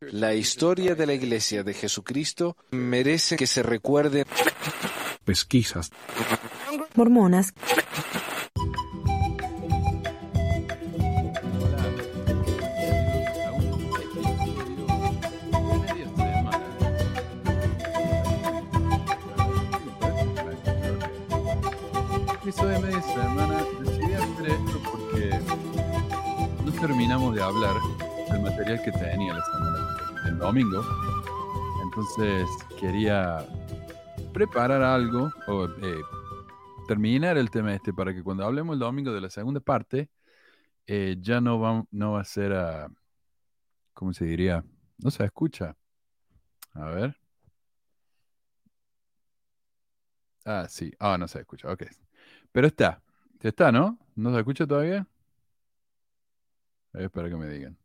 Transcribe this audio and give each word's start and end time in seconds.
La 0.00 0.32
historia 0.34 0.94
de 0.94 1.06
la 1.06 1.14
Iglesia 1.14 1.64
de 1.64 1.74
Jesucristo 1.74 2.56
merece 2.70 3.36
que 3.36 3.46
se 3.46 3.62
recuerde. 3.62 4.24
Pesquisas. 5.24 5.90
Mormonas. 6.94 7.52
Episodio 22.42 22.68
de 22.70 22.78
media 22.78 23.02
semana. 23.02 23.64
Decidí 23.80 24.14
hacer 24.14 24.46
esto 24.46 24.82
porque 24.90 25.40
no 26.64 26.72
terminamos 26.80 27.34
de 27.34 27.42
hablar 27.42 27.74
del 28.30 28.42
material 28.42 28.82
que 28.82 28.92
tenía 28.92 29.34
la 29.34 29.44
semana, 29.44 29.87
domingo. 30.38 30.82
Entonces 31.82 32.48
quería 32.78 33.46
preparar 34.32 34.82
algo 34.82 35.32
o 35.46 35.66
eh, 35.66 36.02
terminar 36.86 37.36
el 37.38 37.50
tema 37.50 37.74
este 37.74 37.92
para 37.92 38.14
que 38.14 38.22
cuando 38.22 38.44
hablemos 38.44 38.74
el 38.74 38.80
domingo 38.80 39.12
de 39.12 39.20
la 39.20 39.30
segunda 39.30 39.60
parte, 39.60 40.10
eh, 40.86 41.16
ya 41.20 41.40
no 41.40 41.60
va, 41.60 41.84
no 41.90 42.12
va 42.12 42.20
a 42.22 42.24
ser 42.24 42.52
a, 42.54 42.88
¿cómo 43.94 44.12
se 44.12 44.24
diría? 44.26 44.64
No 44.98 45.10
se 45.10 45.24
escucha. 45.24 45.76
A 46.74 46.84
ver. 46.90 47.16
Ah, 50.44 50.66
sí. 50.68 50.92
Ah, 50.98 51.16
no 51.18 51.28
se 51.28 51.40
escucha. 51.40 51.70
Ok. 51.70 51.84
Pero 52.52 52.66
está. 52.66 53.02
Está, 53.40 53.70
¿no? 53.72 53.98
¿No 54.16 54.32
se 54.32 54.38
escucha 54.38 54.66
todavía? 54.66 55.06
Espero 56.92 57.28
que 57.28 57.36
me 57.36 57.48
digan. 57.48 57.76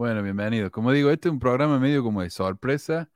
Bueno, 0.00 0.22
bienvenido. 0.22 0.70
Como 0.70 0.92
digo, 0.92 1.10
este 1.10 1.28
es 1.28 1.32
un 1.34 1.38
programa 1.38 1.78
medio 1.78 2.02
como 2.02 2.22
de 2.22 2.30
sorpresa. 2.30 3.10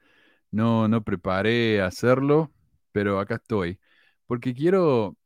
No, 0.51 0.87
no 0.89 1.03
preparé 1.03 1.81
hacerlo, 1.83 2.53
pero 2.93 3.21
acá 3.21 3.37
estoy. 3.37 3.81
Porque 4.27 4.55
quiero, 4.55 5.17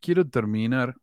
quiero 0.00 0.28
terminar. 0.28 0.96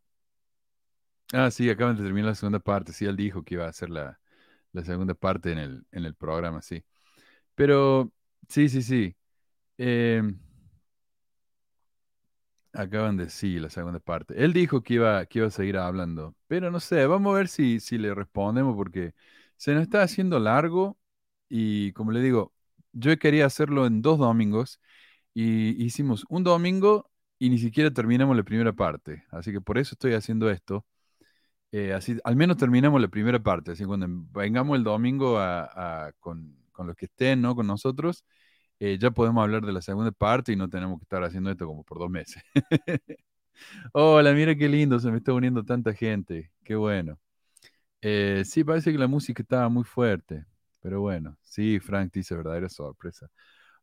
Ah, 1.32 1.50
sí, 1.50 1.70
acaban 1.70 1.96
de 1.96 2.04
terminar 2.04 2.30
la 2.30 2.36
segunda 2.36 2.60
parte. 2.60 2.92
Sí, 2.92 3.06
él 3.06 3.16
dijo 3.16 3.44
que 3.44 3.56
iba 3.56 3.66
a 3.66 3.70
hacer 3.70 3.90
la, 3.90 4.20
la 4.74 4.84
segunda 4.84 5.14
parte 5.14 5.52
en 5.54 5.60
el, 5.60 5.88
en 5.92 6.06
el 6.06 6.16
programa, 6.16 6.62
sí. 6.62 6.84
Pero, 7.56 8.12
sí, 8.50 8.70
sí, 8.70 8.84
sí. 8.84 9.16
Em, 9.78 10.40
acaban 12.74 13.18
de 13.18 13.30
sí, 13.30 13.60
la 13.60 13.70
segunda 13.70 14.00
parte. 14.00 14.44
Él 14.44 14.54
dijo 14.54 14.82
que 14.84 14.96
iba, 14.96 15.26
que 15.26 15.40
iba 15.40 15.48
a 15.48 15.52
seguir 15.52 15.78
hablando, 15.78 16.36
pero 16.48 16.72
no 16.72 16.80
sé, 16.80 17.06
vamos 17.08 17.34
a 17.34 17.38
ver 17.38 17.48
si, 17.48 17.80
si 17.80 17.98
le 17.98 18.14
respondemos 18.14 18.76
porque 18.76 19.14
se 19.60 19.74
nos 19.76 19.84
está 19.84 20.04
haciendo 20.04 20.40
largo 20.40 20.98
y 21.50 21.92
como 21.94 22.12
le 22.14 22.22
digo, 22.22 22.54
yo 22.94 23.18
quería 23.20 23.46
hacerlo 23.46 23.86
en 23.88 24.02
dos 24.02 24.20
domingos 24.20 24.80
y 25.34 25.84
hicimos 25.84 26.26
un 26.30 26.44
domingo 26.46 27.12
y 27.40 27.50
ni 27.50 27.58
siquiera 27.60 27.92
terminamos 27.92 28.38
la 28.38 28.44
primera 28.44 28.74
parte. 28.74 29.26
Así 29.32 29.52
que 29.52 29.62
por 29.62 29.78
eso 29.78 29.96
estoy 29.96 30.14
haciendo 30.14 30.50
esto. 30.50 30.86
Eh, 31.72 31.94
así, 31.94 32.18
al 32.24 32.36
menos 32.36 32.58
terminamos 32.58 33.02
la 33.02 33.10
primera 33.10 33.40
parte. 33.42 33.72
Así 33.74 33.86
cuando 33.86 34.08
vengamos 34.32 34.78
el 34.78 34.84
domingo 34.86 35.40
con, 36.20 36.58
con 36.72 36.88
los 36.88 36.96
que 36.96 37.06
estén, 37.06 37.42
¿no? 37.42 37.56
Con 37.56 37.68
nosotros, 37.68 38.26
eh, 38.80 38.98
ya 39.00 39.12
podemos 39.12 39.44
hablar 39.44 39.66
de 39.66 39.74
la 39.74 39.82
segunda 39.82 40.12
parte 40.12 40.54
y 40.54 40.56
no 40.56 40.70
tenemos 40.70 41.00
que 41.00 41.04
estar 41.06 41.24
haciendo 41.24 41.52
esto 41.52 41.68
como 41.68 41.84
por 41.84 42.00
dos 42.00 42.10
meses. 42.10 42.44
Hola, 43.94 44.34
mira 44.34 44.56
qué 44.56 44.70
lindo, 44.70 45.00
se 45.00 45.12
me 45.12 45.18
está 45.18 45.34
uniendo 45.34 45.64
tanta 45.66 45.94
gente. 45.94 46.52
Qué 46.64 46.76
bueno. 46.76 47.20
Eh, 48.02 48.44
sí, 48.46 48.64
parece 48.64 48.92
que 48.92 48.98
la 48.98 49.08
música 49.08 49.42
estaba 49.44 49.68
muy 49.70 49.84
fuerte, 49.84 50.46
pero 50.82 51.02
bueno, 51.02 51.38
sí, 51.42 51.80
Frank 51.80 52.12
dice 52.14 52.36
verdadera 52.36 52.70
sorpresa. 52.70 53.30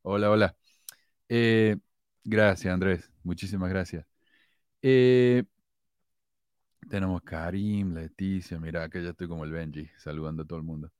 Hola, 0.03 0.31
hola. 0.31 0.57
Eh, 1.29 1.77
gracias, 2.25 2.73
Andrés, 2.75 3.11
muchísimas 3.25 3.71
gracias. 3.71 4.07
Eh, 4.83 5.45
tenemos 6.89 7.23
Karim, 7.23 7.95
Leticia, 7.95 8.59
mira, 8.61 8.89
que 8.89 9.03
ya 9.03 9.11
estoy 9.11 9.29
como 9.29 9.45
el 9.45 9.51
Benji, 9.53 9.89
saludando 9.99 10.43
a 10.43 10.47
todo 10.47 10.59
el 10.59 10.65
mundo. 10.65 10.91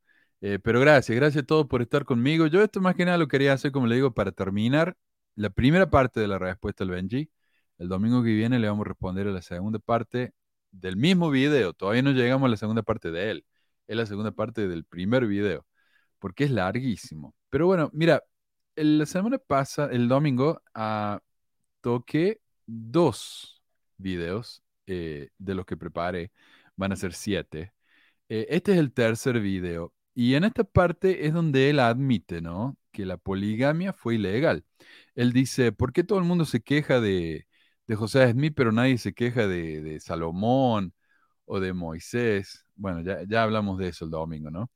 Pero 0.41 0.81
gracias, 0.81 1.17
gracias 1.17 1.43
a 1.43 1.47
todos 1.47 1.67
por 1.67 1.83
estar 1.83 2.05
conmigo. 2.05 2.47
Yo 2.47 2.63
esto 2.63 2.81
más 2.81 2.95
que 2.95 3.05
nada 3.05 3.19
lo 3.19 3.27
quería 3.29 3.53
hacer, 3.53 3.73
como 3.73 3.87
le 3.87 3.97
digo, 3.97 4.15
para 4.15 4.31
terminar 4.33 4.97
la 5.35 5.51
primera 5.51 5.91
parte 5.91 6.21
de 6.21 6.29
la 6.29 6.39
respuesta 6.39 6.85
al 6.85 6.91
Benji. 6.91 7.31
El 7.79 7.89
domingo 7.89 8.23
que 8.23 8.31
viene 8.31 8.59
le 8.59 8.69
vamos 8.69 8.87
a 8.87 8.89
responder 8.91 9.27
a 9.29 9.31
la 9.33 9.43
segunda 9.43 9.79
parte 9.81 10.35
del 10.71 10.97
mismo 10.97 11.31
video. 11.31 11.73
Todavía 11.73 12.03
no 12.03 12.13
llegamos 12.13 12.47
a 12.47 12.51
la 12.51 12.57
segunda 12.57 12.83
parte 12.83 13.11
de 13.11 13.31
él. 13.31 13.47
Es 13.87 13.97
la 13.97 14.07
segunda 14.07 14.33
parte 14.33 14.69
del 14.69 14.85
primer 14.85 15.27
video, 15.27 15.67
porque 16.19 16.45
es 16.45 16.51
larguísimo. 16.51 17.35
Pero 17.51 17.67
bueno, 17.67 17.91
mira, 17.93 18.23
la 18.77 19.07
semana 19.07 19.39
pasada, 19.39 19.93
el 19.93 20.09
domingo, 20.09 20.63
ah, 20.75 21.21
toqué 21.81 22.41
dos 22.67 23.63
videos 23.99 24.63
eh, 24.87 25.31
de 25.39 25.55
los 25.55 25.67
que 25.67 25.77
preparé. 25.77 26.33
Van 26.77 26.93
a 26.93 26.97
ser 26.97 27.15
siete. 27.15 27.73
Eh, 28.29 28.47
este 28.51 28.73
es 28.73 28.79
el 28.79 28.93
tercer 28.93 29.41
video. 29.41 29.95
Y 30.15 30.35
en 30.35 30.45
esta 30.45 30.65
parte 30.65 31.27
es 31.27 31.35
donde 31.35 31.71
él 31.71 31.81
admite, 31.81 32.41
¿no? 32.41 32.77
Que 32.93 33.07
la 33.07 33.19
poligamia 33.19 33.93
fue 33.93 34.17
ilegal. 34.17 34.65
Él 35.15 35.33
dice, 35.33 35.73
¿por 35.73 35.93
qué 35.93 36.05
todo 36.05 36.19
el 36.19 36.25
mundo 36.25 36.45
se 36.47 36.61
queja 36.63 37.01
de, 37.01 37.47
de 37.87 37.97
José 37.97 38.31
Smith, 38.33 38.55
pero 38.57 38.73
nadie 38.73 38.99
se 38.99 39.13
queja 39.15 39.47
de, 39.47 39.99
Salomón 40.01 40.93
o 41.47 41.61
de 41.61 41.73
Moisés? 41.73 42.67
Bueno, 42.77 43.03
ya, 43.03 43.21
ya 43.29 43.43
hablamos 43.45 43.79
de 43.79 43.89
eso 43.89 44.05
el 44.07 44.11
domingo, 44.13 44.51
¿no? 44.51 44.71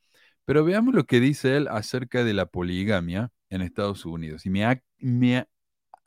Pero 0.44 0.64
veamos 0.64 0.94
lo 0.94 1.04
que 1.06 1.20
dice 1.20 1.56
él 1.56 1.68
acerca 1.68 2.24
de 2.24 2.34
la 2.34 2.46
poligamia 2.46 3.30
en 3.50 3.62
Estados 3.62 4.04
Unidos. 4.06 4.46
Y 4.46 4.50
me, 4.50 4.82
me 4.98 5.38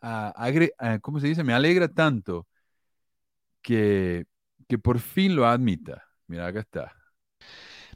a- 0.02 0.34
agre- 0.38 0.74
a- 0.80 1.00
¿cómo 1.00 1.20
se 1.20 1.28
dice? 1.28 1.44
Me 1.44 1.54
alegra 1.54 1.88
tanto 1.90 2.48
que, 3.62 4.26
que 4.68 4.78
por 4.80 5.00
fin 5.00 5.36
lo 5.36 5.46
admita. 5.48 6.04
Mira, 6.28 6.48
acá 6.48 6.60
está. 6.62 6.94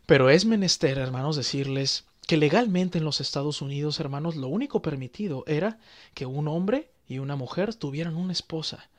Pero 0.06 0.30
es 0.30 0.46
menester, 0.46 0.98
hermanos, 0.98 1.36
decirles 1.36 2.06
que 2.28 2.38
legalmente 2.38 2.98
en 2.98 3.06
los 3.06 3.22
Estados 3.22 3.62
Unidos, 3.62 4.00
hermanos, 4.00 4.36
lo 4.36 4.48
único 4.48 4.82
permitido 4.82 5.44
era 5.48 5.80
que 6.14 6.26
un 6.26 6.48
hombre 6.48 6.90
y 7.08 7.20
una 7.20 7.36
mujer 7.36 7.76
tuvieran 7.76 8.16
una 8.16 8.34
esposa, 8.34 8.90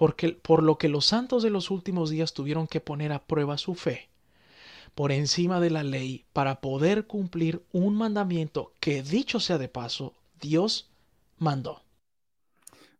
porque 0.00 0.30
por 0.32 0.64
lo 0.64 0.78
que 0.78 0.90
los 0.90 1.06
santos 1.06 1.44
de 1.44 1.50
los 1.50 1.70
últimos 1.70 2.10
días 2.10 2.34
tuvieron 2.34 2.66
que 2.68 2.80
poner 2.80 3.12
a 3.12 3.24
prueba 3.26 3.58
su 3.58 3.76
fe 3.76 4.10
por 4.94 5.12
encima 5.12 5.60
de 5.60 5.70
la 5.70 5.84
ley 5.84 6.24
para 6.32 6.60
poder 6.60 7.06
cumplir 7.06 7.62
un 7.72 7.96
mandamiento 7.96 8.72
que, 8.80 9.02
dicho 9.02 9.40
sea 9.40 9.58
de 9.58 9.68
paso, 9.68 10.14
Dios 10.40 10.90
mandó. 11.38 11.82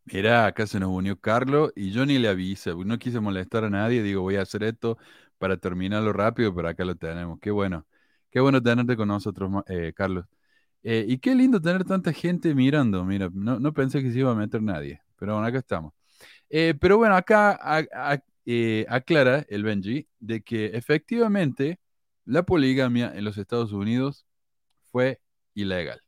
Mira, 0.05 0.47
acá 0.47 0.67
se 0.67 0.81
nos 0.81 0.91
unió 0.91 1.19
Carlos 1.21 1.73
y 1.77 1.93
yo 1.93 2.05
ni 2.07 2.19
le 2.19 2.29
avisé, 2.29 2.75
no 2.75 2.99
quise 2.99 3.21
molestar 3.21 3.65
a 3.65 3.71
nadie, 3.71 4.03
digo, 4.03 4.23
voy 4.23 4.37
a 4.37 4.43
hacer 4.43 4.63
esto 4.65 4.99
para 5.39 5.57
terminarlo 5.57 6.13
rápido, 6.13 6.55
pero 6.55 6.69
acá 6.69 6.85
lo 6.85 6.97
tenemos. 6.97 7.39
Qué 7.41 7.51
bueno, 7.51 7.87
qué 8.31 8.41
bueno 8.41 8.63
tenerte 8.63 8.97
con 8.97 9.09
nosotros, 9.09 9.51
eh, 9.69 9.93
Carlos. 9.95 10.27
Eh, 10.83 11.07
y 11.09 11.19
qué 11.19 11.35
lindo 11.35 11.61
tener 11.61 11.85
tanta 11.85 12.13
gente 12.13 12.55
mirando, 12.55 13.05
mira, 13.05 13.31
no, 13.33 13.61
no 13.61 13.73
pensé 13.75 14.03
que 14.03 14.13
se 14.13 14.21
iba 14.21 14.33
a 14.33 14.35
meter 14.35 14.63
nadie, 14.63 15.03
pero 15.17 15.35
bueno, 15.35 15.47
acá 15.49 15.59
estamos. 15.59 15.93
Eh, 16.51 16.75
pero 16.81 16.99
bueno, 16.99 17.17
acá 17.17 17.59
eh, 18.47 18.87
aclara 18.89 19.47
el 19.49 19.63
Benji 19.65 20.09
de 20.19 20.43
que 20.43 20.67
efectivamente 20.67 21.81
la 22.25 22.45
poligamia 22.45 23.13
en 23.15 23.25
los 23.25 23.39
Estados 23.39 23.73
Unidos 23.73 24.27
fue 24.93 25.21
ilegal. 25.55 26.03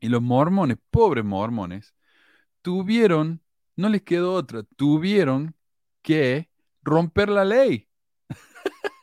Y 0.00 0.08
los 0.08 0.22
mormones, 0.22 0.78
pobres 0.90 1.24
mormones, 1.24 1.94
tuvieron, 2.62 3.42
no 3.76 3.88
les 3.88 4.02
quedó 4.02 4.34
otra, 4.34 4.62
tuvieron 4.76 5.54
que 6.02 6.50
romper 6.82 7.28
la 7.30 7.44
ley. 7.44 7.88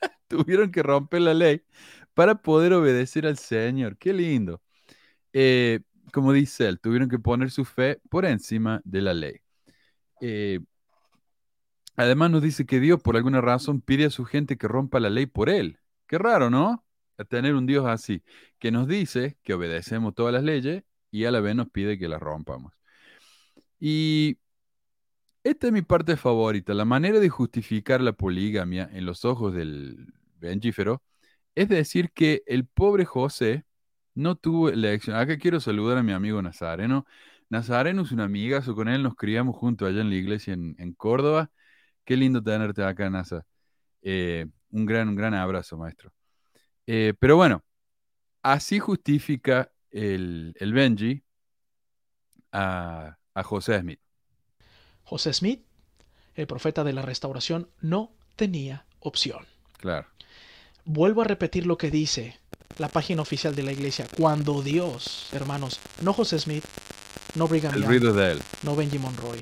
Tuvieron 0.28 0.72
que 0.72 0.84
romper 0.84 1.22
la 1.22 1.34
ley 1.34 1.64
para 2.14 2.36
poder 2.42 2.74
obedecer 2.74 3.28
al 3.28 3.38
Señor. 3.38 3.98
Qué 3.98 4.14
lindo. 4.14 4.62
Eh, 5.34 5.82
como 6.14 6.34
dice 6.34 6.68
él, 6.68 6.80
tuvieron 6.80 7.10
que 7.10 7.20
poner 7.20 7.52
su 7.52 7.66
fe 7.66 8.02
por 8.10 8.26
encima 8.26 8.82
de 8.86 9.02
la 9.02 9.14
ley. 9.14 9.42
Eh, 10.22 10.60
además 11.96 12.32
nos 12.32 12.42
dice 12.42 12.66
que 12.66 12.80
Dios 12.80 13.02
por 13.02 13.18
alguna 13.18 13.42
razón 13.42 13.82
pide 13.82 14.06
a 14.06 14.10
su 14.10 14.26
gente 14.26 14.58
que 14.58 14.68
rompa 14.68 15.00
la 15.00 15.10
ley 15.10 15.26
por 15.26 15.50
él. 15.50 15.80
Qué 16.08 16.18
raro, 16.18 16.50
¿no? 16.50 16.86
A 17.18 17.24
tener 17.26 17.56
un 17.56 17.66
Dios 17.66 17.86
así, 17.86 18.24
que 18.60 18.72
nos 18.72 18.88
dice 18.88 19.38
que 19.44 19.54
obedecemos 19.54 20.14
todas 20.16 20.34
las 20.34 20.44
leyes 20.44 20.84
y 21.12 21.26
a 21.26 21.32
la 21.32 21.40
vez 21.40 21.56
nos 21.56 21.70
pide 21.70 21.98
que 21.98 22.08
las 22.10 22.22
rompamos. 22.22 22.74
Y 23.80 24.38
esta 25.44 25.68
es 25.68 25.74
mi 25.74 25.82
parte 25.84 26.18
favorita. 26.18 26.74
La 26.74 26.86
manera 26.86 27.20
de 27.20 27.30
justificar 27.30 28.02
la 28.02 28.14
poligamia 28.14 28.90
en 28.92 29.06
los 29.06 29.26
ojos 29.26 29.54
del 29.54 30.14
Benjífero 30.40 31.04
es 31.56 31.70
decir 31.70 32.12
que 32.12 32.44
el 32.48 32.66
pobre 32.66 33.06
José 33.06 33.66
no 34.16 34.36
tuvo 34.36 34.70
elección. 34.70 35.16
Acá 35.18 35.38
quiero 35.38 35.60
saludar 35.60 35.98
a 35.98 36.04
mi 36.04 36.14
amigo 36.14 36.42
Nazareno. 36.42 37.06
Nazareno 37.50 38.02
es 38.04 38.12
un 38.12 38.22
amigazo, 38.22 38.76
con 38.76 38.88
él 38.88 39.04
nos 39.04 39.16
criamos 39.16 39.56
juntos 39.56 39.88
allá 39.88 40.02
en 40.02 40.10
la 40.10 40.16
iglesia 40.16 40.54
en, 40.54 40.76
en 40.80 40.94
Córdoba. 40.94 41.50
Qué 42.04 42.18
lindo 42.18 42.42
tenerte 42.42 42.84
acá, 42.84 43.10
Nasa. 43.10 43.46
Eh, 44.02 44.46
un 44.72 44.86
gran, 44.86 45.10
un 45.10 45.16
gran 45.16 45.34
abrazo, 45.34 45.78
maestro. 45.78 46.12
Eh, 46.88 47.14
pero 47.20 47.36
bueno, 47.36 47.64
así 48.44 48.80
justifica 48.80 49.72
el, 49.90 50.54
el 50.60 50.74
Benji 50.74 51.24
a, 52.52 53.18
a 53.34 53.44
José 53.44 53.80
Smith. 53.80 54.00
José 55.04 55.34
Smith, 55.34 55.64
el 56.36 56.48
profeta 56.48 56.84
de 56.84 56.94
la 56.94 57.02
restauración, 57.02 57.70
no 57.80 58.12
tenía 58.36 58.86
opción. 59.00 59.46
Claro. 59.78 60.08
Vuelvo 60.84 61.22
a 61.22 61.26
repetir 61.26 61.66
lo 61.66 61.78
que 61.78 61.90
dice 61.90 62.40
la 62.78 62.90
página 62.90 63.22
oficial 63.22 63.56
de 63.56 63.64
la 63.64 63.72
iglesia. 63.72 64.06
Cuando 64.18 64.62
Dios, 64.62 65.30
hermanos, 65.34 65.80
no 66.02 66.14
José 66.14 66.40
Smith, 66.40 66.66
no 67.36 67.48
Brigham 67.48 67.74
El 67.74 67.82
Young, 67.82 67.90
ruido 67.90 68.14
de 68.14 68.32
él. 68.34 68.42
no 68.64 68.76
Benji 68.76 69.00
Monroy. 69.00 69.40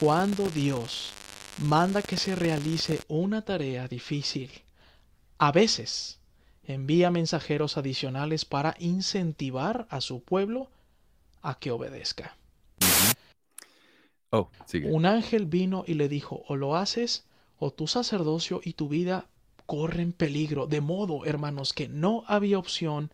Cuando 0.00 0.48
Dios 0.48 1.12
manda 1.58 2.02
que 2.02 2.16
se 2.16 2.34
realice 2.34 3.00
una 3.08 3.42
tarea 3.42 3.88
difícil, 3.88 4.50
a 5.38 5.52
veces 5.52 6.18
envía 6.64 7.10
mensajeros 7.10 7.76
adicionales 7.76 8.44
para 8.44 8.74
incentivar 8.78 9.86
a 9.90 10.00
su 10.00 10.22
pueblo 10.22 10.70
a 11.42 11.58
que 11.58 11.70
obedezca. 11.70 12.36
Oh, 14.30 14.48
sigue. 14.66 14.90
Un 14.90 15.04
ángel 15.04 15.46
vino 15.46 15.84
y 15.86 15.94
le 15.94 16.08
dijo, 16.08 16.42
o 16.48 16.56
lo 16.56 16.76
haces, 16.76 17.24
o 17.58 17.70
tu 17.70 17.86
sacerdocio 17.86 18.60
y 18.64 18.72
tu 18.72 18.88
vida 18.88 19.26
corren 19.66 20.12
peligro. 20.12 20.66
De 20.66 20.80
modo, 20.80 21.24
hermanos, 21.26 21.72
que 21.72 21.88
no 21.88 22.24
había 22.26 22.58
opción 22.58 23.12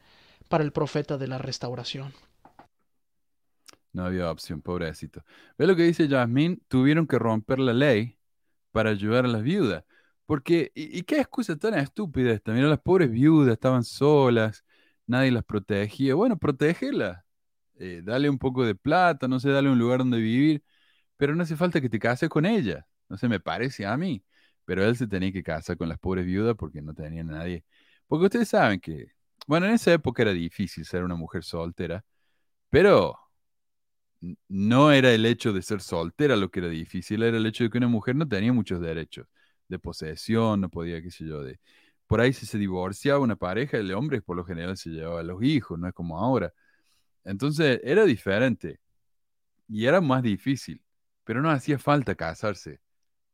para 0.48 0.64
el 0.64 0.72
profeta 0.72 1.19
de 1.19 1.26
la 1.26 1.38
restauración. 1.38 2.14
No 3.98 4.04
había 4.06 4.30
opción, 4.30 4.62
pobrecito. 4.62 5.24
¿Ve 5.58 5.66
lo 5.66 5.74
que 5.74 5.82
dice 5.82 6.08
Jasmine? 6.08 6.60
Tuvieron 6.68 7.08
que 7.08 7.18
romper 7.18 7.58
la 7.58 7.72
ley 7.72 8.16
para 8.70 8.90
ayudar 8.90 9.24
a 9.24 9.28
las 9.28 9.42
viudas. 9.42 9.84
Porque, 10.26 10.70
¿y, 10.76 11.02
qué 11.02 11.20
excusa 11.20 11.56
tan 11.56 11.74
estúpida 11.74 12.32
esta? 12.32 12.52
Mira, 12.52 12.68
las 12.68 12.80
pobres 12.80 13.10
viudas 13.10 13.54
estaban 13.54 13.82
solas, 13.84 14.64
nadie 15.06 15.32
las 15.32 15.44
protegía. 15.44 16.14
Bueno, 16.14 16.38
protégelas. 16.38 17.24
Eh, 17.76 18.02
dale 18.04 18.30
un 18.30 18.38
poco 18.38 18.64
de 18.64 18.76
plata, 18.76 19.28
no 19.28 19.40
sé, 19.40 19.50
dale 19.50 19.70
un 19.70 19.78
lugar 19.80 20.00
donde 20.00 20.18
vivir, 20.18 20.62
pero 21.16 21.34
no 21.34 21.42
hace 21.44 21.56
falta 21.56 21.80
que 21.80 21.90
te 21.90 21.98
cases 21.98 22.28
con 22.28 22.46
ella. 22.46 22.86
No 23.08 23.18
sé, 23.18 23.28
me 23.28 23.40
parece 23.40 23.86
a 23.86 23.96
mí. 23.96 24.24
Pero 24.64 24.84
él 24.84 24.96
se 24.96 25.08
tenía 25.08 25.32
que 25.32 25.42
casar 25.42 25.76
con 25.76 25.88
las 25.88 25.98
pobres 25.98 26.26
viudas 26.26 26.56
porque 26.56 26.82
no 26.82 26.94
tenía 26.94 27.24
nadie. 27.24 27.64
Porque 28.06 28.26
ustedes 28.26 28.48
saben 28.50 28.80
que, 28.80 29.08
bueno, 29.48 29.66
en 29.66 29.74
esa 29.74 29.92
época 29.92 30.22
era 30.22 30.32
difícil 30.32 30.84
ser 30.84 31.04
una 31.04 31.16
mujer 31.16 31.44
soltera, 31.44 32.04
pero 32.70 33.18
no 34.49 34.93
era 34.93 35.12
el 35.12 35.26
hecho 35.26 35.53
de 35.53 35.62
ser 35.62 35.81
soltera 35.81 36.37
lo 36.37 36.50
que 36.50 36.61
era 36.61 36.69
difícil, 36.69 37.23
era 37.23 37.37
el 37.37 37.47
hecho 37.47 37.65
de 37.65 37.70
que 37.70 37.79
una 37.79 37.88
mujer 37.88 38.17
no 38.17 38.29
tenía 38.29 38.53
muchos 38.53 38.81
derechos 38.81 39.26
de 39.69 39.79
posesión, 39.79 40.61
no 40.61 40.69
podía, 40.70 41.03
qué 41.03 41.11
sé 41.11 41.26
yo, 41.26 41.43
de... 41.43 41.61
Por 42.06 42.20
ahí 42.20 42.32
si 42.32 42.47
se 42.47 42.59
divorciaba 42.59 43.20
una 43.20 43.37
pareja, 43.37 43.76
el 43.76 43.93
hombre 43.93 44.23
por 44.23 44.37
lo 44.37 44.44
general 44.44 44.76
se 44.79 44.91
llevaba 44.91 45.20
a 45.20 45.23
los 45.23 45.43
hijos, 45.43 45.79
no 45.79 45.88
es 45.88 45.94
como 45.94 46.19
ahora. 46.19 46.53
Entonces 47.25 47.81
era 47.85 48.05
diferente 48.05 48.81
y 49.69 49.87
era 49.87 50.00
más 50.00 50.23
difícil, 50.23 50.82
pero 51.25 51.43
no 51.43 51.50
hacía 51.50 51.79
falta 51.79 52.15
casarse 52.15 52.81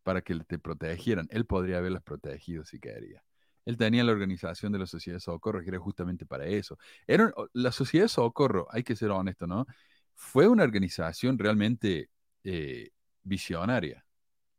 para 0.03 0.23
que 0.23 0.37
te 0.41 0.59
protegieran. 0.59 1.29
Él 1.31 1.47
podría 1.47 1.79
haberlas 1.79 2.03
protegido 2.03 2.65
si 2.65 2.81
quería. 2.81 3.25
Él 3.65 3.77
tenía 3.77 4.05
la 4.05 4.13
organización 4.13 4.73
de 4.73 4.79
la 4.81 4.87
Sociedad 4.87 5.17
de 5.17 5.21
Socorro, 5.21 5.63
que 5.63 5.71
era 5.71 5.79
justamente 5.79 6.27
para 6.27 6.47
eso. 6.47 6.79
Era, 7.07 7.33
la 7.55 7.73
Sociedad 7.73 8.05
de 8.07 8.09
Socorro, 8.11 8.67
hay 8.71 8.83
que 8.85 8.97
ser 8.97 9.11
honesto, 9.11 9.47
¿no? 9.47 9.67
Fue 10.15 10.49
una 10.49 10.65
organización 10.65 11.39
realmente 11.39 12.11
eh, 12.45 12.91
visionaria, 13.23 14.05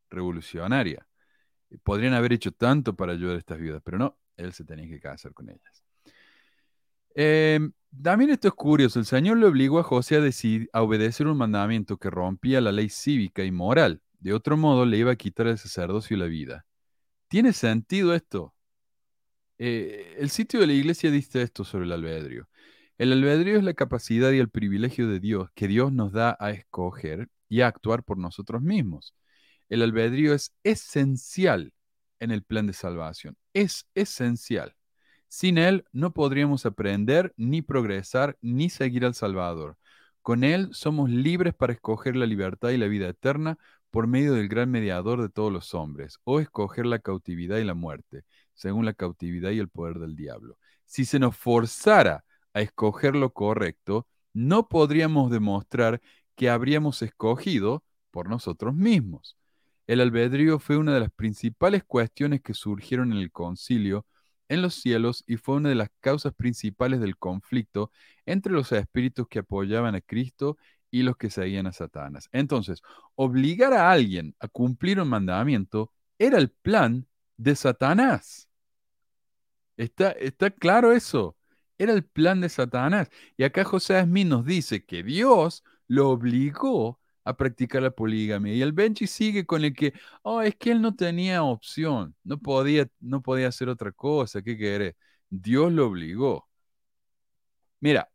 revolucionaria. 0.09 1.07
Podrían 1.83 2.13
haber 2.13 2.33
hecho 2.33 2.51
tanto 2.51 2.95
para 2.95 3.13
ayudar 3.13 3.35
a 3.35 3.39
estas 3.39 3.59
viudas, 3.59 3.81
pero 3.83 3.97
no, 3.97 4.17
él 4.37 4.53
se 4.53 4.63
tenía 4.63 4.87
que 4.87 4.99
casar 4.99 5.33
con 5.33 5.49
ellas. 5.49 5.83
Eh, 7.15 7.59
también 8.03 8.29
esto 8.31 8.47
es 8.49 8.53
curioso. 8.53 8.99
El 8.99 9.05
Señor 9.05 9.37
le 9.37 9.47
obligó 9.47 9.79
a 9.79 9.83
José 9.83 10.17
a, 10.17 10.19
decid- 10.19 10.69
a 10.73 10.81
obedecer 10.81 11.27
un 11.27 11.37
mandamiento 11.37 11.97
que 11.97 12.09
rompía 12.09 12.61
la 12.61 12.71
ley 12.71 12.89
cívica 12.89 13.43
y 13.43 13.51
moral. 13.51 14.01
De 14.19 14.33
otro 14.33 14.57
modo, 14.57 14.85
le 14.85 14.97
iba 14.97 15.11
a 15.11 15.15
quitar 15.15 15.47
el 15.47 15.57
sacerdocio 15.57 16.15
y 16.17 16.19
la 16.19 16.25
vida. 16.25 16.65
¿Tiene 17.27 17.53
sentido 17.53 18.13
esto? 18.13 18.53
Eh, 19.57 20.15
el 20.19 20.29
sitio 20.29 20.59
de 20.59 20.67
la 20.67 20.73
iglesia 20.73 21.11
dice 21.11 21.41
esto 21.41 21.63
sobre 21.63 21.85
el 21.85 21.91
albedrío. 21.93 22.47
El 22.97 23.11
albedrío 23.11 23.57
es 23.57 23.63
la 23.63 23.73
capacidad 23.73 24.31
y 24.31 24.39
el 24.39 24.49
privilegio 24.49 25.09
de 25.09 25.19
Dios 25.19 25.49
que 25.53 25.67
Dios 25.67 25.91
nos 25.91 26.13
da 26.13 26.37
a 26.39 26.51
escoger 26.51 27.27
y 27.49 27.59
a 27.59 27.67
actuar 27.67 28.03
por 28.03 28.17
nosotros 28.17 28.61
mismos. 28.61 29.13
El 29.67 29.81
albedrío 29.81 30.33
es 30.33 30.53
esencial 30.63 31.73
en 32.19 32.31
el 32.31 32.43
plan 32.43 32.67
de 32.67 32.73
salvación. 32.73 33.35
Es 33.53 33.85
esencial. 33.95 34.75
Sin 35.27 35.57
él 35.57 35.85
no 35.91 36.13
podríamos 36.13 36.65
aprender, 36.65 37.33
ni 37.35 37.61
progresar, 37.61 38.37
ni 38.41 38.69
seguir 38.69 39.03
al 39.03 39.13
Salvador. 39.13 39.77
Con 40.21 40.45
él 40.45 40.69
somos 40.71 41.09
libres 41.09 41.53
para 41.53 41.73
escoger 41.73 42.15
la 42.15 42.25
libertad 42.25 42.69
y 42.69 42.77
la 42.77 42.87
vida 42.87 43.09
eterna 43.09 43.57
por 43.91 44.07
medio 44.07 44.33
del 44.33 44.47
gran 44.47 44.71
mediador 44.71 45.21
de 45.21 45.29
todos 45.29 45.51
los 45.51 45.73
hombres, 45.73 46.17
o 46.23 46.39
escoger 46.39 46.85
la 46.85 46.99
cautividad 46.99 47.57
y 47.57 47.65
la 47.65 47.73
muerte, 47.73 48.23
según 48.53 48.85
la 48.85 48.93
cautividad 48.93 49.51
y 49.51 49.59
el 49.59 49.67
poder 49.67 49.99
del 49.99 50.15
diablo. 50.15 50.57
Si 50.85 51.03
se 51.03 51.19
nos 51.19 51.35
forzara 51.35 52.23
a 52.55 52.61
escoger 52.61 53.15
lo 53.15 53.33
correcto, 53.33 54.07
no 54.33 54.69
podríamos 54.69 55.29
demostrar 55.29 56.01
que 56.35 56.49
habríamos 56.49 57.01
escogido 57.03 57.83
por 58.11 58.29
nosotros 58.29 58.73
mismos. 58.73 59.37
El 59.87 60.01
albedrío 60.01 60.57
fue 60.59 60.77
una 60.77 60.93
de 60.93 61.01
las 61.01 61.11
principales 61.11 61.83
cuestiones 61.83 62.41
que 62.41 62.53
surgieron 62.53 63.11
en 63.11 63.19
el 63.19 63.31
concilio 63.31 64.05
en 64.47 64.61
los 64.61 64.75
cielos 64.75 65.23
y 65.27 65.37
fue 65.37 65.55
una 65.55 65.69
de 65.69 65.75
las 65.75 65.89
causas 65.99 66.33
principales 66.33 67.01
del 67.01 67.17
conflicto 67.17 67.91
entre 68.25 68.53
los 68.53 68.71
espíritus 68.71 69.27
que 69.27 69.39
apoyaban 69.39 69.95
a 69.95 70.01
Cristo 70.01 70.57
y 70.91 71.03
los 71.03 71.17
que 71.17 71.29
seguían 71.29 71.67
a 71.67 71.73
Satanás. 71.73 72.29
Entonces, 72.31 72.81
obligar 73.15 73.73
a 73.73 73.91
alguien 73.91 74.35
a 74.39 74.47
cumplir 74.47 74.99
un 75.01 75.09
mandamiento 75.09 75.91
era 76.17 76.37
el 76.37 76.49
plan 76.51 77.05
de 77.37 77.55
Satanás. 77.55 78.47
¿Está, 79.77 80.11
está 80.11 80.49
claro 80.51 80.91
eso? 80.93 81.35
Era 81.77 81.93
el 81.93 82.03
plan 82.05 82.41
de 82.41 82.49
Satanás. 82.49 83.09
Y 83.37 83.43
acá 83.43 83.63
José 83.63 84.01
Smith 84.03 84.27
nos 84.27 84.45
dice 84.45 84.85
que 84.85 85.03
Dios 85.03 85.63
lo 85.87 86.09
obligó 86.09 86.99
a 87.23 87.35
practicar 87.35 87.81
la 87.83 87.91
poligamia. 87.91 88.53
Y 88.53 88.61
el 88.61 88.71
Benji 88.73 89.07
sigue 89.07 89.45
con 89.45 89.63
el 89.65 89.73
que, 89.73 89.93
oh, 90.23 90.41
es 90.41 90.55
que 90.55 90.71
él 90.71 90.81
no 90.81 90.95
tenía 90.95 91.43
opción, 91.43 92.15
no 92.23 92.37
podía, 92.39 92.87
no 92.99 93.21
podía 93.21 93.47
hacer 93.49 93.67
otra 93.69 93.91
cosa, 93.91 94.41
¿qué 94.41 94.57
querés? 94.57 94.95
Dios 95.29 95.71
lo 95.71 95.87
obligó. 95.87 96.47
Mira, 97.81 98.09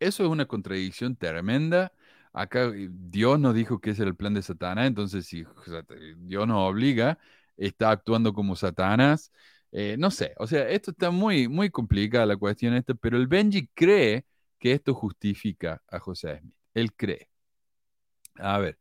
eso 0.00 0.24
es 0.24 0.30
una 0.30 0.46
contradicción 0.46 1.16
tremenda. 1.16 1.92
Acá 2.32 2.64
eh, 2.74 2.88
Dios 2.90 3.40
nos 3.40 3.54
dijo 3.54 3.80
que 3.80 3.90
ese 3.90 4.02
era 4.02 4.10
el 4.10 4.16
plan 4.16 4.34
de 4.34 4.42
Satanás, 4.42 4.86
entonces 4.86 5.26
si 5.26 5.44
Dios 6.18 6.46
nos 6.46 6.58
obliga, 6.70 7.18
está 7.56 7.90
actuando 7.90 8.32
como 8.34 8.56
Satanás. 8.56 9.32
Eh, 9.72 9.96
no 9.98 10.10
sé, 10.10 10.32
o 10.38 10.46
sea, 10.46 10.68
esto 10.68 10.90
está 10.92 11.10
muy, 11.10 11.48
muy 11.48 11.70
complicada 11.70 12.26
la 12.26 12.36
cuestión 12.36 12.74
esta, 12.74 12.94
pero 12.94 13.16
el 13.16 13.26
Benji 13.26 13.68
cree 13.74 14.24
que 14.58 14.72
esto 14.72 14.94
justifica 14.94 15.82
a 15.88 15.98
José 15.98 16.38
Smith. 16.40 16.54
Él 16.74 16.92
cree. 16.94 17.28
A 18.36 18.58
ver, 18.58 18.78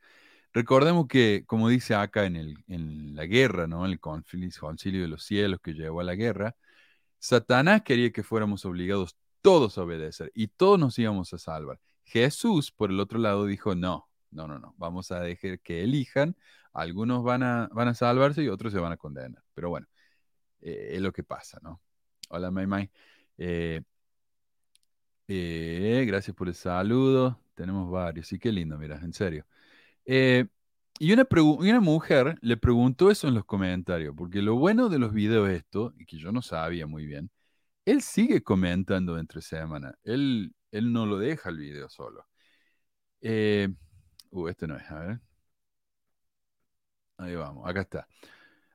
recordemos 0.54 1.08
que, 1.08 1.44
como 1.48 1.70
dice 1.70 1.96
acá 1.96 2.26
en, 2.26 2.36
el, 2.36 2.58
en 2.68 3.16
la 3.16 3.26
guerra, 3.26 3.68
¿no? 3.68 3.86
El 3.86 4.00
concilio 4.00 5.02
de 5.02 5.08
los 5.08 5.24
cielos 5.24 5.60
que 5.62 5.74
llevó 5.74 6.02
a 6.02 6.04
la 6.04 6.16
guerra, 6.16 6.56
Satanás 7.20 7.84
quería 7.84 8.12
que 8.12 8.24
fuéramos 8.24 8.66
obligados 8.66 9.18
todos 9.42 9.78
a 9.78 9.84
obedecer 9.84 10.32
y 10.36 10.48
todos 10.48 10.80
nos 10.80 10.98
íbamos 11.00 11.34
a 11.34 11.38
salvar. 11.40 11.80
Jesús, 12.04 12.72
por 12.72 12.92
el 12.92 13.00
otro 13.00 13.20
lado, 13.20 13.46
dijo, 13.46 13.76
no, 13.76 14.10
no, 14.32 14.48
no, 14.48 14.60
no, 14.60 14.76
vamos 14.78 15.12
a 15.12 15.22
dejar 15.22 15.60
que 15.60 15.84
elijan, 15.84 16.36
algunos 16.74 17.24
van 17.24 17.44
a, 17.44 17.70
van 17.72 17.88
a 17.88 17.96
salvarse 17.96 18.44
y 18.44 18.50
otros 18.50 18.74
se 18.74 18.80
van 18.80 18.92
a 18.92 18.98
condenar. 18.98 19.44
Pero 19.54 19.70
bueno, 19.70 19.88
eh, 20.66 20.96
es 20.96 21.02
lo 21.02 21.14
que 21.14 21.24
pasa, 21.24 21.60
¿no? 21.62 21.82
Hola, 22.30 22.50
May 22.52 22.66
May. 22.68 22.92
Eh, 23.38 23.82
eh, 25.28 26.06
gracias 26.08 26.36
por 26.36 26.48
el 26.48 26.56
saludo. 26.56 27.40
Tenemos 27.54 27.90
varios, 27.92 28.28
sí, 28.28 28.40
qué 28.40 28.52
lindo, 28.52 28.78
mira, 28.78 29.00
en 29.02 29.14
serio. 29.14 29.46
Y 30.98 31.12
una, 31.14 31.80
mujer 31.82 32.38
le 32.42 32.58
preguntó 32.58 33.12
eso 33.12 33.28
en 33.28 33.36
los 33.36 33.46
comentarios, 33.46 34.16
porque 34.18 34.42
lo 34.42 34.56
bueno 34.56 34.90
de 34.90 35.00
los 35.00 35.14
videos 35.14 35.50
es 35.50 35.58
esto, 35.58 35.94
y 35.98 36.06
que 36.06 36.18
yo 36.18 36.32
no 36.32 36.42
sabía 36.42 36.88
muy 36.88 37.06
bien, 37.06 37.30
él 37.86 38.02
sigue 38.02 38.44
comentando 38.44 39.20
entre 39.20 39.42
semana, 39.42 39.96
él, 40.04 40.56
él 40.72 40.94
no 40.94 41.06
lo 41.06 41.18
deja 41.20 41.50
el 41.50 41.58
video 41.58 41.90
solo. 41.90 42.26
Uh, 44.32 44.48
este 44.48 44.68
no 44.68 44.78
es, 44.78 44.90
a 44.92 45.00
ver. 45.00 45.20
Ahí 47.18 47.36
vamos, 47.36 47.68
acá 47.68 47.82
está. 47.82 48.08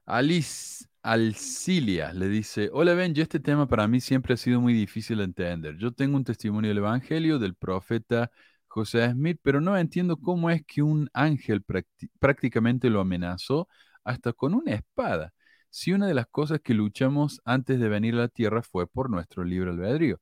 Alice 0.06 0.89
Alcilia 1.02 2.12
le 2.12 2.28
dice, 2.28 2.68
hola 2.72 2.92
Benji, 2.94 3.22
este 3.22 3.40
tema 3.40 3.66
para 3.66 3.88
mí 3.88 4.00
siempre 4.00 4.34
ha 4.34 4.36
sido 4.36 4.60
muy 4.60 4.74
difícil 4.74 5.18
de 5.18 5.24
entender. 5.24 5.76
Yo 5.78 5.92
tengo 5.92 6.16
un 6.16 6.24
testimonio 6.24 6.68
del 6.68 6.78
Evangelio 6.78 7.38
del 7.38 7.54
profeta 7.54 8.30
José 8.68 9.10
Smith, 9.10 9.38
pero 9.42 9.60
no 9.62 9.76
entiendo 9.78 10.18
cómo 10.18 10.50
es 10.50 10.62
que 10.66 10.82
un 10.82 11.08
ángel 11.14 11.64
prácti- 11.64 12.10
prácticamente 12.18 12.90
lo 12.90 13.00
amenazó 13.00 13.66
hasta 14.04 14.32
con 14.34 14.52
una 14.54 14.74
espada. 14.74 15.32
Si 15.70 15.92
una 15.92 16.06
de 16.06 16.14
las 16.14 16.26
cosas 16.26 16.60
que 16.60 16.74
luchamos 16.74 17.40
antes 17.46 17.80
de 17.80 17.88
venir 17.88 18.14
a 18.14 18.18
la 18.18 18.28
tierra 18.28 18.62
fue 18.62 18.86
por 18.86 19.08
nuestro 19.10 19.42
libre 19.44 19.70
albedrío. 19.70 20.20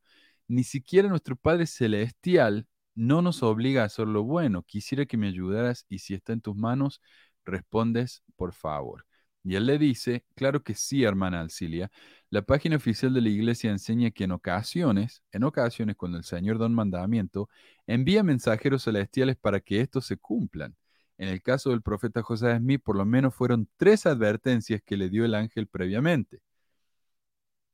ni 0.48 0.64
siquiera 0.64 1.08
nuestro 1.08 1.36
Padre 1.36 1.66
Celestial 1.68 2.66
no 2.96 3.22
nos 3.22 3.42
obliga 3.44 3.82
a 3.82 3.86
hacer 3.86 4.08
lo 4.08 4.24
bueno. 4.24 4.64
Quisiera 4.64 5.06
que 5.06 5.16
me 5.18 5.28
ayudaras 5.28 5.86
y 5.88 6.00
si 6.00 6.14
está 6.14 6.32
en 6.34 6.40
tus 6.42 6.56
manos, 6.56 7.00
respondes 7.46 8.22
por 8.36 8.54
favor. 8.54 9.06
Y 9.48 9.56
él 9.56 9.64
le 9.66 9.78
dice, 9.78 10.24
claro 10.34 10.62
que 10.62 10.74
sí, 10.74 11.04
hermana 11.04 11.40
Alcilia. 11.40 11.90
La 12.28 12.42
página 12.42 12.76
oficial 12.76 13.14
de 13.14 13.22
la 13.22 13.30
iglesia 13.30 13.70
enseña 13.70 14.10
que 14.10 14.24
en 14.24 14.32
ocasiones, 14.32 15.22
en 15.32 15.42
ocasiones 15.44 15.96
cuando 15.96 16.18
el 16.18 16.24
Señor 16.24 16.58
da 16.58 16.66
un 16.66 16.74
mandamiento, 16.74 17.48
envía 17.86 18.22
mensajeros 18.22 18.84
celestiales 18.84 19.36
para 19.36 19.60
que 19.60 19.80
estos 19.80 20.04
se 20.06 20.18
cumplan. 20.18 20.76
En 21.16 21.28
el 21.30 21.40
caso 21.42 21.70
del 21.70 21.80
profeta 21.80 22.22
José 22.22 22.58
Smith, 22.58 22.82
por 22.84 22.96
lo 22.96 23.06
menos 23.06 23.34
fueron 23.34 23.68
tres 23.78 24.04
advertencias 24.04 24.82
que 24.84 24.98
le 24.98 25.08
dio 25.08 25.24
el 25.24 25.34
ángel 25.34 25.66
previamente. 25.66 26.42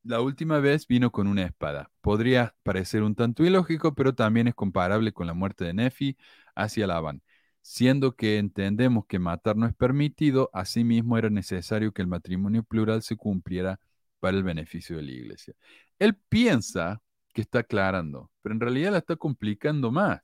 La 0.03 0.21
última 0.21 0.59
vez 0.59 0.87
vino 0.87 1.11
con 1.11 1.27
una 1.27 1.43
espada. 1.43 1.91
Podría 1.99 2.55
parecer 2.63 3.03
un 3.03 3.15
tanto 3.15 3.43
ilógico, 3.43 3.95
pero 3.95 4.15
también 4.15 4.47
es 4.47 4.55
comparable 4.55 5.11
con 5.11 5.27
la 5.27 5.33
muerte 5.33 5.65
de 5.65 5.73
Nefi 5.73 6.15
hacia 6.55 6.87
Labán. 6.87 7.21
Siendo 7.67 8.15
que 8.15 8.37
entendemos 8.37 9.07
que 9.07 9.17
matar 9.17 9.57
no 9.57 9.65
es 9.65 9.73
permitido, 9.73 10.51
asimismo 10.53 11.17
era 11.17 11.31
necesario 11.31 11.91
que 11.91 12.03
el 12.03 12.07
matrimonio 12.07 12.61
plural 12.63 13.01
se 13.01 13.17
cumpliera 13.17 13.79
para 14.19 14.37
el 14.37 14.43
beneficio 14.43 14.97
de 14.97 15.01
la 15.01 15.11
iglesia. 15.11 15.55
Él 15.97 16.15
piensa 16.29 17.01
que 17.33 17.41
está 17.41 17.59
aclarando, 17.59 18.29
pero 18.43 18.53
en 18.53 18.61
realidad 18.61 18.91
la 18.91 18.99
está 18.99 19.15
complicando 19.15 19.91
más. 19.91 20.21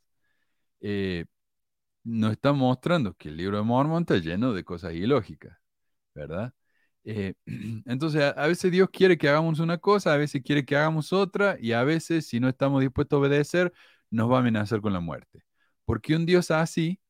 Eh, 0.81 1.25
nos 2.03 2.33
está 2.33 2.53
mostrando 2.53 3.15
que 3.15 3.29
el 3.29 3.37
libro 3.37 3.57
de 3.57 3.63
Mormon 3.63 4.03
está 4.03 4.17
lleno 4.17 4.53
de 4.53 4.63
cosas 4.63 4.93
ilógicas, 4.93 5.57
¿verdad? 6.13 6.53
Eh, 7.03 7.33
entonces, 7.87 8.21
a, 8.21 8.29
a, 8.31 8.47
veces 8.47 8.71
Dios 8.71 8.89
quiere 8.91 9.17
que 9.17 9.29
hagamos 9.29 9.59
una 9.59 9.79
cosa, 9.79 10.13
a 10.13 10.17
veces 10.17 10.43
quiere 10.43 10.63
que 10.65 10.75
hagamos 10.77 11.11
otra, 11.11 11.57
y 11.59 11.71
a 11.73 11.83
veces, 11.83 12.27
si 12.27 12.39
no 12.39 12.49
estamos 12.49 12.81
dispuestos 12.81 13.17
a 13.17 13.19
obedecer, 13.21 13.73
nos 14.11 14.31
va 14.31 14.37
a 14.37 14.39
amenazar 14.41 14.81
con 14.81 14.93
la 14.93 14.99
muerte. 14.99 15.43
Porque 15.85 16.15
un 16.15 16.25
Dios 16.27 16.51
así 16.51 17.00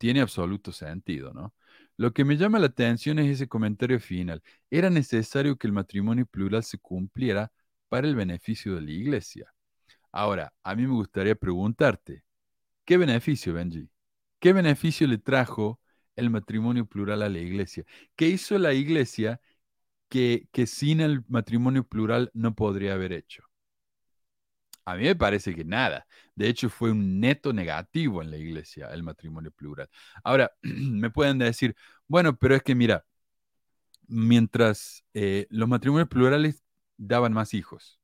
tiene 0.00 0.22
absoluto 0.22 0.72
sentido, 0.72 1.34
¿no? 1.34 1.54
Lo 1.98 2.12
que 2.14 2.24
me 2.24 2.38
llama 2.38 2.58
la 2.58 2.66
atención 2.68 3.18
es 3.20 3.28
ese 3.30 3.48
comentario 3.48 4.00
final. 4.00 4.42
Era 4.70 4.88
necesario 4.90 5.58
que 5.58 5.66
el 5.68 5.74
matrimonio 5.74 6.26
plural 6.26 6.64
se 6.64 6.78
cumpliera 6.78 7.52
para 7.90 8.08
el 8.08 8.16
beneficio 8.16 8.74
de 8.76 8.80
la 8.82 8.90
iglesia. 8.92 9.52
Ahora, 10.12 10.52
a 10.64 10.74
mí 10.76 10.84
me 10.86 10.94
gustaría 10.94 11.34
preguntarte, 11.36 12.24
¿qué 12.84 12.96
beneficio, 12.98 13.54
Benji? 13.54 13.90
¿Qué 14.40 14.52
beneficio 14.54 15.06
le 15.08 15.18
trajo 15.18 15.80
el 16.16 16.30
matrimonio 16.30 16.86
plural 16.86 17.22
a 17.22 17.28
la 17.30 17.38
iglesia? 17.40 17.84
¿Qué 18.16 18.28
hizo 18.28 18.58
la 18.58 18.74
iglesia 18.74 19.40
que, 20.10 20.48
que 20.52 20.66
sin 20.68 21.00
el 21.02 21.24
matrimonio 21.28 21.84
plural 21.86 22.30
no 22.34 22.54
podría 22.56 22.94
haber 22.94 23.12
hecho? 23.14 23.44
A 24.90 24.96
mí 24.96 25.04
me 25.04 25.14
parece 25.16 25.54
que 25.54 25.64
nada. 25.64 26.06
De 26.34 26.48
hecho, 26.48 26.68
fue 26.68 26.90
un 26.90 27.20
neto 27.20 27.52
negativo 27.52 28.22
en 28.22 28.30
la 28.30 28.36
iglesia 28.38 28.88
el 28.92 29.02
matrimonio 29.02 29.52
plural. 29.52 29.88
Ahora, 30.24 30.52
me 30.62 31.10
pueden 31.10 31.38
decir, 31.38 31.76
bueno, 32.08 32.36
pero 32.36 32.56
es 32.56 32.62
que 32.62 32.74
mira, 32.74 33.04
mientras 34.08 35.04
eh, 35.14 35.46
los 35.50 35.68
matrimonios 35.68 36.08
plurales 36.08 36.64
daban 36.96 37.32
más 37.32 37.54
hijos, 37.54 38.00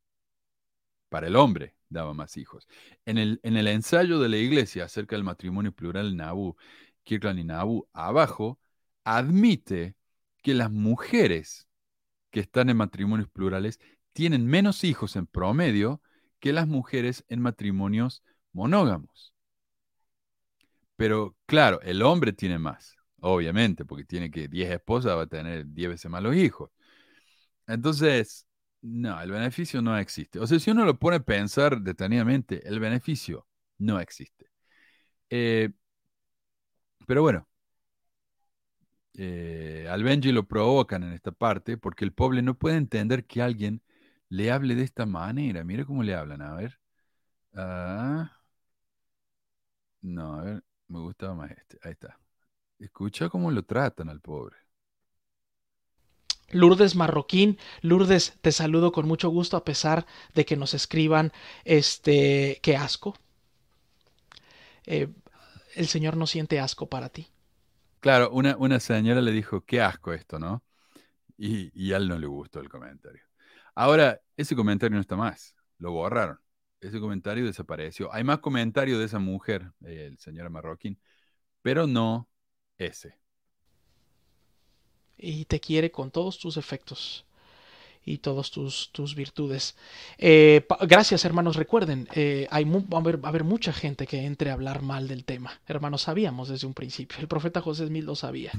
para 1.08 1.26
el 1.26 1.36
hombre 1.36 1.76
daban 1.88 2.16
más 2.16 2.36
hijos. 2.36 2.68
En 3.04 3.18
el, 3.18 3.40
en 3.42 3.56
el 3.56 3.66
ensayo 3.68 4.20
de 4.20 4.28
la 4.28 4.36
iglesia 4.36 4.84
acerca 4.84 5.16
del 5.16 5.24
matrimonio 5.24 5.72
plural 5.72 6.16
Nabu, 6.16 6.56
Kirkland 7.04 7.38
y 7.40 7.44
Nabu, 7.44 7.88
abajo, 7.92 8.60
admite 9.04 9.96
que 10.42 10.54
las 10.54 10.70
mujeres 10.70 11.68
que 12.30 12.40
están 12.40 12.70
en 12.70 12.76
matrimonios 12.76 13.28
plurales 13.28 13.80
tienen 14.12 14.46
menos 14.46 14.84
hijos 14.84 15.16
en 15.16 15.26
promedio 15.26 16.00
que 16.46 16.52
las 16.52 16.68
mujeres 16.68 17.24
en 17.28 17.40
matrimonios 17.40 18.22
monógamos. 18.52 19.34
Pero 20.96 21.36
claro, 21.46 21.80
el 21.82 22.02
hombre 22.02 22.32
tiene 22.32 22.58
más, 22.58 22.96
obviamente, 23.20 23.84
porque 23.84 24.04
tiene 24.04 24.30
que 24.30 24.46
10 24.48 24.70
esposas, 24.70 25.16
va 25.16 25.22
a 25.22 25.26
tener 25.26 25.66
10 25.66 25.90
veces 25.90 26.10
más 26.10 26.22
los 26.22 26.36
hijos. 26.36 26.70
Entonces, 27.66 28.46
no, 28.82 29.20
el 29.20 29.30
beneficio 29.30 29.82
no 29.82 29.98
existe. 29.98 30.38
O 30.40 30.46
sea, 30.46 30.58
si 30.60 30.70
uno 30.70 30.84
lo 30.84 30.98
pone 30.98 31.16
a 31.16 31.20
pensar 31.20 31.80
detenidamente, 31.82 32.66
el 32.68 32.80
beneficio 32.80 33.46
no 33.78 34.00
existe. 34.00 34.46
Eh, 35.30 35.70
pero 37.06 37.22
bueno, 37.22 37.46
eh, 39.14 39.86
al 39.90 40.02
Benji 40.02 40.32
lo 40.32 40.46
provocan 40.46 41.02
en 41.02 41.12
esta 41.12 41.32
parte 41.32 41.78
porque 41.78 42.04
el 42.04 42.12
pobre 42.12 42.42
no 42.42 42.54
puede 42.58 42.76
entender 42.76 43.24
que 43.26 43.42
alguien 43.42 43.82
le 44.30 44.50
hable 44.52 44.74
de 44.74 44.82
esta 44.84 45.06
manera. 45.06 45.64
Mira 45.64 45.84
cómo 45.84 46.02
le 46.02 46.14
hablan, 46.14 46.42
a 46.42 46.54
ver. 46.54 46.78
Ah. 47.54 48.32
no, 50.02 50.34
a 50.40 50.42
ver, 50.44 50.64
me 50.88 51.00
gustaba 51.00 51.34
más 51.34 51.50
este. 51.50 51.78
Ahí 51.82 51.92
está. 51.92 52.18
Escucha 52.78 53.28
cómo 53.30 53.50
lo 53.50 53.64
tratan 53.64 54.08
al 54.10 54.20
pobre. 54.20 54.56
Lourdes 56.50 56.96
Marroquín, 56.96 57.56
Lourdes, 57.82 58.34
te 58.40 58.50
saludo 58.50 58.90
con 58.92 59.06
mucho 59.06 59.28
gusto 59.30 59.56
a 59.56 59.64
pesar 59.64 60.06
de 60.34 60.44
que 60.44 60.56
nos 60.56 60.74
escriban 60.74 61.32
este, 61.64 62.58
qué 62.62 62.76
asco. 62.76 63.14
Eh, 64.86 65.08
el 65.74 65.88
Señor 65.88 66.16
no 66.16 66.26
siente 66.26 66.60
asco 66.60 66.88
para 66.88 67.08
ti. 67.10 67.28
Claro, 68.00 68.30
una, 68.30 68.56
una 68.56 68.80
señora 68.80 69.20
le 69.20 69.32
dijo, 69.32 69.64
qué 69.64 69.80
asco 69.82 70.12
esto, 70.12 70.38
¿no? 70.38 70.64
Y, 71.38 71.70
y 71.74 71.92
a 71.94 71.98
él 71.98 72.08
no 72.08 72.18
le 72.18 72.28
gustó 72.28 72.60
el 72.60 72.70
comentario. 72.70 73.22
Ahora, 73.76 74.22
ese 74.38 74.56
comentario 74.56 74.94
no 74.96 75.02
está 75.02 75.16
más, 75.16 75.54
lo 75.78 75.92
borraron. 75.92 76.40
Ese 76.80 76.98
comentario 76.98 77.44
desapareció. 77.44 78.12
Hay 78.12 78.24
más 78.24 78.38
comentarios 78.38 78.98
de 78.98 79.04
esa 79.04 79.18
mujer, 79.18 79.70
el 79.82 80.18
señor 80.18 80.48
Marroquín, 80.50 80.98
pero 81.60 81.86
no 81.86 82.28
ese. 82.78 83.18
Y 85.18 85.44
te 85.44 85.60
quiere 85.60 85.90
con 85.90 86.10
todos 86.10 86.38
tus 86.38 86.56
efectos 86.56 87.26
y 88.06 88.18
todas 88.18 88.52
tus, 88.52 88.90
tus 88.92 89.16
virtudes. 89.16 89.76
Eh, 90.16 90.64
gracias, 90.82 91.24
hermanos. 91.24 91.56
Recuerden, 91.56 92.08
eh, 92.14 92.46
hay 92.50 92.64
va, 92.64 92.80
a 92.92 93.00
haber, 93.00 93.22
va, 93.22 93.28
a 93.28 93.30
haber, 93.30 93.42
mucha 93.42 93.72
gente 93.72 94.06
que 94.06 94.24
entre 94.24 94.50
a 94.50 94.52
hablar 94.52 94.80
mal 94.80 95.08
del 95.08 95.24
tema. 95.24 95.60
Hermanos, 95.66 96.02
sabíamos 96.02 96.48
desde 96.48 96.68
un 96.68 96.72
principio. 96.72 97.18
El 97.18 97.26
profeta 97.26 97.60
José 97.60 97.88
Smith 97.88 98.04
lo 98.04 98.14
sabía. 98.14 98.52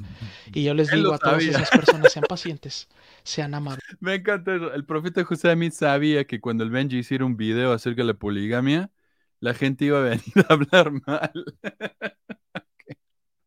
Y 0.53 0.65
yo 0.65 0.73
les 0.73 0.91
digo 0.91 1.13
a 1.13 1.17
todas 1.17 1.43
esas 1.43 1.69
personas, 1.69 2.11
sean 2.11 2.25
pacientes, 2.27 2.89
sean 3.23 3.53
amables. 3.53 3.85
Me 4.01 4.15
encanta 4.15 4.53
eso. 4.53 4.73
El 4.73 4.83
profeta 4.83 5.23
José 5.23 5.53
Smith 5.53 5.73
sabía 5.73 6.25
que 6.25 6.41
cuando 6.41 6.65
el 6.65 6.69
Benji 6.69 6.97
hiciera 6.97 7.23
un 7.23 7.37
video 7.37 7.71
acerca 7.71 8.01
de 8.01 8.07
la 8.07 8.13
poligamia, 8.15 8.91
la 9.39 9.53
gente 9.53 9.85
iba 9.85 9.99
a 9.99 10.01
venir 10.01 10.45
a 10.49 10.53
hablar 10.53 10.91
mal. 10.91 11.45
okay. 11.63 12.97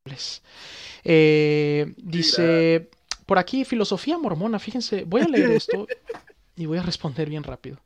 eh, 1.05 1.93
dice... 1.99 2.89
Mira 2.91 3.00
por 3.31 3.39
aquí, 3.39 3.65
filosofía 3.65 4.19
mormona, 4.19 4.59
fíjense, 4.59 5.05
voy 5.05 5.21
a 5.21 5.29
leer 5.29 5.51
esto 5.63 5.87
y 6.57 6.67
voy 6.67 6.79
a 6.79 6.83
responder 6.83 7.29
bien 7.29 7.45
rápido. 7.45 7.79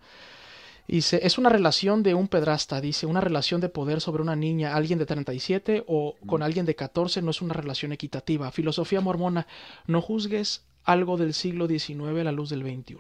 Dice, 0.89 1.21
es 1.23 1.37
una 1.37 1.51
relación 1.51 2.03
de 2.03 2.15
un 2.15 2.29
pedrasta, 2.29 2.81
dice, 2.81 3.05
una 3.05 3.21
relación 3.21 3.61
de 3.61 3.69
poder 3.69 4.01
sobre 4.01 4.23
una 4.23 4.37
niña, 4.37 4.75
alguien 4.75 4.99
de 4.99 5.05
37 5.05 5.85
o 5.87 6.17
con 6.27 6.43
alguien 6.43 6.65
de 6.65 6.75
14 6.75 7.21
no 7.21 7.31
es 7.31 7.43
una 7.43 7.53
relación 7.53 7.93
equitativa. 7.93 8.51
Filosofía 8.53 9.03
mormona, 9.03 9.47
no 9.87 10.01
juzgues 10.01 10.65
algo 10.83 11.19
del 11.19 11.35
siglo 11.35 11.69
XIX 11.69 12.21
a 12.21 12.25
la 12.25 12.33
luz 12.33 12.49
del 12.49 12.63
XXI. 12.63 12.97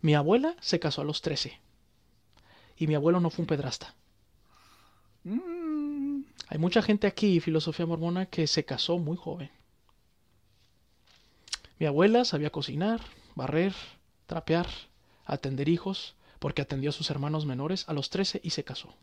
Mi 0.00 0.16
abuela 0.16 0.56
se 0.60 0.80
casó 0.80 1.02
a 1.02 1.04
los 1.04 1.22
13 1.22 1.60
y 2.76 2.88
mi 2.88 2.96
abuelo 2.96 3.20
no 3.20 3.30
fue 3.30 3.44
un 3.44 3.46
pedrasta. 3.46 3.94
Mm. 5.22 5.55
Hay 6.48 6.58
mucha 6.58 6.82
gente 6.82 7.06
aquí, 7.06 7.40
filosofía 7.40 7.86
mormona, 7.86 8.26
que 8.26 8.46
se 8.46 8.64
casó 8.64 8.98
muy 8.98 9.16
joven. 9.16 9.50
Mi 11.78 11.86
abuela 11.86 12.24
sabía 12.24 12.50
cocinar, 12.50 13.00
barrer, 13.34 13.74
trapear, 14.26 14.66
atender 15.24 15.68
hijos, 15.68 16.14
porque 16.38 16.62
atendió 16.62 16.90
a 16.90 16.92
sus 16.92 17.10
hermanos 17.10 17.46
menores 17.46 17.88
a 17.88 17.92
los 17.92 18.10
13 18.10 18.40
y 18.42 18.50
se 18.50 18.64
casó. 18.64 18.94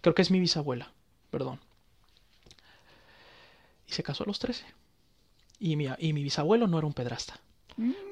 Creo 0.00 0.14
que 0.14 0.22
es 0.22 0.30
mi 0.30 0.38
bisabuela, 0.38 0.92
perdón. 1.30 1.60
Y 3.86 3.92
se 3.92 4.02
casó 4.02 4.24
a 4.24 4.26
los 4.26 4.38
13. 4.38 4.64
Y 5.58 5.76
mi, 5.76 5.88
y 5.98 6.12
mi 6.12 6.22
bisabuelo 6.22 6.66
no 6.66 6.78
era 6.78 6.86
un 6.86 6.94
pedrasta. 6.94 7.40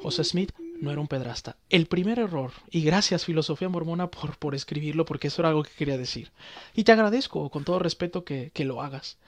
José 0.03 0.25
Smith 0.25 0.53
no 0.81 0.91
era 0.91 1.01
un 1.01 1.09
pedrasta. 1.09 1.57
El 1.69 1.87
primer 1.87 2.19
error, 2.19 2.53
y 2.71 2.83
gracias 2.83 3.25
Filosofía 3.25 3.69
Mormona 3.69 4.11
por, 4.11 4.39
por 4.39 4.55
escribirlo, 4.55 5.05
porque 5.05 5.29
eso 5.29 5.43
era 5.43 5.51
algo 5.51 5.63
que 5.63 5.71
quería 5.77 5.99
decir. 5.99 6.31
Y 6.75 6.85
te 6.85 6.93
agradezco 6.93 7.51
con 7.51 7.65
todo 7.65 7.79
respeto 7.79 8.25
que, 8.25 8.51
que 8.53 8.65
lo 8.65 8.83
hagas. 8.83 9.19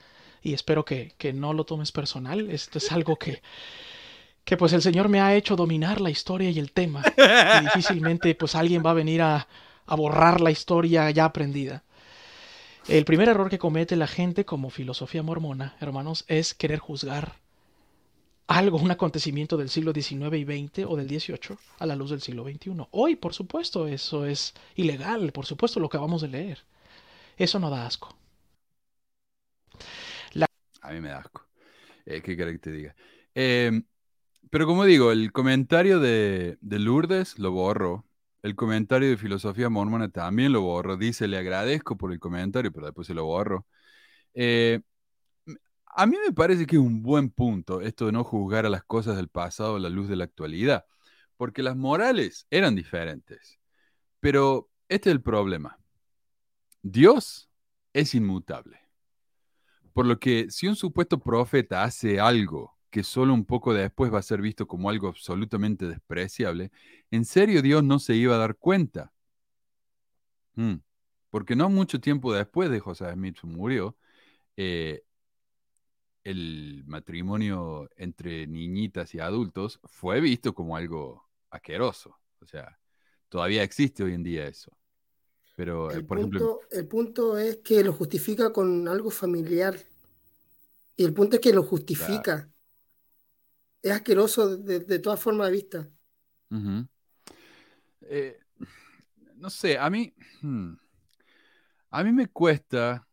Y 0.41 0.53
espero 0.53 0.85
que, 0.85 1.13
que, 1.17 1.33
no 1.33 1.53
lo 1.53 1.65
tomes 1.65 1.91
personal. 1.91 2.49
Esto 2.49 2.77
es 2.77 2.91
algo 2.91 3.17
que, 3.17 3.41
que 4.45 4.57
pues 4.57 4.73
el 4.73 4.81
Señor 4.81 5.09
me 5.09 5.19
ha 5.19 5.35
hecho 5.35 5.55
dominar 5.55 5.99
la 5.99 6.09
historia 6.09 6.49
y 6.49 6.59
el 6.59 6.71
tema. 6.71 7.03
Y 7.17 7.63
difícilmente 7.65 8.33
pues 8.35 8.55
alguien 8.55 8.83
va 8.85 8.91
a 8.91 8.95
venir 8.95 9.21
a, 9.21 9.47
a 9.85 9.95
borrar 9.95 10.39
la 10.39 10.51
historia 10.51 11.09
ya 11.11 11.25
aprendida. 11.25 11.83
El 12.87 13.05
primer 13.05 13.29
error 13.29 13.49
que 13.49 13.59
comete 13.59 13.95
la 13.95 14.07
gente 14.07 14.45
como 14.45 14.69
filosofía 14.69 15.21
mormona, 15.21 15.75
hermanos, 15.79 16.25
es 16.27 16.53
querer 16.53 16.79
juzgar 16.79 17.35
algo, 18.49 18.77
un 18.79 18.91
acontecimiento 18.91 19.57
del 19.57 19.69
siglo 19.69 19.93
XIX 19.93 20.37
y 20.39 20.45
XX 20.45 20.85
o 20.85 20.97
del 20.97 21.07
XVIII 21.07 21.59
a 21.79 21.85
la 21.87 21.95
luz 21.95 22.11
del 22.11 22.21
siglo 22.21 22.43
XXI. 22.43 22.89
Hoy, 22.91 23.15
por 23.15 23.33
supuesto, 23.33 23.87
eso 23.87 24.25
es 24.25 24.53
ilegal, 24.75 25.31
por 25.31 25.45
supuesto, 25.47 25.79
lo 25.79 25.87
acabamos 25.87 26.21
de 26.21 26.29
leer. 26.29 26.59
Eso 27.37 27.59
no 27.59 27.69
da 27.71 27.85
asco. 27.87 28.15
A 30.81 30.91
mí 30.91 31.01
me 31.01 31.09
da 31.09 31.19
asco. 31.19 31.47
Eh, 32.05 32.21
¿Qué 32.21 32.37
que 32.37 32.59
te 32.59 32.71
diga? 32.71 32.95
Em, 33.35 33.85
pero 34.51 34.65
como 34.67 34.85
digo, 34.85 35.11
el 35.11 35.31
comentario 35.33 35.99
de, 35.99 36.57
de 36.61 36.79
Lourdes 36.79 37.39
lo 37.39 37.51
borro. 37.51 38.05
El 38.43 38.55
comentario 38.55 39.09
de 39.09 39.17
filosofía 39.17 39.69
mormona 39.69 40.09
también 40.11 40.53
lo 40.53 40.61
borro. 40.61 40.97
Dice, 40.97 41.27
le 41.27 41.37
agradezco 41.37 41.97
por 41.97 42.13
el 42.13 42.19
comentario, 42.19 42.71
pero 42.73 42.87
después 42.87 43.07
se 43.07 43.13
lo 43.15 43.25
borro. 43.25 43.67
Eh, 44.35 44.81
a 45.89 46.05
mí 46.05 46.17
me 46.25 46.33
parece 46.33 46.65
que 46.65 46.75
es 46.75 46.81
un 46.81 47.01
buen 47.01 47.29
punto 47.29 47.81
esto 47.81 48.05
de 48.05 48.11
no 48.11 48.23
juzgar 48.23 48.65
a 48.65 48.69
las 48.69 48.83
cosas 48.83 49.15
del 49.15 49.27
pasado 49.29 49.75
a 49.75 49.79
la 49.79 49.89
luz 49.89 50.07
de 50.07 50.15
la 50.15 50.25
actualidad, 50.25 50.85
porque 51.37 51.63
las 51.63 51.75
morales 51.75 52.47
eran 52.49 52.75
diferentes. 52.75 53.59
Pero 54.19 54.69
este 54.87 55.09
es 55.09 55.15
el 55.15 55.21
problema. 55.21 55.79
Dios 56.81 57.49
es 57.93 58.15
inmutable. 58.15 58.79
Por 59.93 60.05
lo 60.05 60.19
que 60.19 60.49
si 60.49 60.67
un 60.67 60.75
supuesto 60.75 61.19
profeta 61.19 61.83
hace 61.83 62.19
algo 62.19 62.77
que 62.89 63.03
solo 63.03 63.33
un 63.33 63.45
poco 63.45 63.73
después 63.73 64.13
va 64.13 64.19
a 64.19 64.23
ser 64.23 64.41
visto 64.41 64.67
como 64.67 64.89
algo 64.89 65.07
absolutamente 65.07 65.87
despreciable, 65.87 66.71
¿en 67.11 67.25
serio 67.25 67.61
Dios 67.61 67.83
no 67.83 67.99
se 67.99 68.15
iba 68.15 68.35
a 68.35 68.39
dar 68.39 68.55
cuenta? 68.55 69.11
Hmm. 70.55 70.75
Porque 71.29 71.55
no 71.55 71.69
mucho 71.69 71.99
tiempo 72.01 72.33
después 72.33 72.69
de 72.69 72.79
José 72.79 73.11
Smith 73.13 73.37
murió, 73.43 73.95
eh, 74.57 75.03
el 76.23 76.83
matrimonio 76.85 77.89
entre 77.95 78.45
niñitas 78.47 79.13
y 79.15 79.19
adultos 79.19 79.79
fue 79.85 80.19
visto 80.21 80.53
como 80.53 80.75
algo 80.75 81.29
asqueroso. 81.49 82.19
O 82.41 82.45
sea, 82.45 82.79
todavía 83.29 83.63
existe 83.63 84.03
hoy 84.03 84.13
en 84.13 84.23
día 84.23 84.47
eso. 84.47 84.71
Pero, 85.55 85.91
eh, 85.91 85.95
el, 85.95 86.05
por 86.05 86.19
punto, 86.19 86.37
ejemplo... 86.37 86.59
el 86.71 86.87
punto 86.87 87.37
es 87.37 87.57
que 87.57 87.83
lo 87.83 87.93
justifica 87.93 88.51
con 88.53 88.87
algo 88.87 89.09
familiar. 89.09 89.77
Y 90.95 91.03
el 91.03 91.13
punto 91.13 91.35
es 91.35 91.41
que 91.41 91.53
lo 91.53 91.63
justifica. 91.63 92.49
Es 93.81 93.91
asqueroso 93.91 94.57
de, 94.57 94.81
de 94.81 94.99
todas 94.99 95.19
formas 95.19 95.47
de 95.47 95.53
vista. 95.53 95.89
Uh 96.51 96.55
-huh. 96.55 96.87
eh, 98.01 98.39
no 99.35 99.49
sé, 99.49 99.77
a 99.77 99.89
mí... 99.89 100.13
Hmm, 100.41 100.73
a 101.91 102.03
mí 102.03 102.11
me 102.11 102.27
cuesta 102.27 103.08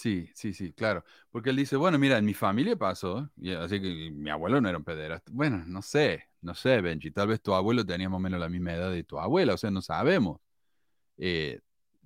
Sí, 0.00 0.30
sí, 0.34 0.54
sí, 0.54 0.72
claro. 0.72 1.04
Porque 1.30 1.50
él 1.50 1.56
dice, 1.56 1.76
bueno, 1.76 1.98
mira, 1.98 2.16
en 2.16 2.24
mi 2.24 2.32
familia 2.32 2.74
pasó, 2.74 3.30
así 3.58 3.82
que 3.82 4.10
mi 4.10 4.30
abuelo 4.30 4.58
no 4.58 4.66
era 4.70 4.78
un 4.78 4.84
pederasta. 4.84 5.30
Bueno, 5.34 5.62
no 5.66 5.82
sé, 5.82 6.24
no 6.40 6.54
sé, 6.54 6.80
Benji, 6.80 7.10
tal 7.10 7.28
vez 7.28 7.42
tu 7.42 7.52
abuelo 7.52 7.84
tenía 7.84 8.08
más 8.08 8.16
o 8.16 8.20
menos 8.20 8.40
la 8.40 8.48
misma 8.48 8.72
edad 8.72 8.90
de 8.90 9.04
tu 9.04 9.18
abuela, 9.18 9.52
o 9.52 9.58
sea, 9.58 9.70
no 9.70 9.82
sabemos. 9.82 10.40
Eh, 11.18 11.60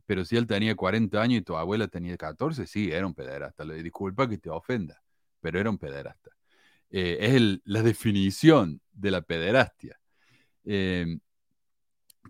pero 0.06 0.24
si 0.24 0.36
él 0.36 0.46
tenía 0.46 0.76
40 0.76 1.22
años 1.22 1.40
y 1.40 1.42
tu 1.44 1.56
abuela 1.56 1.88
tenía 1.88 2.16
14, 2.16 2.66
sí, 2.66 2.92
era 2.92 3.06
un 3.06 3.14
pederasta. 3.14 3.64
Le 3.64 3.82
disculpa 3.82 4.28
que 4.28 4.38
te 4.38 4.50
ofenda, 4.50 5.02
pero 5.40 5.60
era 5.60 5.70
un 5.70 5.78
pederasta. 5.78 6.30
Eh, 6.90 7.18
es 7.20 7.34
el, 7.34 7.62
la 7.66 7.82
definición 7.82 8.80
de 8.92 9.10
la 9.12 9.22
pederastia. 9.22 10.00
Eh, 10.64 11.18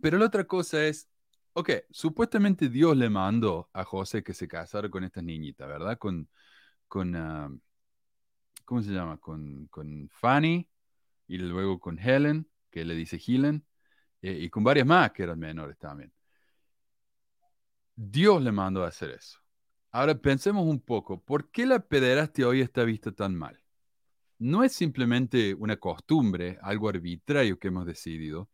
pero 0.00 0.18
la 0.18 0.26
otra 0.26 0.44
cosa 0.44 0.84
es, 0.84 1.08
Ok, 1.54 1.70
supuestamente 1.90 2.68
Dios 2.68 2.96
le 2.96 3.08
mandó 3.08 3.70
a 3.72 3.84
José 3.84 4.24
que 4.24 4.34
se 4.34 4.48
casara 4.48 4.88
con 4.90 5.04
estas 5.04 5.22
niñitas, 5.22 5.68
¿verdad? 5.68 5.98
Con, 5.98 6.28
con 6.88 7.14
uh, 7.14 7.60
¿cómo 8.64 8.82
se 8.82 8.90
llama? 8.92 9.18
Con, 9.18 9.66
con, 9.68 10.08
Fanny 10.10 10.68
y 11.28 11.38
luego 11.38 11.78
con 11.80 11.98
Helen, 11.98 12.48
que 12.70 12.84
le 12.84 12.94
dice 12.94 13.20
Helen, 13.24 13.64
eh, 14.22 14.38
y 14.40 14.50
con 14.50 14.64
varias 14.64 14.86
más 14.86 15.12
que 15.12 15.22
eran 15.22 15.38
menores 15.38 15.78
también. 15.78 16.12
Dios 17.96 18.42
le 18.42 18.52
mandó 18.52 18.84
a 18.84 18.88
hacer 18.88 19.10
eso. 19.10 19.38
Ahora 19.92 20.16
pensemos 20.16 20.66
un 20.66 20.80
poco, 20.80 21.22
¿por 21.22 21.50
qué 21.50 21.66
la 21.66 21.78
pederastia 21.80 22.48
hoy 22.48 22.60
está 22.62 22.82
vista 22.84 23.12
tan 23.12 23.34
mal? 23.36 23.60
No 24.38 24.64
es 24.64 24.72
simplemente 24.72 25.54
una 25.54 25.76
costumbre, 25.76 26.58
algo 26.62 26.88
arbitrario 26.88 27.58
que 27.58 27.68
hemos 27.68 27.86
decidido, 27.86 28.50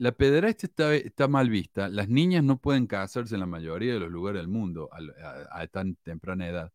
la 0.00 0.12
pederastia 0.12 0.66
está, 0.66 0.94
está, 0.94 1.28
mal 1.28 1.50
vista. 1.50 1.88
Las 1.90 2.08
niñas 2.08 2.42
no 2.42 2.58
pueden 2.58 2.86
casarse 2.86 3.34
en 3.34 3.40
la 3.40 3.46
mayoría 3.46 3.92
de 3.92 4.00
los 4.00 4.10
lugares 4.10 4.40
del 4.40 4.48
mundo 4.48 4.88
a, 5.52 5.66
tan 5.66 5.96
temprana 5.96 6.48
edad, 6.48 6.72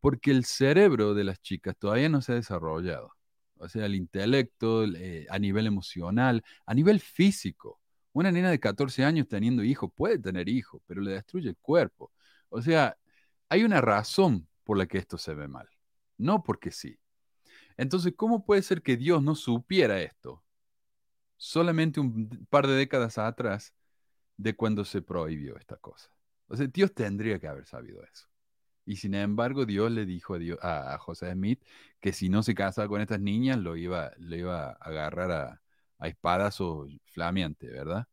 porque 0.00 0.30
el 0.30 0.46
cerebro 0.46 1.14
de 1.14 1.24
las 1.24 1.40
chicas 1.42 1.76
todavía 1.78 2.08
no 2.08 2.22
se 2.22 2.32
ha 2.32 2.36
desarrollado. 2.36 3.12
O 3.58 3.68
sea, 3.68 3.86
el 3.86 3.94
intelecto, 3.94 4.84
eh, 4.86 5.26
a 5.30 5.38
nivel 5.38 5.66
emocional, 5.66 6.42
a 6.66 6.74
nivel 6.74 7.00
físico. 7.00 7.78
Una 8.14 8.32
nena 8.32 8.50
de 8.50 8.60
14 8.60 9.04
años 9.04 9.28
teniendo 9.28 9.62
hijos 9.64 9.90
puede 9.94 10.18
tener 10.18 10.48
hijos, 10.48 10.82
pero 10.86 11.02
le 11.02 11.12
destruye 11.12 11.50
el 11.50 11.56
cuerpo. 11.58 12.10
O 12.48 12.62
sea, 12.62 12.96
hay 13.50 13.64
una 13.64 13.82
razón 13.82 14.48
por 14.64 14.78
la 14.78 14.86
que 14.86 14.98
esto 14.98 15.18
se 15.18 15.34
ve 15.34 15.46
mal, 15.46 15.68
no 16.16 16.42
porque 16.42 16.70
sí. 16.72 16.98
Entonces, 17.76 18.14
¿cómo 18.16 18.44
puede 18.46 18.62
ser 18.62 18.82
que 18.82 18.96
Dios 18.96 19.22
no 19.22 19.34
supiera 19.34 20.00
esto? 20.00 20.42
Solamente 21.42 21.98
un 21.98 22.46
par 22.48 22.68
de 22.68 22.74
décadas 22.74 23.18
atrás 23.18 23.74
de 24.36 24.54
cuando 24.54 24.84
se 24.84 25.02
prohibió 25.02 25.56
esta 25.58 25.76
cosa. 25.76 26.10
O 26.46 26.56
sea, 26.56 26.68
Dios 26.68 26.94
tendría 26.94 27.40
que 27.40 27.48
haber 27.48 27.66
sabido 27.66 28.02
eso. 28.04 28.28
Y 28.86 28.96
sin 28.96 29.14
embargo, 29.14 29.66
Dios 29.66 29.90
le 29.90 30.06
dijo 30.06 30.36
a, 30.62 30.98
José 30.98 31.32
Smith 31.32 31.62
que 32.00 32.12
si 32.12 32.28
no 32.28 32.42
se 32.44 32.54
casaba 32.54 32.88
con 32.88 33.00
estas 33.00 33.20
niñas, 33.20 33.58
lo 33.58 33.76
iba, 33.76 34.12
le 34.18 34.38
iba 34.38 34.70
a 34.70 34.72
agarrar 34.72 35.32
a, 35.32 35.62
a 35.98 36.08
espadazo 36.08 36.86
flameante, 37.06 37.68
¿verdad? 37.68 38.06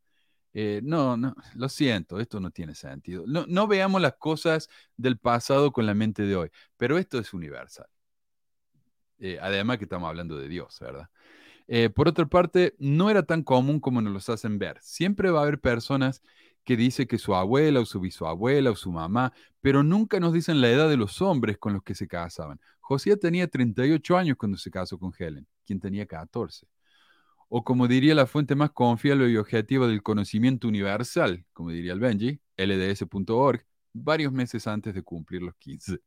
Eh, 0.54 0.82
no, 0.84 1.16
no, 1.16 1.36
lo 1.56 1.70
siento, 1.70 2.20
esto 2.20 2.40
no 2.40 2.52
tiene 2.52 2.74
sentido. 2.76 3.26
No, 3.28 3.46
no 3.48 3.68
veamos 3.68 4.02
las 4.02 4.16
cosas 4.16 4.70
del 4.98 5.20
pasado 5.20 5.72
con 5.72 5.86
la 5.86 5.94
mente 5.94 6.24
de 6.24 6.36
hoy, 6.36 6.50
pero 6.78 6.98
esto 6.98 7.20
es 7.20 7.34
universal. 7.34 7.88
Eh, 9.20 9.38
además 9.42 9.78
que 9.78 9.84
estamos 9.84 10.10
hablando 10.10 10.38
de 10.38 10.48
Dios, 10.48 10.80
¿verdad? 10.80 11.10
Eh, 11.72 11.92
por 11.92 12.08
otra 12.08 12.26
parte, 12.26 12.76
no 12.80 13.12
era 13.12 13.22
tan 13.22 13.44
común 13.44 13.80
como 13.80 14.02
nos 14.02 14.12
los 14.12 14.28
hacen 14.30 14.58
ver. 14.58 14.80
Siempre 14.82 15.30
va 15.30 15.42
a 15.42 15.44
haber 15.44 15.62
personas 15.62 16.24
que 16.64 16.76
dicen 16.76 17.08
que 17.08 17.20
su 17.20 17.36
abuela 17.36 17.80
o 17.80 17.86
su 17.86 18.00
bisabuela 18.00 18.72
o 18.72 18.76
su 18.76 18.92
mamá, 18.92 19.34
pero 19.62 19.84
nunca 19.84 20.20
nos 20.20 20.34
dicen 20.34 20.62
la 20.62 20.70
edad 20.70 20.90
de 20.90 20.98
los 20.98 21.22
hombres 21.22 21.60
con 21.60 21.74
los 21.74 21.84
que 21.84 21.94
se 21.94 22.08
casaban. 22.08 22.60
José 22.80 23.16
tenía 23.18 23.48
38 23.48 24.18
años 24.18 24.36
cuando 24.36 24.58
se 24.58 24.72
casó 24.72 24.98
con 24.98 25.14
Helen, 25.18 25.46
quien 25.64 25.80
tenía 25.80 26.08
14. 26.08 26.66
O 27.50 27.64
como 27.64 27.88
diría 27.88 28.16
la 28.16 28.26
fuente 28.26 28.56
más 28.56 28.72
confiable 28.72 29.30
y 29.30 29.38
objetiva 29.38 29.88
del 29.88 30.02
conocimiento 30.02 30.68
universal, 30.68 31.46
como 31.54 31.70
diría 31.70 31.94
el 31.94 32.00
Benji, 32.00 32.42
lds.org, 32.58 33.64
varios 33.94 34.34
meses 34.34 34.66
antes 34.66 34.96
de 34.96 35.04
cumplir 35.04 35.44
los 35.44 35.56
15. 35.58 36.00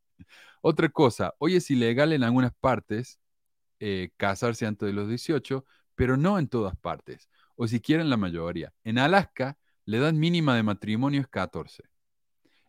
Otra 0.61 0.89
cosa, 0.89 1.33
hoy 1.39 1.55
es 1.55 1.71
ilegal 1.71 2.11
en 2.11 2.23
algunas 2.23 2.53
partes 2.53 3.19
eh, 3.85 4.11
casarse 4.15 4.65
antes 4.65 4.87
de 4.87 4.93
los 4.93 5.09
18, 5.09 5.65
pero 5.95 6.15
no 6.15 6.39
en 6.39 6.47
todas 6.47 6.77
partes, 6.77 7.29
o 7.57 7.67
si 7.67 7.81
quieren 7.81 8.09
la 8.09 8.15
mayoría. 8.15 8.73
En 8.85 8.97
Alaska, 8.97 9.57
la 9.83 9.97
edad 9.97 10.13
mínima 10.13 10.55
de 10.55 10.63
matrimonio 10.63 11.19
es 11.19 11.27
14. 11.27 11.83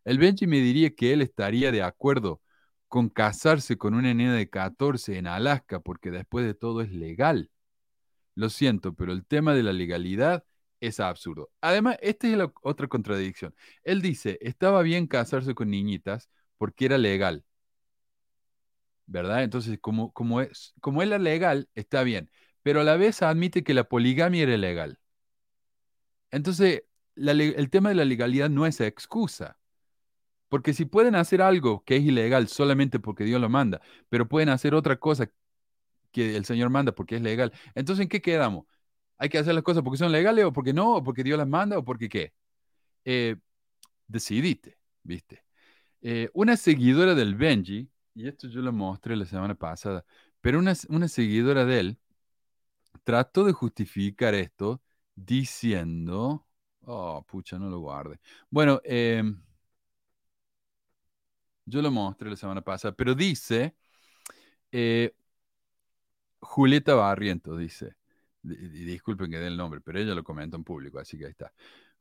El 0.04 0.18
Benji 0.18 0.48
me 0.48 0.58
diría 0.58 0.90
que 0.94 1.12
él 1.12 1.22
estaría 1.22 1.70
de 1.70 1.82
acuerdo 1.82 2.42
con 2.88 3.08
casarse 3.10 3.78
con 3.78 3.94
una 3.94 4.12
nena 4.12 4.34
de 4.34 4.50
14 4.50 5.16
en 5.16 5.28
Alaska, 5.28 5.78
porque 5.78 6.10
después 6.10 6.44
de 6.44 6.54
todo 6.54 6.80
es 6.80 6.90
legal. 6.90 7.48
Lo 8.34 8.50
siento, 8.50 8.94
pero 8.94 9.12
el 9.12 9.24
tema 9.24 9.54
de 9.54 9.62
la 9.62 9.72
legalidad 9.72 10.44
es 10.80 10.98
absurdo. 10.98 11.50
Además, 11.60 11.96
esta 12.02 12.26
es 12.26 12.36
la 12.36 12.52
otra 12.62 12.88
contradicción. 12.88 13.54
Él 13.84 14.02
dice, 14.02 14.38
estaba 14.40 14.82
bien 14.82 15.06
casarse 15.06 15.54
con 15.54 15.70
niñitas 15.70 16.28
porque 16.58 16.86
era 16.86 16.98
legal. 16.98 17.44
¿Verdad? 19.06 19.42
Entonces, 19.42 19.78
como, 19.80 20.12
como, 20.12 20.40
es, 20.40 20.74
como 20.80 21.02
legal, 21.02 21.68
está 21.74 22.02
bien, 22.02 22.30
pero 22.62 22.80
a 22.80 22.84
la 22.84 22.96
vez 22.96 23.22
admite 23.22 23.64
que 23.64 23.74
la 23.74 23.84
poligamia 23.84 24.42
era 24.44 24.56
legal. 24.56 24.98
Entonces, 26.30 26.82
el 27.16 27.70
tema 27.70 27.90
de 27.90 27.94
la 27.94 28.04
legalidad 28.04 28.50
no 28.50 28.66
es 28.66 28.80
excusa, 28.80 29.58
porque 30.48 30.72
si 30.74 30.84
pueden 30.84 31.14
hacer 31.14 31.42
algo 31.42 31.84
que 31.84 31.96
es 31.96 32.04
ilegal 32.04 32.48
solamente 32.48 32.98
porque 33.00 33.24
Dios 33.24 33.40
lo 33.40 33.48
manda, 33.48 33.80
pero 34.08 34.28
pueden 34.28 34.48
hacer 34.48 34.74
otra 34.74 34.96
cosa 34.98 35.30
que 36.12 36.36
el 36.36 36.44
Señor 36.44 36.70
manda 36.70 36.92
porque 36.94 37.16
es 37.16 37.22
legal, 37.22 37.52
entonces 37.74 38.04
¿en 38.04 38.08
qué 38.08 38.22
quedamos? 38.22 38.66
¿Hay 39.18 39.28
que 39.28 39.38
hacer 39.38 39.54
las 39.54 39.64
cosas 39.64 39.82
porque 39.82 39.98
son 39.98 40.12
legales 40.12 40.44
o 40.44 40.52
porque 40.52 40.72
no, 40.72 40.96
o 40.96 41.04
porque 41.04 41.24
Dios 41.24 41.38
las 41.38 41.48
manda 41.48 41.78
o 41.78 41.84
porque 41.84 42.08
qué? 42.08 42.32
Eh, 43.04 43.36
decidite, 44.08 44.78
¿viste? 45.02 45.44
Eh, 46.02 46.30
una 46.34 46.56
seguidora 46.56 47.14
del 47.14 47.34
Benji, 47.34 47.90
y 48.14 48.28
esto 48.28 48.48
yo 48.48 48.60
lo 48.62 48.72
mostré 48.72 49.16
la 49.16 49.24
semana 49.26 49.54
pasada, 49.54 50.04
pero 50.40 50.58
una, 50.58 50.74
seguidora 51.08 51.64
de 51.64 51.80
él 51.80 51.98
trató 53.04 53.44
de 53.44 53.52
justificar 53.52 54.34
esto 54.34 54.82
diciendo, 55.14 56.46
oh, 56.82 57.24
pucha, 57.26 57.58
no 57.58 57.68
lo 57.70 57.80
guarde. 57.80 58.18
Bueno, 58.50 58.80
eh, 58.84 59.22
yo 61.66 61.82
lo 61.82 61.90
mostré 61.90 62.30
la 62.30 62.36
semana 62.36 62.62
pasada, 62.62 62.94
pero 62.94 63.14
dice, 63.14 63.74
eh, 64.72 65.14
Julieta 66.40 66.94
Barriento 66.94 67.56
dice, 67.56 67.96
di- 68.42 68.56
di- 68.68 68.84
disculpen 68.84 69.30
que 69.30 69.38
dé 69.38 69.46
el 69.48 69.56
nombre, 69.56 69.80
pero 69.80 69.98
ella 69.98 70.14
lo 70.14 70.22
comenta 70.24 70.56
en 70.56 70.64
público, 70.64 70.98
así 70.98 71.18
que 71.18 71.24
ahí 71.26 71.30
está. 71.30 71.52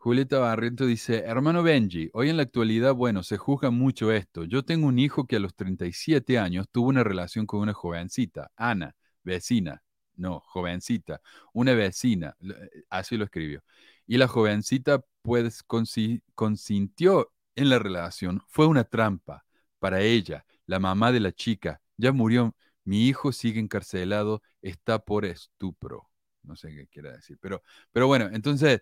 Julieta 0.03 0.39
Barriento 0.39 0.85
dice, 0.85 1.19
hermano 1.25 1.63
Benji, 1.63 2.09
hoy 2.13 2.29
en 2.29 2.35
la 2.37 2.43
actualidad, 2.43 2.93
bueno, 2.93 3.23
se 3.23 3.37
juzga 3.37 3.69
mucho 3.71 4.11
esto. 4.11 4.43
Yo 4.43 4.63
tengo 4.65 4.87
un 4.87 4.99
hijo 4.99 5.25
que 5.27 5.37
a 5.37 5.39
los 5.39 5.55
37 5.55 6.37
años 6.37 6.67
tuvo 6.69 6.89
una 6.89 7.03
relación 7.05 7.45
con 7.45 7.61
una 7.61 7.73
jovencita, 7.73 8.51
Ana, 8.57 8.93
vecina, 9.23 9.81
no, 10.17 10.41
jovencita, 10.41 11.21
una 11.53 11.73
vecina, 11.73 12.35
eh, 12.41 12.83
así 12.89 13.15
lo 13.17 13.23
escribió. 13.23 13.63
Y 14.05 14.17
la 14.17 14.27
jovencita 14.27 15.01
pues 15.21 15.65
consi- 15.65 16.21
consintió 16.35 17.31
en 17.55 17.69
la 17.69 17.79
relación, 17.79 18.41
fue 18.49 18.67
una 18.67 18.83
trampa 18.83 19.45
para 19.79 20.01
ella, 20.01 20.45
la 20.65 20.79
mamá 20.79 21.13
de 21.13 21.21
la 21.21 21.31
chica, 21.31 21.79
ya 21.95 22.11
murió, 22.11 22.53
mi 22.83 23.07
hijo 23.07 23.31
sigue 23.31 23.59
encarcelado, 23.61 24.41
está 24.61 24.99
por 24.99 25.23
estupro. 25.23 26.09
No 26.43 26.57
sé 26.57 26.75
qué 26.75 26.87
quiere 26.87 27.13
decir, 27.13 27.37
pero, 27.39 27.63
pero 27.93 28.07
bueno, 28.07 28.29
entonces, 28.33 28.81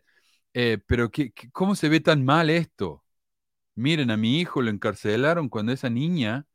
eh, 0.53 0.79
pero 0.87 1.11
¿qué, 1.11 1.31
qué- 1.31 1.49
cómo 1.51 1.75
se 1.75 1.89
ve 1.89 1.99
tan 1.99 2.23
mal 2.25 2.49
esto? 2.49 3.03
Miren, 3.75 4.11
a 4.11 4.17
mi 4.17 4.39
hijo 4.39 4.61
lo 4.61 4.71
encarcelaron 4.71 5.49
cuando 5.49 5.71
esa 5.73 5.89
niña 5.89 6.47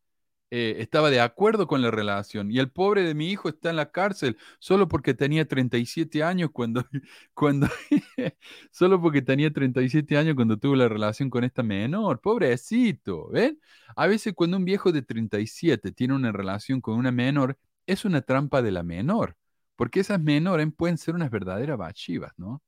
eh, 0.50 0.76
estaba 0.80 1.10
de 1.10 1.20
acuerdo 1.20 1.66
con 1.68 1.82
la 1.82 1.90
relación 1.90 2.50
y 2.52 2.58
el 2.60 2.70
pobre 2.72 3.02
de 3.02 3.14
mi 3.14 3.30
hijo 3.30 3.48
está 3.50 3.70
en 3.70 3.76
la 3.76 3.92
cárcel 3.92 4.38
solo 4.60 4.88
porque 4.88 5.14
tenía 5.14 5.46
37 5.48 6.22
años 6.24 6.50
cuando, 6.52 6.84
cuando 7.34 7.68
solo 8.72 9.00
porque 9.02 9.22
tenía 9.22 9.52
37 9.52 10.16
años 10.18 10.36
cuando 10.36 10.58
tuvo 10.58 10.76
la 10.76 10.88
relación 10.88 11.30
con 11.30 11.44
esta 11.44 11.62
menor, 11.62 12.20
pobrecito, 12.20 13.28
¿ven? 13.30 13.60
A 13.96 14.06
veces 14.06 14.34
cuando 14.34 14.56
un 14.58 14.64
viejo 14.66 14.92
de 14.92 15.02
37 15.02 15.92
tiene 15.92 16.14
una 16.14 16.32
relación 16.32 16.80
con 16.80 16.96
una 16.98 17.12
menor, 17.12 17.58
es 17.86 18.04
una 18.04 18.22
trampa 18.22 18.62
de 18.62 18.72
la 18.72 18.82
menor, 18.84 19.36
porque 19.76 20.00
esas 20.00 20.20
menores 20.20 20.68
pueden 20.76 20.98
ser 20.98 21.14
unas 21.14 21.30
verdaderas 21.30 21.78
bachivas, 21.78 22.32
¿no? 22.38 22.62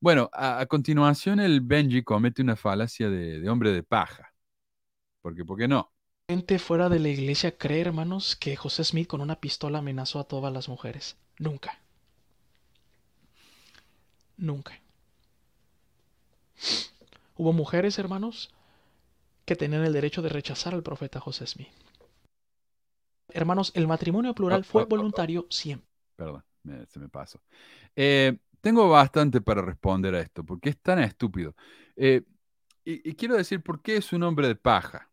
Bueno, 0.00 0.30
a, 0.32 0.60
a 0.60 0.66
continuación 0.66 1.40
el 1.40 1.60
Benji 1.60 2.02
comete 2.02 2.42
una 2.42 2.56
falacia 2.56 3.08
de, 3.10 3.40
de 3.40 3.48
hombre 3.50 3.72
de 3.72 3.82
paja. 3.82 4.32
Porque, 5.22 5.44
¿por 5.44 5.58
qué 5.58 5.68
no? 5.68 5.92
Gente 6.28 6.60
fuera 6.60 6.88
de 6.88 7.00
la 7.00 7.08
iglesia 7.08 7.58
cree, 7.58 7.80
hermanos, 7.80 8.36
que 8.36 8.54
José 8.54 8.84
Smith 8.84 9.08
con 9.08 9.20
una 9.20 9.40
pistola 9.40 9.78
amenazó 9.78 10.20
a 10.20 10.24
todas 10.28 10.52
las 10.52 10.68
mujeres. 10.68 11.16
Nunca. 11.40 11.80
Nunca. 14.38 14.80
Hubo 17.36 17.52
mujeres, 17.52 17.98
hermanos, 17.98 18.50
que 19.46 19.56
tenían 19.56 19.84
el 19.84 19.92
derecho 19.92 20.22
de 20.22 20.28
rechazar 20.30 20.74
al 20.74 20.82
profeta 20.82 21.20
José 21.20 21.46
Smith. 21.46 21.68
Hermanos, 23.28 23.72
el 23.74 23.86
matrimonio 23.86 24.34
plural 24.34 24.60
Oh, 24.60 24.64
fue 24.64 24.82
oh, 24.82 24.84
oh, 24.84 24.86
oh. 24.86 24.90
voluntario 24.90 25.46
siempre. 25.50 25.88
Perdón, 26.16 26.44
me- 26.62 26.86
se 26.86 26.98
me 26.98 27.08
pasó. 27.08 27.40
Eh, 27.94 28.38
tengo 28.60 28.88
bastante 28.88 29.40
para 29.40 29.62
responder 29.62 30.14
a 30.14 30.20
esto, 30.20 30.44
porque 30.44 30.70
es 30.70 30.78
tan 30.80 30.98
estúpido. 30.98 31.54
Eh, 31.96 32.22
y, 32.84 33.14
quiero 33.14 33.36
decir 33.36 33.62
por 33.62 33.82
qué 33.82 33.96
es 33.96 34.12
un 34.12 34.22
hombre 34.22 34.48
de 34.48 34.56
paja. 34.56 35.10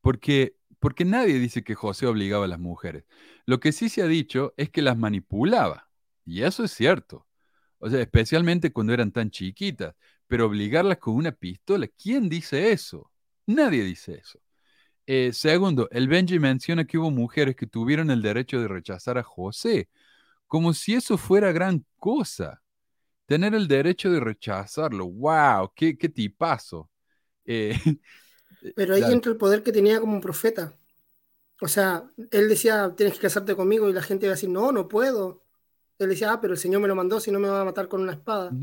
Porque, 0.00 0.56
porque 0.78 1.04
nadie 1.04 1.38
dice 1.38 1.64
que 1.64 1.74
José 1.74 2.06
obligaba 2.06 2.44
a 2.44 2.48
las 2.48 2.60
mujeres. 2.60 3.04
Lo 3.46 3.58
que 3.60 3.72
sí 3.72 3.88
se 3.88 4.02
ha 4.02 4.06
dicho 4.06 4.54
es 4.56 4.70
que 4.70 4.82
las 4.82 4.96
manipulaba. 4.96 5.88
Y 6.24 6.42
eso 6.42 6.64
es 6.64 6.72
cierto. 6.72 7.26
O 7.78 7.90
sea, 7.90 8.00
especialmente 8.00 8.72
cuando 8.72 8.92
eran 8.92 9.10
tan 9.12 9.30
chiquitas. 9.30 9.94
Pero 10.26 10.46
obligarlas 10.46 10.98
con 10.98 11.16
una 11.16 11.32
pistola, 11.32 11.88
¿quién 11.88 12.28
dice 12.28 12.72
eso? 12.72 13.10
Nadie 13.46 13.84
dice 13.84 14.14
eso. 14.14 14.40
Eh, 15.06 15.32
segundo, 15.32 15.88
el 15.90 16.08
Benji 16.08 16.38
menciona 16.38 16.86
que 16.86 16.98
hubo 16.98 17.10
mujeres 17.10 17.56
que 17.56 17.66
tuvieron 17.66 18.10
el 18.10 18.22
derecho 18.22 18.60
de 18.60 18.68
rechazar 18.68 19.18
a 19.18 19.22
José, 19.22 19.88
como 20.48 20.72
si 20.74 20.94
eso 20.94 21.18
fuera 21.18 21.52
gran 21.52 21.84
cosa. 21.98 22.62
Tener 23.26 23.54
el 23.54 23.68
derecho 23.68 24.10
de 24.12 24.20
rechazarlo, 24.20 25.08
wow, 25.08 25.72
qué, 25.74 25.98
qué 25.98 26.08
tipazo. 26.10 26.90
Eh, 27.46 27.78
Pero 28.74 28.94
ahí 28.94 29.00
dale. 29.00 29.12
entra 29.12 29.30
el 29.32 29.38
poder 29.38 29.62
que 29.62 29.72
tenía 29.72 30.00
como 30.00 30.20
profeta. 30.20 30.74
O 31.60 31.68
sea, 31.68 32.10
él 32.32 32.48
decía, 32.48 32.94
tienes 32.96 33.16
que 33.16 33.22
casarte 33.22 33.56
conmigo 33.56 33.88
y 33.90 33.92
la 33.94 34.02
gente 34.02 34.26
iba 34.26 34.32
a 34.32 34.36
decir, 34.36 34.50
no, 34.50 34.72
no 34.72 34.88
puedo. 34.88 35.44
Él 35.98 36.10
decía, 36.10 36.32
ah, 36.34 36.40
pero 36.40 36.54
el 36.54 36.60
Señor 36.60 36.82
me 36.82 36.88
lo 36.88 36.96
mandó, 36.96 37.20
si 37.20 37.30
no 37.32 37.40
me 37.40 37.48
va 37.48 37.62
a 37.62 37.64
matar 37.66 37.88
con 37.88 38.02
una 38.02 38.12
espada. 38.14 38.58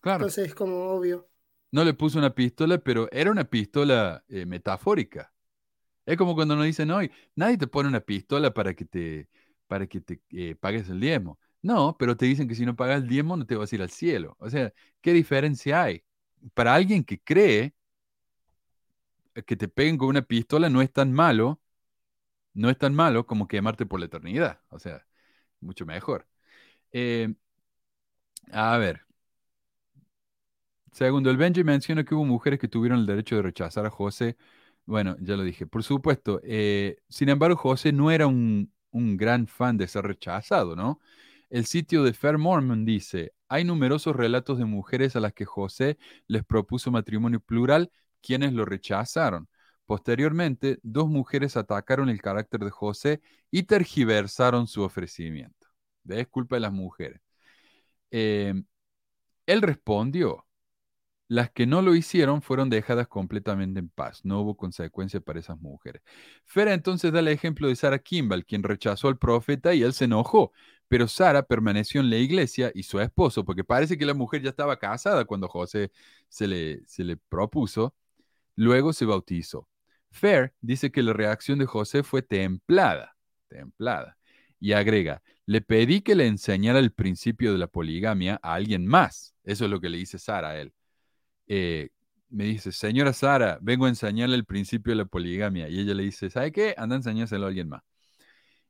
Claro, 0.00 0.26
Entonces 0.26 0.48
es 0.48 0.54
como 0.54 0.90
obvio. 0.92 1.28
no 1.70 1.84
le 1.84 1.94
puso 1.94 2.18
una 2.18 2.34
pistola, 2.34 2.78
pero 2.78 3.08
era 3.12 3.30
una 3.30 3.44
pistola 3.44 4.24
eh, 4.28 4.46
metafórica. 4.46 5.32
Es 6.06 6.16
como 6.16 6.34
cuando 6.34 6.56
nos 6.56 6.66
dicen 6.66 6.90
hoy, 6.90 7.10
nadie 7.36 7.58
te 7.58 7.66
pone 7.66 7.88
una 7.88 8.00
pistola 8.00 8.54
para 8.54 8.74
que 8.74 8.84
te, 8.86 9.28
para 9.68 9.86
que 9.86 10.00
te 10.00 10.20
eh, 10.30 10.56
pagues 10.56 10.88
el 10.90 11.00
diezmo. 11.00 11.38
No, 11.62 11.96
pero 11.98 12.16
te 12.16 12.26
dicen 12.26 12.48
que 12.48 12.54
si 12.54 12.66
no 12.66 12.76
pagas 12.76 13.02
el 13.02 13.08
diezmo 13.08 13.36
no 13.36 13.46
te 13.46 13.56
vas 13.56 13.72
a 13.72 13.76
ir 13.76 13.82
al 13.82 13.90
cielo. 13.90 14.36
O 14.40 14.50
sea, 14.50 14.72
¿qué 15.00 15.12
diferencia 15.12 15.82
hay? 15.84 16.04
Para 16.54 16.74
alguien 16.74 17.04
que 17.04 17.20
cree 17.20 17.74
eh, 19.34 19.42
que 19.44 19.56
te 19.56 19.68
peguen 19.68 19.98
con 19.98 20.08
una 20.08 20.22
pistola 20.22 20.70
no 20.70 20.82
es 20.82 20.92
tan 20.92 21.12
malo, 21.12 21.60
no 22.54 22.70
es 22.70 22.78
tan 22.78 22.94
malo 22.94 23.26
como 23.26 23.48
quemarte 23.48 23.86
por 23.86 24.00
la 24.00 24.06
eternidad. 24.06 24.60
O 24.70 24.78
sea, 24.78 25.06
mucho 25.60 25.86
mejor. 25.86 26.28
Eh, 26.92 27.34
a 28.52 28.76
ver. 28.78 29.06
Segundo, 30.92 31.30
el 31.30 31.36
Benji 31.36 31.62
menciona 31.64 32.04
que 32.04 32.14
hubo 32.14 32.24
mujeres 32.24 32.58
que 32.58 32.68
tuvieron 32.68 33.00
el 33.00 33.06
derecho 33.06 33.36
de 33.36 33.42
rechazar 33.42 33.86
a 33.86 33.90
José. 33.90 34.36
Bueno, 34.86 35.16
ya 35.20 35.36
lo 35.36 35.44
dije, 35.44 35.66
por 35.66 35.82
supuesto. 35.84 36.40
sin 37.08 37.28
embargo, 37.28 37.56
José 37.56 37.92
no 37.92 38.10
era 38.10 38.26
un, 38.26 38.72
un 38.90 39.16
gran 39.16 39.46
fan 39.46 39.76
de 39.76 39.88
ser 39.88 40.04
rechazado, 40.04 40.76
¿no? 40.76 41.00
El 41.50 41.66
sitio 41.66 42.02
de 42.04 42.12
Fair 42.12 42.38
Mormon 42.38 42.84
dice, 42.84 43.32
hay 43.48 43.64
numerosos 43.64 44.14
relatos 44.14 44.58
de 44.58 44.64
mujeres 44.66 45.16
a 45.16 45.20
las 45.20 45.32
que 45.32 45.44
José 45.46 45.98
les 46.26 46.44
propuso 46.44 46.90
matrimonio 46.90 47.40
plural, 47.40 47.90
quienes 48.22 48.52
lo 48.52 48.64
rechazaron. 48.64 49.48
Posteriormente, 49.86 50.78
dos 50.82 51.08
mujeres 51.08 51.56
atacaron 51.56 52.10
el 52.10 52.20
carácter 52.20 52.60
de 52.60 52.70
José 52.70 53.22
y 53.50 53.62
tergiversaron 53.64 54.66
su 54.66 54.82
ofrecimiento. 54.82 55.68
Es 56.08 56.28
culpa 56.28 56.56
de 56.56 56.60
las 56.60 56.72
mujeres. 56.72 57.20
Eh, 58.10 58.54
él 59.46 59.62
respondió, 59.62 60.47
las 61.28 61.50
que 61.50 61.66
no 61.66 61.82
lo 61.82 61.94
hicieron 61.94 62.40
fueron 62.40 62.70
dejadas 62.70 63.06
completamente 63.06 63.78
en 63.78 63.90
paz. 63.90 64.24
No 64.24 64.40
hubo 64.40 64.56
consecuencia 64.56 65.20
para 65.20 65.38
esas 65.38 65.60
mujeres. 65.60 66.02
Fera 66.46 66.72
entonces 66.72 67.12
da 67.12 67.20
el 67.20 67.28
ejemplo 67.28 67.68
de 67.68 67.76
Sara 67.76 67.98
Kimball, 67.98 68.46
quien 68.46 68.62
rechazó 68.62 69.08
al 69.08 69.18
profeta 69.18 69.74
y 69.74 69.82
él 69.82 69.92
se 69.92 70.06
enojó. 70.06 70.52
Pero 70.88 71.06
Sara 71.06 71.42
permaneció 71.42 72.00
en 72.00 72.08
la 72.08 72.16
iglesia 72.16 72.72
y 72.74 72.82
su 72.82 72.98
esposo, 72.98 73.44
porque 73.44 73.62
parece 73.62 73.98
que 73.98 74.06
la 74.06 74.14
mujer 74.14 74.42
ya 74.42 74.50
estaba 74.50 74.78
casada 74.78 75.26
cuando 75.26 75.48
José 75.48 75.92
se 76.28 76.46
le, 76.48 77.16
propuso, 77.28 77.94
luego 78.56 78.94
se 78.94 79.04
bautizó. 79.04 79.68
Fair 80.10 80.54
dice 80.62 80.90
que 80.90 81.02
la 81.02 81.12
reacción 81.12 81.58
de 81.58 81.66
José 81.66 82.02
fue 82.02 82.22
templada, 82.22 83.16
templada. 83.48 84.16
Y 84.60 84.72
agrega, 84.72 85.22
le 85.46 85.60
pedí 85.60 86.00
que 86.00 86.14
le 86.14 86.26
enseñara 86.26 86.78
el 86.78 86.92
principio 86.92 87.52
de 87.52 87.58
la 87.58 87.68
poligamia 87.68 88.40
a 88.42 88.54
alguien 88.54 88.86
más. 88.86 89.34
Eso 89.44 89.66
es 89.66 89.70
lo 89.70 89.80
que 89.80 89.90
le 89.90 89.98
dice 89.98 90.18
Sara 90.18 90.50
a 90.50 90.58
él 90.58 90.72
eh, 91.48 91.90
me 92.30 92.44
dice, 92.44 92.72
señora 92.72 93.12
Sara, 93.12 93.58
vengo 93.62 93.86
a 93.86 93.88
enseñarle 93.88 94.36
el 94.36 94.44
principio 94.44 94.92
de 94.92 94.96
la 94.96 95.04
poligamia. 95.06 95.68
Y 95.68 95.80
ella 95.80 95.94
le 95.94 96.04
dice, 96.04 96.30
¿sabe 96.30 96.52
qué? 96.52 96.74
Anda 96.76 96.96
a 96.96 96.98
enseñárselo 96.98 97.44
a 97.46 97.48
alguien 97.48 97.68
más. 97.68 97.82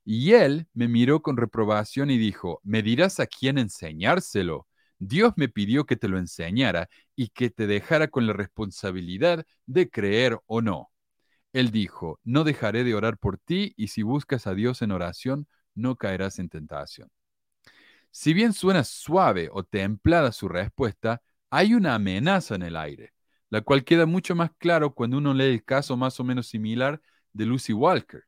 Y 0.04 0.32
él 0.32 0.66
me 0.72 0.88
miró 0.88 1.22
con 1.22 1.36
reprobación 1.36 2.10
y 2.10 2.18
dijo, 2.18 2.60
¿me 2.64 2.82
dirás 2.82 3.20
a 3.20 3.26
quién 3.26 3.58
enseñárselo? 3.58 4.66
Dios 4.98 5.34
me 5.36 5.48
pidió 5.48 5.84
que 5.86 5.96
te 5.96 6.08
lo 6.08 6.18
enseñara 6.18 6.88
y 7.14 7.28
que 7.28 7.50
te 7.50 7.66
dejara 7.66 8.08
con 8.08 8.26
la 8.26 8.32
responsabilidad 8.32 9.44
de 9.66 9.90
creer 9.90 10.38
o 10.46 10.62
no. 10.62 10.90
Él 11.52 11.70
dijo, 11.70 12.20
no 12.24 12.44
dejaré 12.44 12.84
de 12.84 12.94
orar 12.94 13.18
por 13.18 13.38
ti 13.38 13.74
y 13.76 13.88
si 13.88 14.02
buscas 14.02 14.46
a 14.46 14.54
Dios 14.54 14.82
en 14.82 14.92
oración, 14.92 15.46
no 15.74 15.96
caerás 15.96 16.38
en 16.38 16.48
tentación. 16.48 17.10
Si 18.10 18.34
bien 18.34 18.52
suena 18.52 18.84
suave 18.84 19.48
o 19.52 19.64
templada 19.64 20.32
su 20.32 20.48
respuesta, 20.48 21.22
hay 21.50 21.74
una 21.74 21.94
amenaza 21.94 22.54
en 22.54 22.62
el 22.62 22.76
aire, 22.76 23.12
la 23.50 23.60
cual 23.62 23.84
queda 23.84 24.06
mucho 24.06 24.34
más 24.34 24.50
claro 24.58 24.94
cuando 24.94 25.18
uno 25.18 25.34
lee 25.34 25.44
el 25.44 25.64
caso 25.64 25.96
más 25.96 26.18
o 26.20 26.24
menos 26.24 26.48
similar 26.48 27.00
de 27.32 27.46
Lucy 27.46 27.72
Walker. 27.72 28.24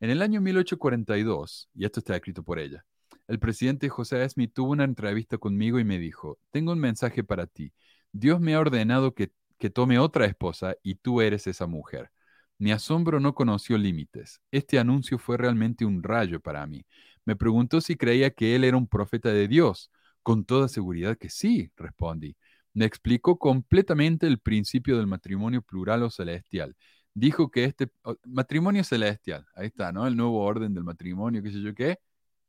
En 0.00 0.10
el 0.10 0.22
año 0.22 0.40
1842, 0.40 1.70
y 1.74 1.84
esto 1.84 2.00
está 2.00 2.16
escrito 2.16 2.42
por 2.42 2.58
ella, 2.58 2.84
el 3.28 3.38
presidente 3.38 3.88
José 3.88 4.28
Smith 4.28 4.52
tuvo 4.52 4.72
una 4.72 4.84
entrevista 4.84 5.38
conmigo 5.38 5.78
y 5.78 5.84
me 5.84 5.98
dijo, 5.98 6.38
tengo 6.50 6.72
un 6.72 6.80
mensaje 6.80 7.24
para 7.24 7.46
ti. 7.46 7.72
Dios 8.12 8.40
me 8.40 8.54
ha 8.54 8.60
ordenado 8.60 9.14
que, 9.14 9.32
que 9.58 9.70
tome 9.70 9.98
otra 9.98 10.26
esposa 10.26 10.74
y 10.82 10.96
tú 10.96 11.20
eres 11.20 11.46
esa 11.46 11.66
mujer. 11.66 12.10
Mi 12.58 12.72
asombro 12.72 13.20
no 13.20 13.34
conoció 13.34 13.78
límites. 13.78 14.40
Este 14.50 14.78
anuncio 14.78 15.18
fue 15.18 15.36
realmente 15.36 15.84
un 15.84 16.02
rayo 16.02 16.40
para 16.40 16.66
mí. 16.66 16.84
Me 17.24 17.36
preguntó 17.36 17.80
si 17.80 17.96
creía 17.96 18.30
que 18.30 18.54
él 18.54 18.64
era 18.64 18.76
un 18.76 18.86
profeta 18.86 19.30
de 19.30 19.48
Dios. 19.48 19.90
Con 20.22 20.44
toda 20.44 20.68
seguridad 20.68 21.16
que 21.18 21.28
sí, 21.30 21.70
respondí. 21.76 22.36
Me 22.74 22.84
explicó 22.84 23.38
completamente 23.38 24.26
el 24.26 24.38
principio 24.38 24.96
del 24.96 25.06
matrimonio 25.06 25.62
plural 25.62 26.02
o 26.04 26.10
celestial. 26.10 26.76
dijo 27.14 27.50
que 27.50 27.64
este 27.64 27.90
matrimonio 28.26 28.84
celestial, 28.84 29.44
ahí 29.54 29.66
está, 29.66 29.92
¿no? 29.92 30.06
El 30.06 30.16
nuevo 30.16 30.42
orden 30.44 30.72
del 30.74 30.84
matrimonio, 30.84 31.42
qué 31.42 31.50
sé 31.50 31.60
yo 31.60 31.74
qué, 31.74 31.98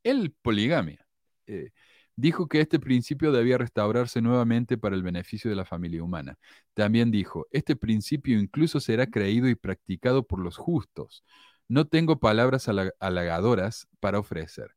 el 0.04 0.32
poligamia. 0.42 1.06
eh, 1.46 1.70
dijo 2.16 2.48
que 2.48 2.60
este 2.60 2.78
principio 2.80 3.32
debía 3.32 3.58
restaurarse 3.58 4.22
nuevamente 4.22 4.78
para 4.78 4.94
el 4.96 5.02
beneficio 5.02 5.50
de 5.50 5.56
la 5.56 5.64
familia 5.66 6.02
humana. 6.04 6.38
También 6.74 7.10
dijo, 7.10 7.46
este 7.50 7.76
principio 7.76 8.38
incluso 8.38 8.80
será 8.80 9.06
creído 9.08 9.48
y 9.48 9.54
practicado 9.56 10.24
por 10.26 10.38
los 10.40 10.56
justos. 10.56 11.24
No 11.68 11.86
tengo 11.86 12.18
palabras 12.20 12.68
hala- 12.68 12.92
halagadoras 13.00 13.88
para 14.00 14.18
ofrecer. 14.20 14.70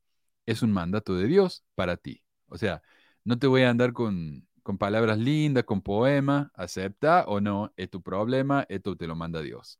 Es 0.45 0.62
un 0.63 0.71
mandato 0.73 1.15
de 1.15 1.27
Dios 1.27 1.63
para 1.75 1.97
ti. 1.97 2.21
O 2.47 2.57
sea, 2.57 2.81
no 3.23 3.38
te 3.39 3.47
voy 3.47 3.63
a 3.63 3.69
andar 3.69 3.93
con, 3.93 4.47
con 4.63 4.77
palabras 4.77 5.17
lindas, 5.17 5.63
con 5.63 5.81
poema, 5.81 6.51
acepta 6.53 7.25
o 7.27 7.39
no, 7.41 7.73
es 7.77 7.89
tu 7.89 8.01
problema, 8.01 8.65
esto 8.69 8.95
te 8.95 9.07
lo 9.07 9.15
manda 9.15 9.41
Dios. 9.41 9.79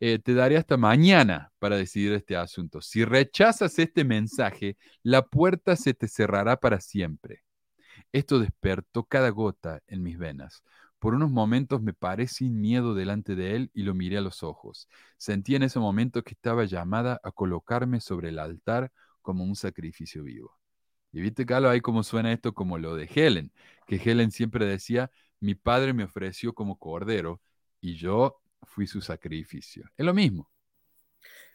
Eh, 0.00 0.18
te 0.20 0.34
daré 0.34 0.56
hasta 0.56 0.76
mañana 0.76 1.52
para 1.58 1.76
decidir 1.76 2.12
este 2.12 2.36
asunto. 2.36 2.80
Si 2.80 3.04
rechazas 3.04 3.78
este 3.78 4.04
mensaje, 4.04 4.76
la 5.02 5.22
puerta 5.26 5.76
se 5.76 5.92
te 5.94 6.08
cerrará 6.08 6.56
para 6.58 6.80
siempre. 6.80 7.44
Esto 8.12 8.38
despertó 8.38 9.04
cada 9.04 9.30
gota 9.30 9.82
en 9.86 10.02
mis 10.02 10.18
venas. 10.18 10.62
Por 10.98 11.14
unos 11.14 11.30
momentos 11.30 11.82
me 11.82 11.94
paré 11.94 12.28
sin 12.28 12.60
miedo 12.60 12.94
delante 12.94 13.34
de 13.34 13.56
él 13.56 13.70
y 13.74 13.82
lo 13.82 13.94
miré 13.94 14.18
a 14.18 14.20
los 14.20 14.42
ojos. 14.42 14.88
Sentí 15.16 15.54
en 15.54 15.64
ese 15.64 15.78
momento 15.80 16.22
que 16.22 16.34
estaba 16.34 16.64
llamada 16.64 17.20
a 17.22 17.32
colocarme 17.32 18.00
sobre 18.00 18.30
el 18.30 18.38
altar 18.38 18.92
como 19.22 19.44
un 19.44 19.56
sacrificio 19.56 20.24
vivo. 20.24 20.58
Y 21.12 21.20
viste, 21.20 21.46
Carlos, 21.46 21.70
ahí 21.70 21.80
como 21.80 22.02
suena 22.02 22.32
esto 22.32 22.52
como 22.52 22.78
lo 22.78 22.94
de 22.94 23.08
Helen, 23.12 23.52
que 23.86 23.96
Helen 23.96 24.30
siempre 24.30 24.66
decía, 24.66 25.10
mi 25.40 25.54
padre 25.54 25.92
me 25.92 26.04
ofreció 26.04 26.52
como 26.52 26.78
cordero 26.78 27.40
y 27.80 27.96
yo 27.96 28.40
fui 28.64 28.86
su 28.86 29.00
sacrificio. 29.00 29.90
Es 29.96 30.04
lo 30.04 30.12
mismo. 30.12 30.50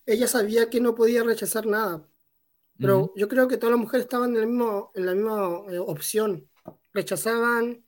Ella 0.05 0.27
sabía 0.27 0.69
que 0.69 0.81
no 0.81 0.95
podía 0.95 1.23
rechazar 1.23 1.65
nada, 1.65 2.05
pero 2.77 3.13
yo 3.15 3.27
creo 3.27 3.47
que 3.47 3.57
todas 3.57 3.71
las 3.71 3.79
mujeres 3.79 4.05
estaban 4.05 4.31
en, 4.31 4.41
el 4.41 4.47
mismo, 4.47 4.91
en 4.95 5.05
la 5.05 5.13
misma 5.13 5.61
eh, 5.69 5.77
opción. 5.77 6.49
Rechazaban, 6.91 7.85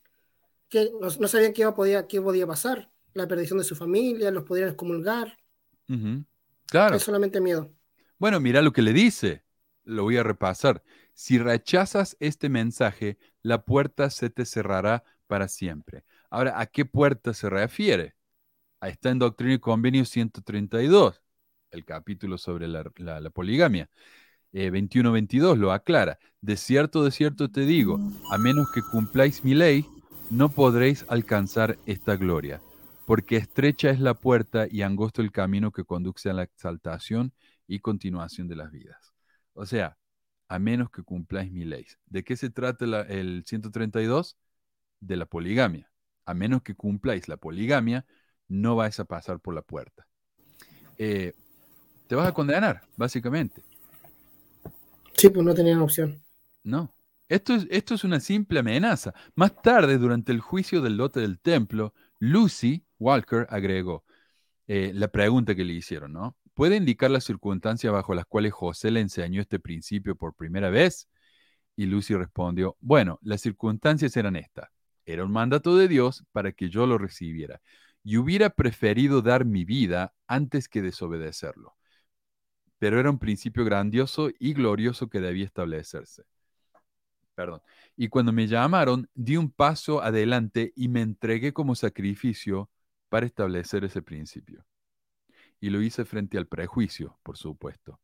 que 0.68 0.90
no, 1.00 1.08
no 1.20 1.28
sabían 1.28 1.52
qué, 1.52 1.70
podía, 1.72 2.06
qué 2.06 2.20
podía 2.20 2.46
pasar, 2.46 2.90
la 3.12 3.26
perdición 3.26 3.58
de 3.58 3.64
su 3.64 3.76
familia, 3.76 4.30
los 4.30 4.44
podrían 4.44 4.68
excomulgar. 4.68 5.36
Claro. 6.66 6.96
es 6.96 7.02
solamente 7.02 7.40
miedo. 7.40 7.72
Bueno, 8.18 8.40
mira 8.40 8.62
lo 8.62 8.72
que 8.72 8.82
le 8.82 8.92
dice. 8.92 9.45
Lo 9.86 10.02
voy 10.02 10.18
a 10.18 10.22
repasar. 10.22 10.82
Si 11.14 11.38
rechazas 11.38 12.16
este 12.20 12.50
mensaje, 12.50 13.16
la 13.42 13.64
puerta 13.64 14.10
se 14.10 14.28
te 14.28 14.44
cerrará 14.44 15.04
para 15.26 15.48
siempre. 15.48 16.04
Ahora, 16.28 16.60
¿a 16.60 16.66
qué 16.66 16.84
puerta 16.84 17.32
se 17.32 17.48
refiere? 17.48 18.14
Ahí 18.80 18.92
está 18.92 19.10
en 19.10 19.18
Doctrina 19.18 19.54
y 19.54 19.58
Convenio 19.58 20.04
132, 20.04 21.22
el 21.70 21.84
capítulo 21.84 22.36
sobre 22.36 22.68
la, 22.68 22.84
poligamia. 23.30 23.88
Eh, 24.52 24.70
21-22 24.70 25.56
lo 25.56 25.72
aclara. 25.72 26.18
De 26.40 26.56
cierto, 26.56 27.04
de 27.04 27.10
cierto 27.12 27.50
te 27.50 27.62
digo, 27.62 27.98
a 28.32 28.38
menos 28.38 28.70
que 28.72 28.82
cumpláis 28.82 29.44
mi 29.44 29.54
ley, 29.54 29.86
no 30.30 30.50
podréis 30.50 31.06
alcanzar 31.08 31.78
esta 31.86 32.16
gloria. 32.16 32.60
Porque 33.06 33.36
estrecha 33.36 33.90
es 33.90 34.00
la 34.00 34.14
puerta 34.14 34.66
y 34.68 34.82
angosto 34.82 35.22
el 35.22 35.30
camino 35.30 35.70
que 35.70 35.84
conduce 35.84 36.28
a 36.28 36.34
la 36.34 36.42
exaltación 36.42 37.32
y 37.68 37.78
continuación 37.78 38.48
de 38.48 38.56
las 38.56 38.72
vidas. 38.72 39.15
O 39.56 39.66
sea, 39.66 39.98
a 40.48 40.58
menos 40.58 40.90
que 40.90 41.02
cumpláis 41.02 41.52
mi 41.52 41.64
ley. 41.64 41.86
¿De 42.06 42.24
qué 42.24 42.36
se 42.36 42.50
trata 42.50 42.86
la- 42.86 43.02
el 43.02 43.44
132? 43.46 44.36
De 45.00 45.16
la 45.16 45.26
poligamia. 45.26 45.90
A 46.26 46.34
menos 46.34 46.62
que 46.62 46.74
cumpláis 46.74 47.28
la 47.28 47.36
poligamia, 47.36 48.06
no 48.48 48.76
vais 48.76 48.98
a 49.00 49.04
pasar 49.04 49.40
por 49.40 49.54
la 49.54 49.62
puerta. 49.62 50.06
Eh, 50.98 51.34
te 52.08 52.14
vas 52.16 52.28
a 52.28 52.34
condenar, 52.34 52.82
básicamente. 52.96 53.62
Sí, 55.16 55.28
pues 55.30 55.44
no 55.44 55.54
tenían 55.54 55.80
opción. 55.80 56.22
No. 56.64 56.94
Esto 57.28 57.54
es, 57.54 57.66
esto 57.70 57.94
es 57.94 58.04
una 58.04 58.20
simple 58.20 58.60
amenaza. 58.60 59.14
Más 59.34 59.60
tarde, 59.62 59.98
durante 59.98 60.32
el 60.32 60.40
juicio 60.40 60.80
del 60.80 60.96
lote 60.96 61.20
del 61.20 61.40
templo, 61.40 61.92
Lucy 62.20 62.84
Walker 62.98 63.46
agregó 63.50 64.04
eh, 64.68 64.92
la 64.94 65.08
pregunta 65.08 65.54
que 65.54 65.64
le 65.64 65.74
hicieron, 65.74 66.12
¿no? 66.12 66.36
¿Puede 66.56 66.76
indicar 66.76 67.10
las 67.10 67.24
circunstancias 67.24 67.92
bajo 67.92 68.14
las 68.14 68.24
cuales 68.24 68.54
José 68.54 68.90
le 68.90 69.00
enseñó 69.00 69.42
este 69.42 69.60
principio 69.60 70.16
por 70.16 70.34
primera 70.34 70.70
vez? 70.70 71.06
Y 71.76 71.84
Lucy 71.84 72.14
respondió, 72.14 72.78
bueno, 72.80 73.18
las 73.20 73.42
circunstancias 73.42 74.16
eran 74.16 74.36
estas. 74.36 74.70
Era 75.04 75.26
un 75.26 75.32
mandato 75.32 75.76
de 75.76 75.86
Dios 75.86 76.24
para 76.32 76.52
que 76.52 76.70
yo 76.70 76.86
lo 76.86 76.96
recibiera. 76.96 77.60
Y 78.02 78.16
hubiera 78.16 78.48
preferido 78.48 79.20
dar 79.20 79.44
mi 79.44 79.66
vida 79.66 80.14
antes 80.26 80.66
que 80.66 80.80
desobedecerlo. 80.80 81.76
Pero 82.78 82.98
era 83.00 83.10
un 83.10 83.18
principio 83.18 83.62
grandioso 83.66 84.30
y 84.38 84.54
glorioso 84.54 85.10
que 85.10 85.20
debía 85.20 85.44
establecerse. 85.44 86.24
Perdón. 87.34 87.60
Y 87.98 88.08
cuando 88.08 88.32
me 88.32 88.46
llamaron, 88.46 89.10
di 89.14 89.36
un 89.36 89.50
paso 89.50 90.02
adelante 90.02 90.72
y 90.74 90.88
me 90.88 91.02
entregué 91.02 91.52
como 91.52 91.74
sacrificio 91.74 92.70
para 93.10 93.26
establecer 93.26 93.84
ese 93.84 94.00
principio. 94.00 94.64
Y 95.60 95.70
lo 95.70 95.82
hice 95.82 96.04
frente 96.04 96.38
al 96.38 96.46
prejuicio, 96.46 97.18
por 97.22 97.36
supuesto. 97.36 98.00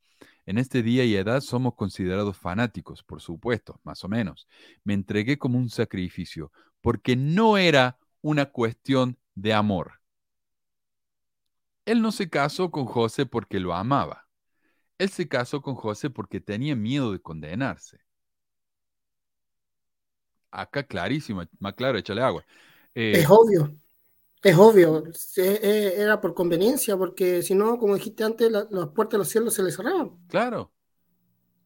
En 0.47 0.59
este 0.59 0.83
día 0.83 1.05
y 1.05 1.15
edad 1.15 1.41
somos 1.41 1.75
considerados 1.75 2.37
fanáticos, 2.37 3.03
por 3.03 3.21
supuesto, 3.21 3.81
más 3.85 4.05
o 4.05 4.09
menos. 4.09 4.49
Me 4.85 4.95
entregué 4.95 5.39
como 5.39 5.59
un 5.59 5.71
sacrificio, 5.71 6.53
porque 6.81 7.17
no 7.17 7.59
era 7.59 7.99
una 8.23 8.47
cuestión 8.47 9.19
de 9.35 9.55
amor. 9.55 10.01
Él 11.87 12.03
no 12.03 12.11
se 12.11 12.29
casó 12.29 12.73
con 12.73 12.87
José 12.87 13.25
porque 13.25 13.61
lo 13.61 13.73
amaba. 13.75 14.27
Él 14.99 15.11
se 15.11 15.29
casó 15.29 15.63
con 15.63 15.75
José 15.77 16.11
porque 16.11 16.41
tenía 16.41 16.77
miedo 16.77 17.13
de 17.13 17.21
condenarse. 17.21 18.01
Acá 20.51 20.83
clarísimo, 20.87 21.43
más 21.61 21.75
claro, 21.75 21.99
échale 21.99 22.21
agua. 22.23 22.45
Eh, 22.95 23.21
Es 23.21 23.27
obvio, 23.31 23.75
es 24.43 24.57
obvio. 24.57 25.05
Era 25.37 26.21
por 26.21 26.35
conveniencia, 26.35 26.97
porque 26.97 27.43
si 27.43 27.55
no, 27.55 27.79
como 27.79 27.95
dijiste 27.95 28.25
antes, 28.25 28.51
la- 28.51 28.67
las 28.71 28.89
puertas 28.91 29.13
de 29.13 29.19
los 29.19 29.29
cielos 29.29 29.55
se 29.55 29.63
les 29.63 29.77
cerraban. 29.77 30.19
Claro, 30.27 30.73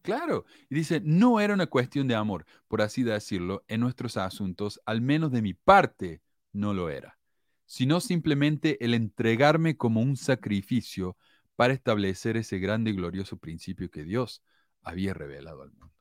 claro. 0.03 0.47
Y 0.71 0.77
dice, 0.77 1.01
no 1.05 1.41
era 1.41 1.55
una 1.55 1.67
cuestión 1.69 2.09
de 2.09 2.15
amor, 2.17 2.47
por 2.69 2.83
así 2.83 3.03
decirlo, 3.05 3.65
en 3.69 3.81
nuestros 3.81 4.17
asuntos, 4.17 4.81
al 4.87 5.01
menos 5.01 5.33
de 5.33 5.43
mi 5.43 5.55
parte, 5.55 6.23
no 6.53 6.75
lo 6.75 6.91
era, 6.91 7.19
sino 7.67 8.01
simplemente 8.01 8.85
el 8.85 8.95
entregarme 8.95 9.77
como 9.77 10.01
un 10.03 10.17
sacrificio 10.17 11.17
para 11.57 11.75
establecer 11.75 12.37
ese 12.37 12.59
grande 12.59 12.91
y 12.91 12.95
glorioso 12.97 13.39
principio 13.39 13.91
que 13.91 14.05
Dios 14.05 14.43
había 14.83 15.15
revelado 15.15 15.63
al 15.63 15.71
mundo. 15.73 15.93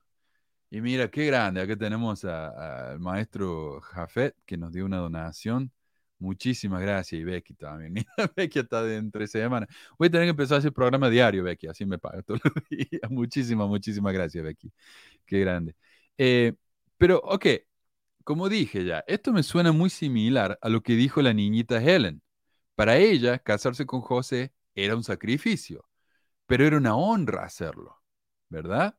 Y 0.70 0.80
mira, 0.80 1.10
qué 1.10 1.26
grande, 1.26 1.60
acá 1.62 1.76
tenemos 1.76 2.24
al 2.24 2.98
maestro 3.00 3.80
Jafet 3.82 4.36
que 4.46 4.56
nos 4.58 4.72
dio 4.72 4.86
una 4.86 4.98
donación. 4.98 5.72
Muchísimas 6.18 6.80
gracias, 6.80 7.20
y 7.20 7.24
Becky 7.24 7.54
también. 7.54 7.92
Mira, 7.92 8.06
Becky 8.36 8.58
está 8.60 8.82
de 8.82 8.96
entre 8.96 9.26
semanas. 9.26 9.68
Voy 9.98 10.08
a 10.08 10.10
tener 10.10 10.26
que 10.26 10.30
empezar 10.30 10.56
a 10.56 10.58
hacer 10.60 10.72
programa 10.72 11.10
diario, 11.10 11.44
Becky, 11.44 11.66
así 11.66 11.84
me 11.84 11.98
paga 11.98 12.22
todos 12.22 12.40
los 12.44 12.54
días. 12.70 13.10
Muchísimas, 13.10 13.68
muchísimas 13.68 14.12
gracias, 14.14 14.42
Becky. 14.42 14.72
Qué 15.26 15.40
grande. 15.40 15.76
Eh, 16.18 16.54
pero, 16.98 17.18
ok, 17.24 17.46
como 18.24 18.48
dije 18.48 18.84
ya, 18.84 19.04
esto 19.08 19.32
me 19.32 19.42
suena 19.44 19.72
muy 19.72 19.90
similar 19.90 20.58
a 20.62 20.68
lo 20.70 20.82
que 20.82 20.94
dijo 20.94 21.22
la 21.22 21.34
niñita 21.34 21.82
Helen. 21.82 22.22
Para 22.76 22.98
ella, 22.98 23.38
casarse 23.40 23.86
con 23.86 24.00
José 24.02 24.52
era 24.74 24.96
un 24.96 25.04
sacrificio, 25.04 25.86
pero 26.46 26.66
era 26.66 26.78
una 26.78 26.96
honra 26.96 27.44
hacerlo, 27.44 28.02
¿verdad? 28.50 28.96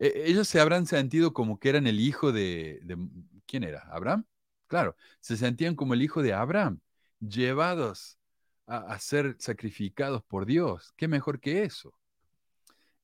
E- 0.00 0.24
ellos 0.26 0.48
se 0.48 0.60
habrán 0.60 0.86
sentido 0.86 1.32
como 1.34 1.58
que 1.60 1.70
eran 1.70 1.86
el 1.88 2.00
hijo 2.00 2.32
de, 2.32 2.80
de- 2.84 2.98
¿quién 3.46 3.64
era? 3.64 3.82
¿Abraham? 3.92 4.26
Claro, 4.70 4.96
se 5.20 5.36
sentían 5.36 5.76
como 5.76 5.94
el 5.94 6.02
hijo 6.02 6.22
de 6.22 6.32
Abraham, 6.32 6.80
llevados 7.20 8.18
a, 8.66 8.78
a 8.94 8.98
ser 9.00 9.36
sacrificados 9.40 10.22
por 10.24 10.46
Dios. 10.46 10.94
¿Qué 10.96 11.08
mejor 11.08 11.40
que 11.40 11.64
eso? 11.64 11.94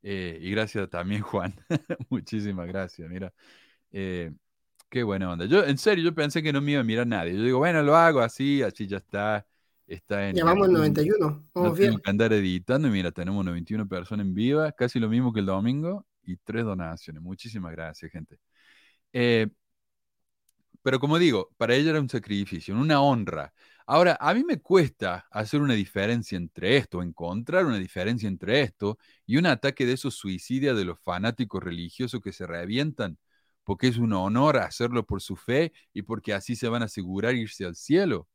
Eh, 0.02 0.38
y 0.40 0.50
gracias 0.50 0.88
también, 0.90 1.22
Juan. 1.22 1.54
Muchísimas 2.10 2.66
gracias. 2.68 3.08
Mira, 3.10 3.32
eh, 3.92 4.32
qué 4.90 5.02
buena 5.02 5.32
onda. 5.32 5.46
Yo, 5.46 5.64
en 5.64 5.78
serio, 5.78 6.04
yo 6.04 6.14
pensé 6.14 6.42
que 6.42 6.52
no 6.52 6.60
me 6.60 6.72
iba 6.72 6.80
a 6.80 6.84
mirar 6.84 7.06
nadie. 7.06 7.34
Yo 7.36 7.42
digo, 7.44 7.58
bueno, 7.58 7.82
lo 7.82 7.96
hago 7.96 8.20
así, 8.20 8.62
así 8.62 8.86
ya 8.86 8.98
está. 8.98 9.46
Está 9.86 10.28
en 10.30 10.36
Ya 10.36 10.44
vamos 10.44 10.68
en 10.68 10.74
YouTube. 10.74 10.78
91, 10.78 11.46
No 11.60 11.62
vamos 11.62 11.78
tengo 11.78 11.78
bien. 11.78 12.00
que 12.00 12.10
andar 12.10 12.32
editando. 12.32 12.88
y 12.88 12.90
Mira, 12.92 13.12
tenemos 13.12 13.44
91 13.44 13.88
personas 13.88 14.26
en 14.26 14.34
viva, 14.34 14.72
casi 14.72 15.00
lo 15.00 15.08
mismo 15.08 15.32
que 15.32 15.40
el 15.40 15.46
domingo, 15.46 16.06
y 16.24 16.36
tres 16.38 16.64
donaciones. 16.64 17.22
Muchísimas 17.22 17.72
gracias, 17.72 18.10
gente. 18.12 18.38
Eh, 19.12 19.48
pero 20.86 21.00
como 21.00 21.18
digo, 21.18 21.50
para 21.56 21.74
ella 21.74 21.90
era 21.90 22.00
un 22.00 22.08
sacrificio, 22.08 22.72
una 22.76 23.00
honra. 23.02 23.52
Ahora, 23.86 24.16
a 24.20 24.32
mí 24.34 24.44
me 24.44 24.60
cuesta 24.60 25.26
hacer 25.32 25.60
una 25.60 25.74
diferencia 25.74 26.36
entre 26.36 26.76
esto, 26.76 27.02
encontrar 27.02 27.66
una 27.66 27.78
diferencia 27.78 28.28
entre 28.28 28.60
esto 28.60 28.96
y 29.26 29.36
un 29.36 29.46
ataque 29.46 29.84
de 29.84 29.94
esos 29.94 30.14
suicidios 30.14 30.78
de 30.78 30.84
los 30.84 31.00
fanáticos 31.00 31.60
religiosos 31.60 32.20
que 32.20 32.32
se 32.32 32.46
revientan, 32.46 33.18
porque 33.64 33.88
es 33.88 33.96
un 33.98 34.12
honor 34.12 34.58
hacerlo 34.58 35.04
por 35.04 35.20
su 35.20 35.34
fe 35.34 35.72
y 35.92 36.02
porque 36.02 36.32
así 36.32 36.54
se 36.54 36.68
van 36.68 36.82
a 36.82 36.84
asegurar 36.84 37.34
irse 37.34 37.64
al 37.64 37.74
cielo. 37.74 38.28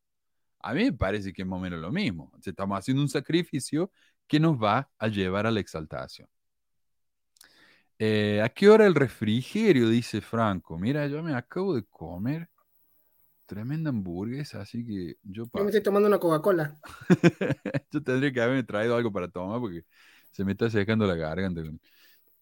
A 0.60 0.74
mí 0.74 0.84
me 0.84 0.94
parece 0.94 1.32
que 1.32 1.44
es 1.44 1.48
más 1.48 1.58
o 1.58 1.62
menos 1.62 1.80
lo 1.80 1.92
mismo. 1.94 2.34
Estamos 2.46 2.78
haciendo 2.78 3.02
un 3.02 3.10
sacrificio 3.10 3.94
que 4.28 4.42
nos 4.42 4.62
va 4.62 4.92
a 5.00 5.08
llevar 5.08 5.48
a 5.48 5.52
la 5.52 5.62
exaltación. 5.62 6.28
Eh, 8.04 8.42
¿A 8.42 8.50
qué 8.50 8.68
hora 8.68 8.88
el 8.88 8.96
refrigerio? 8.96 9.88
Dice 9.88 10.22
Franco. 10.22 10.76
Mira, 10.80 11.06
yo 11.06 11.22
me 11.22 11.36
acabo 11.36 11.76
de 11.76 11.84
comer 11.84 12.50
tremenda 13.46 13.92
hamburguesa, 13.92 14.62
así 14.62 14.84
que 14.84 15.18
yo 15.22 15.44
Yo 15.44 15.48
paso. 15.52 15.64
me 15.66 15.70
estoy 15.70 15.84
tomando 15.84 16.08
una 16.08 16.18
Coca-Cola. 16.18 16.80
Yo 17.92 18.02
tendría 18.02 18.32
que 18.32 18.42
haberme 18.42 18.64
traído 18.64 18.96
algo 18.96 19.12
para 19.12 19.28
tomar 19.28 19.60
porque 19.60 19.84
se 20.32 20.44
me 20.44 20.54
está 20.54 20.68
secando 20.70 21.06
la 21.06 21.14
garganta. 21.14 21.62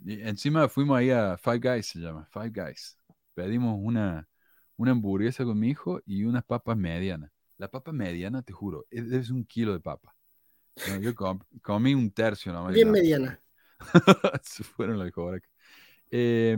Y 0.06 0.22
encima 0.22 0.70
fuimos 0.70 0.98
ahí 0.98 1.10
a 1.10 1.38
Five 1.38 1.60
Guys, 1.60 1.88
se 1.88 2.00
llama, 2.00 2.26
Five 2.32 2.52
Guys. 2.52 2.98
Pedimos 3.34 3.76
una, 3.82 4.30
una 4.78 4.92
hamburguesa 4.92 5.44
con 5.44 5.60
mi 5.60 5.70
hijo 5.72 6.00
y 6.06 6.24
unas 6.24 6.46
papas 6.46 6.78
medianas. 6.78 7.32
La 7.58 7.70
papa 7.70 7.92
mediana, 7.92 8.44
te 8.44 8.54
juro, 8.54 8.86
es, 8.90 9.12
es 9.12 9.30
un 9.30 9.44
kilo 9.44 9.74
de 9.74 9.82
papa. 9.82 10.16
Yo 11.02 11.14
com- 11.16 11.42
comí 11.62 11.94
un 11.96 12.10
tercio 12.12 12.54
nomás. 12.54 12.74
Bien 12.74 12.88
nada. 12.88 13.02
mediana. 13.02 13.42
Se 14.44 14.64
fueron 14.64 14.98
los 14.98 15.08
hijos 15.08 15.42
Eh, 16.12 16.58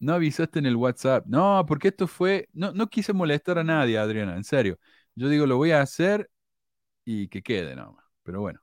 no 0.00 0.14
avisaste 0.14 0.58
en 0.58 0.66
el 0.66 0.76
WhatsApp. 0.76 1.26
No, 1.26 1.64
porque 1.66 1.88
esto 1.88 2.06
fue. 2.06 2.48
No, 2.52 2.72
no 2.72 2.88
quise 2.88 3.12
molestar 3.12 3.58
a 3.58 3.64
nadie, 3.64 3.98
Adriana, 3.98 4.36
en 4.36 4.44
serio. 4.44 4.78
Yo 5.14 5.28
digo, 5.28 5.46
lo 5.46 5.56
voy 5.56 5.72
a 5.72 5.80
hacer 5.82 6.30
y 7.04 7.28
que 7.28 7.42
quede 7.42 7.76
nomás. 7.76 8.04
Pero 8.22 8.40
bueno. 8.40 8.60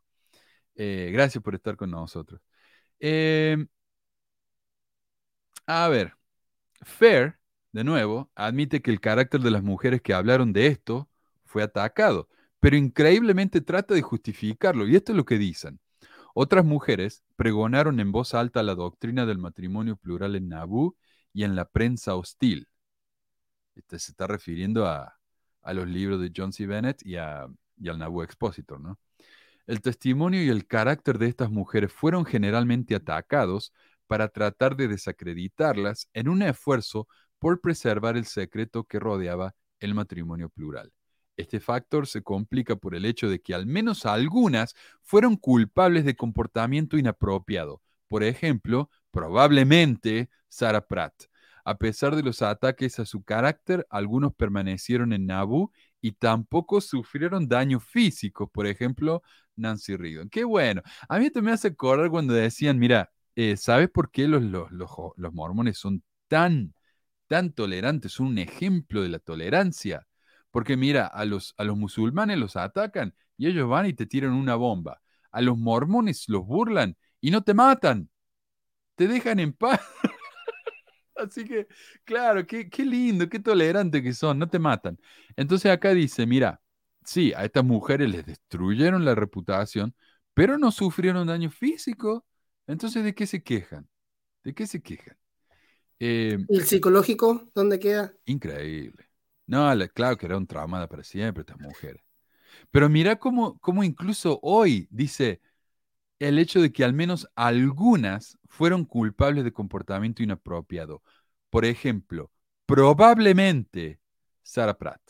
Eh, 0.76 1.12
gracias 1.14 1.44
por 1.44 1.56
estar 1.56 1.76
con 1.78 1.92
nosotros. 1.92 2.42
Eh, 3.00 3.58
a 5.68 5.88
ver. 5.90 6.14
Fair, 6.84 7.40
de 7.74 7.84
nuevo, 7.86 8.32
admite 8.36 8.82
que 8.82 8.92
el 8.92 9.02
carácter 9.02 9.42
de 9.42 9.52
las 9.52 9.64
mujeres 9.64 10.02
que 10.02 10.14
hablaron 10.14 10.54
de 10.54 10.68
esto 10.68 11.10
fue 11.46 11.64
atacado, 11.64 12.30
pero 12.60 12.78
increíblemente 12.78 13.62
trata 13.62 13.94
de 13.96 14.02
justificarlo. 14.04 14.88
Y 14.88 14.96
esto 14.96 15.14
es 15.14 15.18
lo 15.18 15.26
que 15.26 15.38
dicen. 15.40 15.80
Otras 16.34 16.66
mujeres 16.66 17.24
pregonaron 17.36 18.00
en 18.00 18.12
voz 18.12 18.34
alta 18.34 18.64
la 18.64 18.76
doctrina 18.76 19.26
del 19.26 19.38
matrimonio 19.38 19.98
plural 19.98 20.36
en 20.36 20.50
Nabú 20.50 20.96
y 21.34 21.44
en 21.44 21.56
la 21.56 21.66
prensa 21.66 22.16
hostil. 22.16 22.68
Este 23.76 24.00
se 24.00 24.12
está 24.12 24.28
refiriendo 24.28 24.88
a, 24.88 25.18
a 25.62 25.74
los 25.74 25.88
libros 25.88 26.22
de 26.22 26.32
John 26.36 26.54
C. 26.54 26.66
Bennett 26.68 27.06
y, 27.06 27.16
a, 27.16 27.48
y 27.78 27.90
al 27.90 28.00
Nabú 28.00 28.24
Expositor, 28.24 28.80
¿no? 28.80 29.00
El 29.68 29.82
testimonio 29.82 30.44
y 30.44 30.50
el 30.50 30.66
carácter 30.66 31.20
de 31.20 31.28
estas 31.28 31.52
mujeres 31.52 31.94
fueron 31.94 32.26
generalmente 32.26 32.96
atacados 32.96 33.72
para 34.08 34.28
tratar 34.30 34.76
de 34.76 34.88
desacreditarlas 34.88 36.10
en 36.14 36.28
un 36.28 36.42
esfuerzo 36.42 37.08
por 37.38 37.62
preservar 37.62 38.18
el 38.18 38.26
secreto 38.26 38.84
que 38.84 39.00
rodeaba 39.00 39.54
el 39.80 39.94
matrimonio 39.94 40.50
plural. 40.50 40.92
Este 41.40 41.62
factor 41.62 42.06
se 42.06 42.22
complica 42.22 42.76
por 42.76 42.96
el 42.96 43.06
hecho 43.06 43.30
de 43.30 43.40
que 43.40 43.54
al 43.54 43.66
menos 43.66 44.06
algunas 44.06 44.76
fueron 45.04 45.38
culpables 45.38 46.04
de 46.04 46.18
comportamiento 46.18 46.98
inapropiado. 46.98 47.82
Por 48.10 48.24
ejemplo, 48.24 48.90
probablemente 49.10 50.30
Sarah 50.50 50.86
Pratt. 50.86 51.14
A 51.64 51.78
pesar 51.78 52.18
de 52.18 52.24
los 52.24 52.42
ataques 52.42 53.00
a 53.00 53.06
su 53.06 53.24
carácter, 53.24 53.88
algunos 53.90 54.34
permanecieron 54.36 55.14
en 55.14 55.28
Nabu 55.28 55.72
y 56.02 56.12
tampoco 56.12 56.82
sufrieron 56.82 57.48
daño 57.48 57.80
físico. 57.80 58.50
Por 58.50 58.68
ejemplo, 58.68 59.24
Nancy 59.56 59.96
Reagan. 59.96 60.28
Qué 60.30 60.44
bueno. 60.44 60.82
A 61.08 61.20
mí 61.20 61.30
te 61.30 61.42
me 61.42 61.54
hace 61.54 61.70
acordar 61.70 62.10
cuando 62.10 62.34
decían, 62.34 62.78
mira, 62.80 63.12
eh, 63.38 63.56
¿sabes 63.56 63.90
por 63.90 64.12
qué 64.12 64.28
los, 64.28 64.44
los, 64.44 64.70
los 64.72 65.34
mormones 65.34 65.78
son 65.78 66.04
tan, 66.28 66.74
tan 67.28 67.54
tolerantes? 67.54 68.12
Son 68.12 68.28
un 68.28 68.40
ejemplo 68.40 69.02
de 69.02 69.08
la 69.10 69.20
tolerancia. 69.20 70.06
Porque 70.52 70.78
mira, 70.78 71.08
a 71.08 71.26
los, 71.26 71.54
a 71.58 71.64
los 71.64 71.78
musulmanes 71.78 72.38
los 72.38 72.56
atacan 72.56 73.14
y 73.38 73.48
ellos 73.48 73.70
van 73.70 73.86
y 73.86 73.94
te 73.94 74.06
tiran 74.06 74.34
una 74.34 74.56
bomba. 74.56 75.02
A 75.32 75.42
los 75.42 75.58
mormones 75.58 76.28
los 76.28 76.46
burlan 76.46 76.98
y 77.22 77.32
no 77.32 77.44
te 77.44 77.54
matan. 77.54 78.10
Te 78.96 79.08
dejan 79.08 79.40
en 79.40 79.54
paz. 79.54 79.82
Así 81.16 81.44
que, 81.46 81.68
claro, 82.06 82.46
qué, 82.48 82.70
qué 82.70 82.86
lindo, 82.86 83.28
qué 83.30 83.40
tolerante 83.40 84.02
que 84.02 84.14
son, 84.14 84.40
no 84.40 84.50
te 84.50 84.60
matan. 84.60 84.98
Entonces 85.36 85.72
acá 85.72 85.94
dice, 85.94 86.26
mira, 86.26 86.62
sí, 87.04 87.34
a 87.34 87.46
estas 87.46 87.66
mujeres 87.66 88.10
les 88.10 88.26
destruyeron 88.26 89.04
la 89.04 89.16
reputación, 89.16 89.94
pero 90.34 90.58
no 90.58 90.72
sufrieron 90.72 91.28
daño 91.28 91.52
físico. 91.52 92.26
Entonces, 92.68 93.04
¿de 93.04 93.14
qué 93.14 93.28
se 93.28 93.44
quejan? 93.44 93.90
¿De 94.44 94.54
qué 94.54 94.68
se 94.68 94.82
quejan? 94.82 95.18
Eh, 96.00 96.38
¿Y 96.48 96.58
el 96.58 96.66
psicológico 96.66 97.50
dónde 97.54 97.80
queda? 97.80 98.14
Increíble. 98.26 99.09
No, 99.50 99.74
la- 99.76 99.88
claro 99.88 100.18
que 100.18 100.26
era 100.28 100.38
un 100.38 100.46
trauma 100.48 100.88
para 100.88 101.04
siempre 101.04 101.42
estas 101.42 101.60
mujeres. 101.60 102.04
Pero 102.72 102.90
mira 102.90 103.18
cómo, 103.20 103.60
cómo 103.60 103.84
incluso 103.84 104.40
hoy 104.44 104.88
dice 104.92 105.42
el 106.20 106.40
hecho 106.40 106.62
de 106.62 106.72
que 106.74 106.84
al 106.86 106.94
menos 106.94 107.28
algunas 107.36 108.38
fueron 108.50 108.86
culpables 108.86 109.44
de 109.46 109.54
comportamiento 109.54 110.24
inapropiado. 110.24 111.04
Por 111.50 111.66
ejemplo, 111.66 112.32
probablemente 112.66 114.00
Sarah 114.44 114.78
Pratt. 114.78 115.02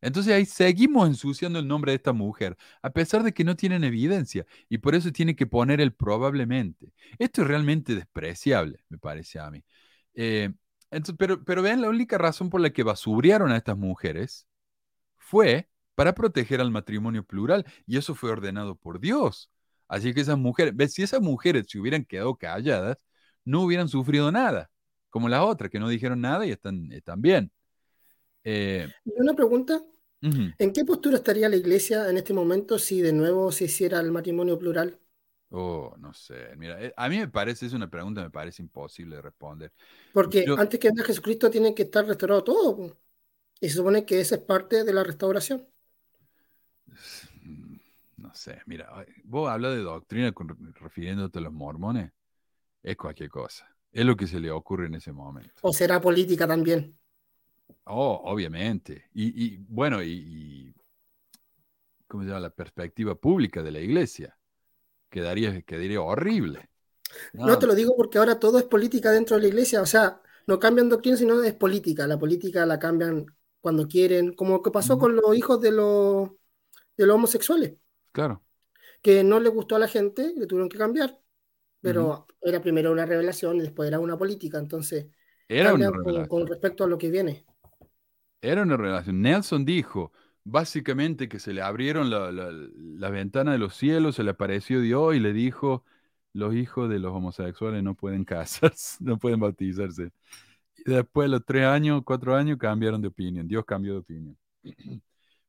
Entonces 0.00 0.34
ahí 0.34 0.46
seguimos 0.46 1.08
ensuciando 1.08 1.58
el 1.60 1.68
nombre 1.68 1.92
de 1.92 1.96
esta 1.96 2.12
mujer, 2.12 2.56
a 2.82 2.90
pesar 2.92 3.22
de 3.22 3.32
que 3.32 3.44
no 3.44 3.56
tienen 3.56 3.84
evidencia, 3.84 4.46
y 4.68 4.78
por 4.78 4.94
eso 4.96 5.12
tiene 5.12 5.36
que 5.36 5.46
poner 5.46 5.80
el 5.80 5.92
probablemente. 5.94 6.92
Esto 7.18 7.42
es 7.42 7.48
realmente 7.48 7.94
despreciable, 7.94 8.84
me 8.88 8.98
parece 8.98 9.38
a 9.38 9.50
mí. 9.50 9.64
Eh, 10.14 10.50
entonces, 10.92 11.16
pero, 11.18 11.44
pero 11.44 11.62
vean, 11.62 11.80
la 11.80 11.88
única 11.88 12.18
razón 12.18 12.50
por 12.50 12.60
la 12.60 12.70
que 12.70 12.82
basuriaron 12.82 13.50
a 13.50 13.56
estas 13.56 13.76
mujeres 13.76 14.46
fue 15.16 15.68
para 15.94 16.14
proteger 16.14 16.60
al 16.60 16.70
matrimonio 16.70 17.24
plural, 17.24 17.66
y 17.86 17.96
eso 17.96 18.14
fue 18.14 18.30
ordenado 18.30 18.76
por 18.76 19.00
Dios. 19.00 19.50
Así 19.88 20.14
que 20.14 20.20
esas 20.20 20.38
mujeres, 20.38 20.74
ves, 20.74 20.94
si 20.94 21.02
esas 21.02 21.20
mujeres 21.20 21.66
se 21.68 21.78
hubieran 21.78 22.04
quedado 22.04 22.36
calladas, 22.36 23.04
no 23.44 23.62
hubieran 23.62 23.88
sufrido 23.88 24.32
nada, 24.32 24.70
como 25.10 25.28
las 25.28 25.42
otras 25.42 25.70
que 25.70 25.78
no 25.78 25.88
dijeron 25.88 26.20
nada 26.20 26.46
y 26.46 26.50
están, 26.50 26.90
están 26.92 27.20
bien. 27.20 27.52
Eh, 28.44 28.88
una 29.04 29.34
pregunta. 29.34 29.82
¿en 30.22 30.72
qué 30.72 30.84
postura 30.84 31.16
estaría 31.16 31.48
la 31.48 31.56
iglesia 31.56 32.08
en 32.08 32.16
este 32.16 32.32
momento 32.32 32.78
si 32.78 33.00
de 33.00 33.12
nuevo 33.12 33.50
se 33.50 33.64
hiciera 33.64 33.98
el 33.98 34.12
matrimonio 34.12 34.56
plural? 34.56 35.01
Oh, 35.52 35.94
no 35.98 36.14
sé. 36.14 36.54
Mira, 36.56 36.82
eh, 36.82 36.92
a 36.96 37.08
mí 37.08 37.18
me 37.18 37.28
parece, 37.28 37.66
es 37.66 37.72
una 37.74 37.88
pregunta, 37.90 38.22
me 38.22 38.30
parece 38.30 38.62
imposible 38.62 39.16
de 39.16 39.22
responder. 39.22 39.72
Porque 40.12 40.44
Yo- 40.46 40.58
antes 40.58 40.78
que 40.80 40.88
venga 40.88 41.04
Jesucristo 41.04 41.50
tiene 41.50 41.74
que 41.74 41.82
estar 41.84 42.06
restaurado 42.06 42.44
todo. 42.44 42.96
Y 43.60 43.68
se 43.70 43.76
supone 43.76 44.04
que 44.06 44.20
esa 44.20 44.36
es 44.36 44.42
parte 44.42 44.84
de 44.84 44.92
la 44.94 45.04
restauración. 45.04 45.66
Mm, 47.44 47.76
No 48.18 48.32
sé, 48.34 48.60
mira, 48.66 49.04
vos 49.24 49.50
hablas 49.50 49.72
de 49.74 49.80
doctrina 49.82 50.32
con- 50.32 50.56
refiriéndote 50.74 51.38
a 51.38 51.42
los 51.42 51.52
mormones, 51.52 52.12
es 52.82 52.96
cualquier 52.96 53.30
cosa. 53.30 53.68
Es 53.92 54.04
lo 54.06 54.16
que 54.16 54.26
se 54.28 54.40
le 54.40 54.50
ocurre 54.50 54.86
en 54.86 54.94
ese 54.96 55.12
momento. 55.12 55.64
O 55.68 55.70
será 55.78 55.96
política 56.06 56.46
también. 56.52 56.80
Oh, 57.86 58.20
obviamente. 58.24 59.08
Y, 59.14 59.44
y, 59.54 59.56
bueno, 59.68 60.02
y, 60.02 60.10
y- 60.12 60.74
¿cómo 62.06 62.22
se 62.22 62.28
llama? 62.28 62.40
La 62.40 62.50
perspectiva 62.50 63.14
pública 63.16 63.62
de 63.62 63.72
la 63.72 63.80
iglesia. 63.80 64.36
Quedaría, 65.12 65.62
quedaría 65.62 66.00
horrible. 66.02 66.60
No 67.32 67.58
te 67.58 67.66
lo 67.66 67.74
digo 67.74 67.94
porque 67.96 68.18
ahora 68.18 68.38
todo 68.38 68.58
es 68.58 68.64
política 68.64 69.10
dentro 69.12 69.36
de 69.36 69.42
la 69.42 69.48
iglesia. 69.48 69.82
O 69.82 69.86
sea, 69.86 70.20
no 70.46 70.58
cambian 70.58 70.88
doctrina, 70.88 71.16
sino 71.16 71.42
es 71.42 71.54
política. 71.54 72.06
La 72.06 72.18
política 72.18 72.64
la 72.66 72.78
cambian 72.78 73.26
cuando 73.60 73.86
quieren, 73.88 74.34
como 74.34 74.54
lo 74.54 74.62
que 74.62 74.70
pasó 74.70 74.98
con 74.98 75.14
los 75.16 75.36
hijos 75.36 75.60
de 75.60 75.72
los, 75.72 76.30
de 76.96 77.06
los 77.06 77.16
homosexuales, 77.16 77.74
Claro. 78.12 78.42
que 79.02 79.24
no 79.24 79.40
le 79.40 79.48
gustó 79.48 79.76
a 79.76 79.78
la 79.78 79.88
gente, 79.88 80.32
le 80.36 80.46
tuvieron 80.46 80.68
que 80.68 80.78
cambiar. 80.78 81.18
Pero 81.82 82.26
era 82.42 82.62
primero 82.62 82.92
una 82.92 83.06
revelación 83.06 83.56
y 83.58 83.62
después 83.62 83.88
era 83.88 84.00
una 84.00 84.18
política. 84.18 84.58
Entonces, 84.58 85.06
Era 85.48 85.72
una 85.74 85.88
con, 85.92 85.92
revelación. 85.92 86.28
con 86.28 86.46
respecto 86.48 86.84
a 86.84 86.88
lo 86.88 86.98
que 86.98 87.10
viene. 87.10 87.46
Era 88.40 88.62
una 88.62 88.76
relación. 88.76 89.20
Nelson 89.22 89.64
dijo 89.64 90.12
básicamente 90.44 91.28
que 91.28 91.38
se 91.38 91.52
le 91.52 91.62
abrieron 91.62 92.10
la, 92.10 92.32
la, 92.32 92.50
la 92.52 93.10
ventana 93.10 93.52
de 93.52 93.58
los 93.58 93.76
cielos, 93.76 94.16
se 94.16 94.24
le 94.24 94.30
apareció 94.32 94.80
Dios 94.80 95.14
y 95.14 95.20
le 95.20 95.32
dijo, 95.32 95.84
los 96.32 96.54
hijos 96.54 96.88
de 96.90 96.98
los 96.98 97.12
homosexuales 97.14 97.82
no 97.82 97.94
pueden 97.94 98.24
casarse, 98.26 98.96
no 99.00 99.18
pueden 99.18 99.40
bautizarse. 99.40 100.12
Y 100.76 100.90
después 100.92 101.26
de 101.26 101.30
los 101.30 101.44
tres 101.44 101.66
años, 101.66 102.02
cuatro 102.04 102.34
años, 102.36 102.58
cambiaron 102.58 103.02
de 103.02 103.08
opinión. 103.08 103.46
Dios 103.48 103.64
cambió 103.66 103.94
de 103.94 103.98
opinión. 104.00 104.38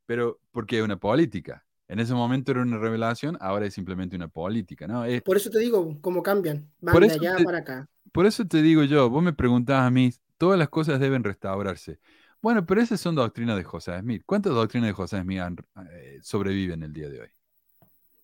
Pero 0.05 0.39
porque 0.51 0.79
es 0.79 0.83
una 0.85 0.97
política. 0.97 1.65
En 1.87 1.99
ese 1.99 2.13
momento 2.13 2.51
era 2.51 2.61
una 2.61 2.77
revelación, 2.77 3.37
ahora 3.41 3.65
es 3.67 3.73
simplemente 3.73 4.15
una 4.15 4.27
política, 4.27 4.87
¿no? 4.87 5.05
Es- 5.05 5.23
Por 5.23 5.37
eso 5.37 5.49
te 5.49 5.59
digo, 5.59 5.99
cómo 6.01 6.23
cambian. 6.23 6.71
Van 6.79 7.05
de 7.05 7.13
allá 7.13 7.33
te- 7.35 7.43
para 7.43 7.59
acá. 7.59 7.89
por 8.11 8.25
eso 8.25 8.45
te 8.47 8.61
digo 8.61 8.83
yo, 8.83 9.09
vos 9.09 9.23
me 9.23 9.33
preguntás 9.33 9.81
a 9.83 9.91
mí, 9.91 10.11
todas 10.37 10.59
las 10.59 10.69
cosas 10.69 10.99
deben 10.99 11.23
restaurarse. 11.23 11.99
Bueno, 12.43 12.65
pero 12.65 12.81
esas 12.81 13.01
son 13.01 13.15
doctrinas 13.15 13.57
de 13.57 13.63
José 13.63 13.99
Smith. 13.99 14.23
¿Cuántas 14.25 14.53
doctrinas 14.53 14.89
de 14.89 14.93
José 14.93 15.21
Smith 15.21 15.39
han- 15.39 15.57
eh, 15.91 16.19
sobreviven 16.21 16.83
el 16.83 16.93
día 16.93 17.09
de 17.09 17.21
hoy? 17.21 17.29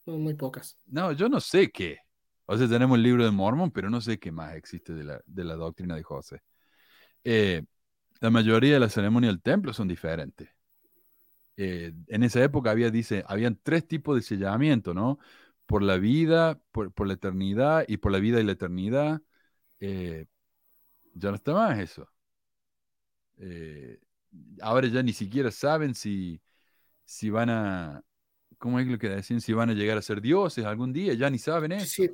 Muy 0.06 0.34
pocas. 0.34 0.78
No, 0.88 1.12
yo 1.12 1.30
no 1.30 1.40
sé 1.40 1.72
qué. 1.72 1.98
O 2.46 2.58
sea, 2.58 2.68
tenemos 2.68 2.98
el 2.98 3.04
libro 3.04 3.24
de 3.24 3.32
Mormon, 3.32 3.72
pero 3.72 3.90
no 3.90 4.02
sé 4.02 4.18
qué 4.20 4.32
más 4.32 4.56
existe 4.56 4.94
de 4.94 5.04
la, 5.04 5.22
de 5.26 5.44
la 5.44 5.56
doctrina 5.56 5.96
de 5.96 6.04
José. 6.04 6.42
Eh, 7.24 7.64
la 8.22 8.32
mayoría 8.32 8.76
de 8.76 8.82
las 8.82 8.94
ceremonias 8.94 9.34
del 9.34 9.42
templo 9.44 9.74
son 9.74 9.88
diferentes. 9.90 10.50
eh, 11.58 11.94
en 12.08 12.24
esa 12.24 12.44
época 12.44 12.72
había, 12.72 12.90
dice, 12.92 13.24
habían 13.28 13.60
tres 13.62 13.88
tipos 13.88 14.16
de 14.16 14.22
sellamiento, 14.22 14.94
¿no? 14.94 15.20
Por 15.66 15.84
la 15.84 15.98
vida, 15.98 16.60
por, 16.72 16.92
por 16.94 17.08
la 17.08 17.14
eternidad 17.14 17.86
y 17.88 17.98
por 17.98 18.12
la 18.12 18.20
vida 18.20 18.40
y 18.40 18.44
la 18.44 18.54
eternidad. 18.54 19.22
Eh, 19.80 20.28
ya 21.16 21.30
no 21.32 21.36
está 21.38 21.54
más 21.54 21.80
eso. 21.80 22.10
Eh, 23.38 24.00
ahora 24.62 24.88
ya 24.88 25.04
ni 25.04 25.14
siquiera 25.14 25.52
saben 25.52 25.96
si, 25.96 26.42
si 27.06 27.30
van 27.30 27.50
a, 27.50 28.04
¿cómo 28.58 28.80
es 28.80 28.88
lo 28.88 28.98
que 28.98 29.10
decían? 29.10 29.42
Si 29.42 29.54
van 29.54 29.70
a 29.70 29.74
llegar 29.74 29.98
a 29.98 30.02
ser 30.02 30.22
dioses 30.22 30.66
algún 30.66 30.94
día, 30.94 31.14
ya 31.14 31.30
ni 31.30 31.38
saben 31.38 31.72
eso. 31.72 31.86
Sí, 31.88 32.10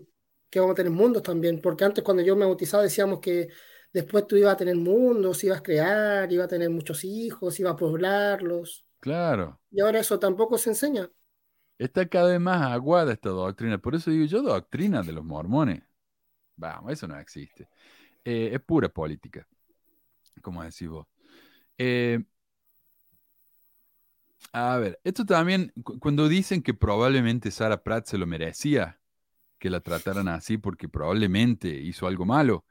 que 0.49 0.59
vamos 0.59 0.73
a 0.73 0.75
tener 0.75 0.91
mundos 0.91 1.23
también, 1.23 1.61
porque 1.61 1.83
antes 1.83 2.03
cuando 2.03 2.23
yo 2.23 2.35
me 2.35 2.45
bautizaba 2.45 2.83
decíamos 2.83 3.19
que 3.19 3.49
después 3.91 4.27
tú 4.27 4.35
ibas 4.35 4.53
a 4.53 4.57
tener 4.57 4.75
mundos, 4.75 5.43
ibas 5.43 5.59
a 5.59 5.63
crear, 5.63 6.31
ibas 6.31 6.45
a 6.45 6.49
tener 6.49 6.69
muchos 6.69 7.03
hijos, 7.03 7.59
ibas 7.59 7.73
a 7.73 7.77
poblarlos. 7.77 8.85
Claro. 8.99 9.59
Y 9.71 9.81
ahora 9.81 9.99
eso 9.99 10.19
tampoco 10.19 10.57
se 10.57 10.69
enseña. 10.71 11.09
Está 11.77 12.07
cada 12.07 12.31
vez 12.31 12.39
más 12.39 12.61
aguada 12.71 13.13
esta 13.13 13.29
doctrina. 13.29 13.77
Por 13.77 13.95
eso 13.95 14.09
digo 14.09 14.25
yo, 14.25 14.41
doctrina 14.41 15.01
de 15.01 15.11
los 15.11 15.23
mormones. 15.23 15.83
Vamos, 16.55 16.93
eso 16.93 17.07
no 17.07 17.19
existe. 17.19 17.67
Eh, 18.23 18.51
es 18.53 18.61
pura 18.61 18.89
política, 18.89 19.47
como 20.41 20.63
decís 20.63 20.87
vos. 20.87 21.05
Eh, 21.77 22.19
a 24.53 24.77
ver, 24.77 24.99
esto 25.03 25.25
también, 25.25 25.71
cu- 25.83 25.99
cuando 25.99 26.27
dicen 26.29 26.61
que 26.61 26.73
probablemente 26.73 27.51
Sarah 27.51 27.83
Pratt 27.83 28.05
se 28.07 28.17
lo 28.17 28.25
merecía, 28.27 28.99
que 29.59 29.69
la 29.69 29.81
trataran 29.81 30.27
así 30.29 30.57
porque 30.57 30.89
probablemente 30.89 31.69
hizo 31.69 32.07
algo 32.07 32.25
malo, 32.25 32.65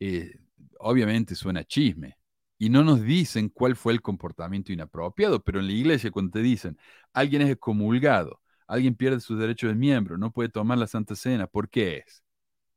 eh, 0.00 0.38
obviamente 0.80 1.34
suena 1.34 1.64
chisme. 1.64 2.18
Y 2.58 2.70
no 2.70 2.84
nos 2.84 3.02
dicen 3.02 3.50
cuál 3.50 3.76
fue 3.76 3.92
el 3.94 4.02
comportamiento 4.02 4.72
inapropiado, 4.72 5.42
pero 5.44 5.60
en 5.60 5.66
la 5.68 5.72
iglesia 5.74 6.10
cuando 6.12 6.32
te 6.32 6.40
dicen, 6.40 6.78
alguien 7.12 7.42
es 7.42 7.50
excomulgado, 7.50 8.40
alguien 8.68 8.94
pierde 8.96 9.20
sus 9.20 9.38
derechos 9.38 9.70
de 9.70 9.76
miembro, 9.76 10.18
no 10.18 10.32
puede 10.32 10.50
tomar 10.50 10.78
la 10.78 10.86
Santa 10.88 11.16
Cena, 11.16 11.46
¿por 11.48 11.68
qué 11.70 11.98
es? 12.06 12.24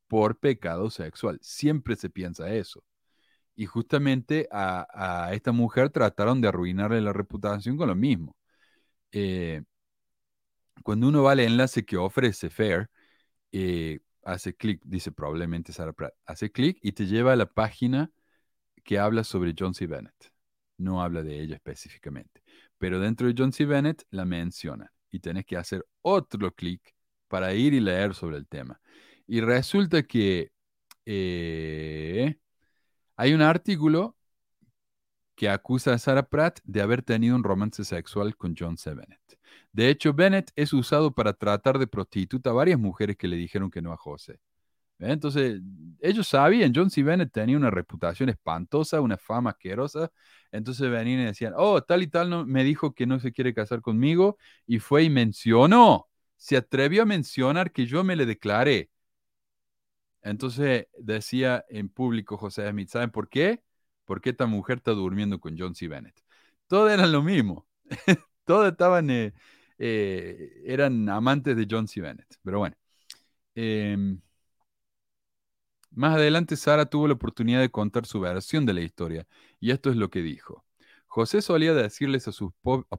Por 0.07 0.39
pecado 0.39 0.89
sexual. 0.91 1.39
Siempre 1.41 1.95
se 1.97 2.09
piensa 2.09 2.49
eso. 2.53 2.83
Y 3.57 3.65
justamente 3.65 4.47
a, 4.51 5.31
esta 5.33 5.51
mujer 5.51 5.89
trataron 5.89 6.41
de 6.41 6.47
arruinarle 6.47 7.01
la 7.01 7.11
reputación 7.11 7.75
con 7.75 7.89
lo 7.89 7.95
mismo. 7.95 8.37
Eh, 9.11 9.63
cuando 10.83 11.07
uno 11.07 11.23
va 11.23 11.33
al 11.33 11.39
enlace 11.41 11.83
que 11.83 11.97
ofrece 11.97 12.49
Fair, 12.49 12.89
eh, 13.51 13.99
hace 14.23 14.55
clic, 14.55 14.81
dice 14.85 15.11
probablemente 15.11 15.73
Sarah 15.73 15.93
Pratt, 15.93 16.13
hace 16.25 16.51
clic 16.51 16.77
y 16.81 16.91
te 16.91 17.07
lleva 17.07 17.33
a 17.33 17.35
la 17.35 17.47
página 17.47 18.11
que 18.83 18.99
habla 18.99 19.23
sobre 19.23 19.55
John 19.57 19.73
C. 19.73 19.87
Bennett. 19.87 20.31
No 20.77 21.01
habla 21.01 21.23
de 21.23 21.41
ella 21.41 21.55
específicamente, 21.55 22.43
pero 22.77 22.99
dentro 22.99 23.27
de 23.27 23.33
John 23.37 23.51
C. 23.51 23.65
Bennett 23.65 24.05
la 24.11 24.25
menciona 24.25 24.93
y 25.09 25.19
tenés 25.19 25.45
que 25.45 25.57
hacer 25.57 25.85
otro 26.03 26.53
clic 26.53 26.93
para 27.27 27.53
ir 27.55 27.73
y 27.73 27.79
leer 27.79 28.13
sobre 28.13 28.37
el 28.37 28.47
tema. 28.47 28.79
Y 29.25 29.41
resulta 29.41 30.03
que 30.03 30.51
eh, 31.05 32.37
hay 33.17 33.33
un 33.33 33.41
artículo 33.41 34.15
que 35.35 35.49
acusa 35.49 35.93
a 35.93 35.97
Sarah 35.97 36.27
Pratt 36.27 36.59
de 36.63 36.81
haber 36.81 37.03
tenido 37.03 37.35
un 37.35 37.43
romance 37.43 37.83
sexual 37.83 38.35
con 38.35 38.55
John 38.57 38.77
C. 38.77 38.93
Bennett. 38.93 39.39
De 39.71 39.89
hecho, 39.89 40.13
Bennett 40.13 40.51
es 40.55 40.73
usado 40.73 41.13
para 41.13 41.33
tratar 41.33 41.77
de 41.77 41.87
prostituta 41.87 42.49
a 42.49 42.53
varias 42.53 42.79
mujeres 42.79 43.17
que 43.17 43.27
le 43.27 43.35
dijeron 43.35 43.69
que 43.69 43.81
no 43.81 43.91
a 43.91 43.97
José. 43.97 44.39
¿Ve? 44.97 45.11
Entonces, 45.11 45.61
ellos 45.99 46.27
sabían, 46.27 46.73
John 46.75 46.89
C. 46.89 47.03
Bennett 47.03 47.31
tenía 47.31 47.57
una 47.57 47.69
reputación 47.69 48.29
espantosa, 48.29 49.01
una 49.01 49.17
fama 49.17 49.51
asquerosa. 49.51 50.11
Entonces 50.51 50.89
venían 50.89 51.21
y 51.21 51.25
decían, 51.25 51.53
oh, 51.55 51.81
tal 51.81 52.01
y 52.03 52.07
tal 52.07 52.29
no, 52.29 52.45
me 52.45 52.63
dijo 52.63 52.93
que 52.93 53.05
no 53.05 53.19
se 53.19 53.31
quiere 53.31 53.53
casar 53.53 53.81
conmigo 53.81 54.37
y 54.65 54.79
fue 54.79 55.03
y 55.03 55.09
mencionó, 55.09 56.07
se 56.35 56.57
atrevió 56.57 57.03
a 57.03 57.05
mencionar 57.05 57.71
que 57.71 57.85
yo 57.85 58.03
me 58.03 58.15
le 58.15 58.25
declaré. 58.25 58.89
Entonces 60.29 60.87
decía 60.97 61.65
en 61.69 61.89
público 61.89 62.37
José 62.37 62.69
Smith, 62.69 62.89
¿saben 62.89 63.11
por 63.11 63.29
qué? 63.29 63.63
Porque 64.05 64.31
esta 64.31 64.45
mujer 64.45 64.77
está 64.77 64.91
durmiendo 64.91 65.39
con 65.39 65.57
John 65.57 65.75
C. 65.75 65.87
Bennett. 65.87 66.21
Todos 66.67 66.91
eran 66.91 67.11
lo 67.11 67.23
mismo. 67.23 67.67
Todos 68.45 68.71
estaban, 68.71 69.09
eh, 69.09 69.33
eh, 69.77 70.63
eran 70.65 71.09
amantes 71.09 71.55
de 71.55 71.67
John 71.69 71.87
C. 71.87 72.01
Bennett. 72.01 72.27
Pero 72.43 72.59
bueno. 72.59 72.75
Em, 73.55 74.21
más 75.91 76.15
adelante 76.15 76.55
Sara 76.55 76.85
tuvo 76.85 77.07
la 77.07 77.15
oportunidad 77.15 77.59
de 77.59 77.71
contar 77.71 78.05
su 78.05 78.19
versión 78.19 78.65
de 78.65 78.73
la 78.73 78.81
historia, 78.81 79.25
y 79.59 79.71
esto 79.71 79.89
es 79.89 79.95
lo 79.95 80.09
que 80.09 80.21
dijo. 80.21 80.63
José 81.07 81.41
solía 81.41 81.73
decirles 81.73 82.27
a 82.27 82.31
sus 82.31 82.51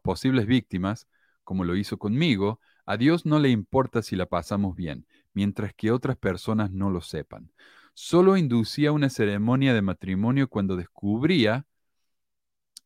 posibles 0.03 0.47
víctimas, 0.47 1.07
como 1.45 1.65
lo 1.65 1.77
hizo 1.77 1.99
conmigo, 1.99 2.61
a 2.87 2.97
Dios 2.97 3.25
no 3.25 3.39
le 3.39 3.51
importa 3.51 4.03
si 4.03 4.17
la 4.17 4.27
pasamos 4.27 4.75
bien, 4.75 5.07
mientras 5.39 5.73
que 5.73 5.93
otras 5.93 6.17
personas 6.17 6.73
no 6.73 6.91
lo 6.91 7.01
sepan. 7.01 7.53
Solo 7.95 8.37
inducía 8.37 8.91
una 8.91 9.09
ceremonia 9.09 9.73
de 9.73 9.83
matrimonio 9.83 10.49
cuando 10.49 10.75
descubría, 10.75 11.65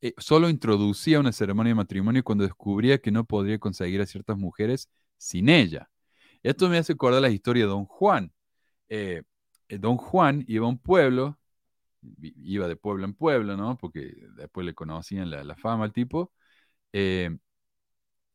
eh, 0.03 0.13
solo 0.19 0.51
introducía 0.51 1.19
una 1.19 1.33
ceremonia 1.33 1.71
de 1.71 1.77
matrimonio 1.77 2.23
cuando 2.23 2.45
descubría 2.45 2.99
que 2.99 3.11
no 3.11 3.25
podría 3.25 3.59
conseguir 3.59 4.03
a 4.03 4.07
ciertas 4.07 4.37
mujeres 4.37 4.91
sin 5.17 5.49
ella. 5.49 5.89
Esto 6.43 6.69
me 6.69 6.77
hace 6.77 6.93
acordar 6.93 7.23
la 7.23 7.31
historia 7.31 7.65
de 7.65 7.71
Don 7.71 7.87
Juan. 7.87 8.31
Eh, 8.91 9.23
eh, 9.69 9.79
Don 9.79 9.97
Juan 9.97 10.45
iba 10.47 10.67
a 10.67 10.69
un 10.69 10.79
pueblo, 10.79 11.39
iba 12.21 12.69
de 12.69 12.77
pueblo 12.77 13.07
en 13.07 13.15
pueblo, 13.15 13.57
¿no? 13.57 13.79
Porque 13.79 14.15
después 14.37 14.67
le 14.67 14.75
conocían 14.75 15.31
la, 15.31 15.57
fama 15.57 15.85
al 15.85 15.93
tipo. 15.95 16.33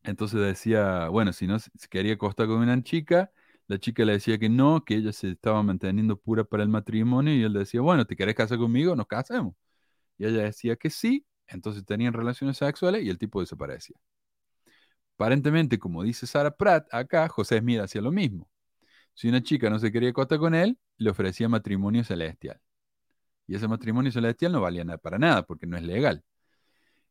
Entonces 0.03 0.39
decía, 0.39 1.09
bueno, 1.09 1.33
si 1.33 1.47
no 1.47 1.59
se 1.59 1.69
quería 1.89 2.13
acostar 2.13 2.47
con 2.47 2.57
una 2.59 2.81
chica, 2.81 3.31
la 3.67 3.79
chica 3.79 4.05
le 4.05 4.13
decía 4.13 4.37
que 4.37 4.49
no, 4.49 4.83
que 4.85 4.95
ella 4.95 5.11
se 5.13 5.31
estaba 5.31 5.61
manteniendo 5.63 6.17
pura 6.17 6.43
para 6.43 6.63
el 6.63 6.69
matrimonio, 6.69 7.35
y 7.35 7.43
él 7.43 7.53
decía, 7.53 7.81
bueno, 7.81 8.05
¿te 8.05 8.15
querés 8.15 8.35
casar 8.35 8.57
conmigo? 8.57 8.95
Nos 8.95 9.07
casemos. 9.07 9.55
Y 10.17 10.25
ella 10.25 10.43
decía 10.43 10.75
que 10.77 10.89
sí, 10.89 11.25
entonces 11.47 11.85
tenían 11.85 12.13
relaciones 12.13 12.57
sexuales 12.57 13.03
y 13.03 13.09
el 13.09 13.17
tipo 13.17 13.41
desaparecía. 13.41 13.97
Aparentemente, 15.15 15.79
como 15.79 16.03
dice 16.03 16.27
Sarah 16.27 16.55
Pratt, 16.55 16.87
acá 16.93 17.27
José 17.27 17.59
Smith 17.59 17.79
hacía 17.79 18.01
lo 18.01 18.11
mismo. 18.11 18.47
Si 19.15 19.29
una 19.29 19.41
chica 19.43 19.69
no 19.69 19.79
se 19.79 19.91
quería 19.91 20.09
acostar 20.11 20.39
con 20.39 20.55
él, 20.55 20.77
le 20.97 21.09
ofrecía 21.09 21.49
matrimonio 21.49 22.03
celestial. 22.03 22.61
Y 23.47 23.55
ese 23.55 23.67
matrimonio 23.67 24.11
celestial 24.11 24.51
no 24.51 24.61
valía 24.61 24.83
nada 24.85 24.97
para 24.99 25.19
nada 25.19 25.43
porque 25.43 25.67
no 25.67 25.77
es 25.77 25.83
legal. 25.83 26.23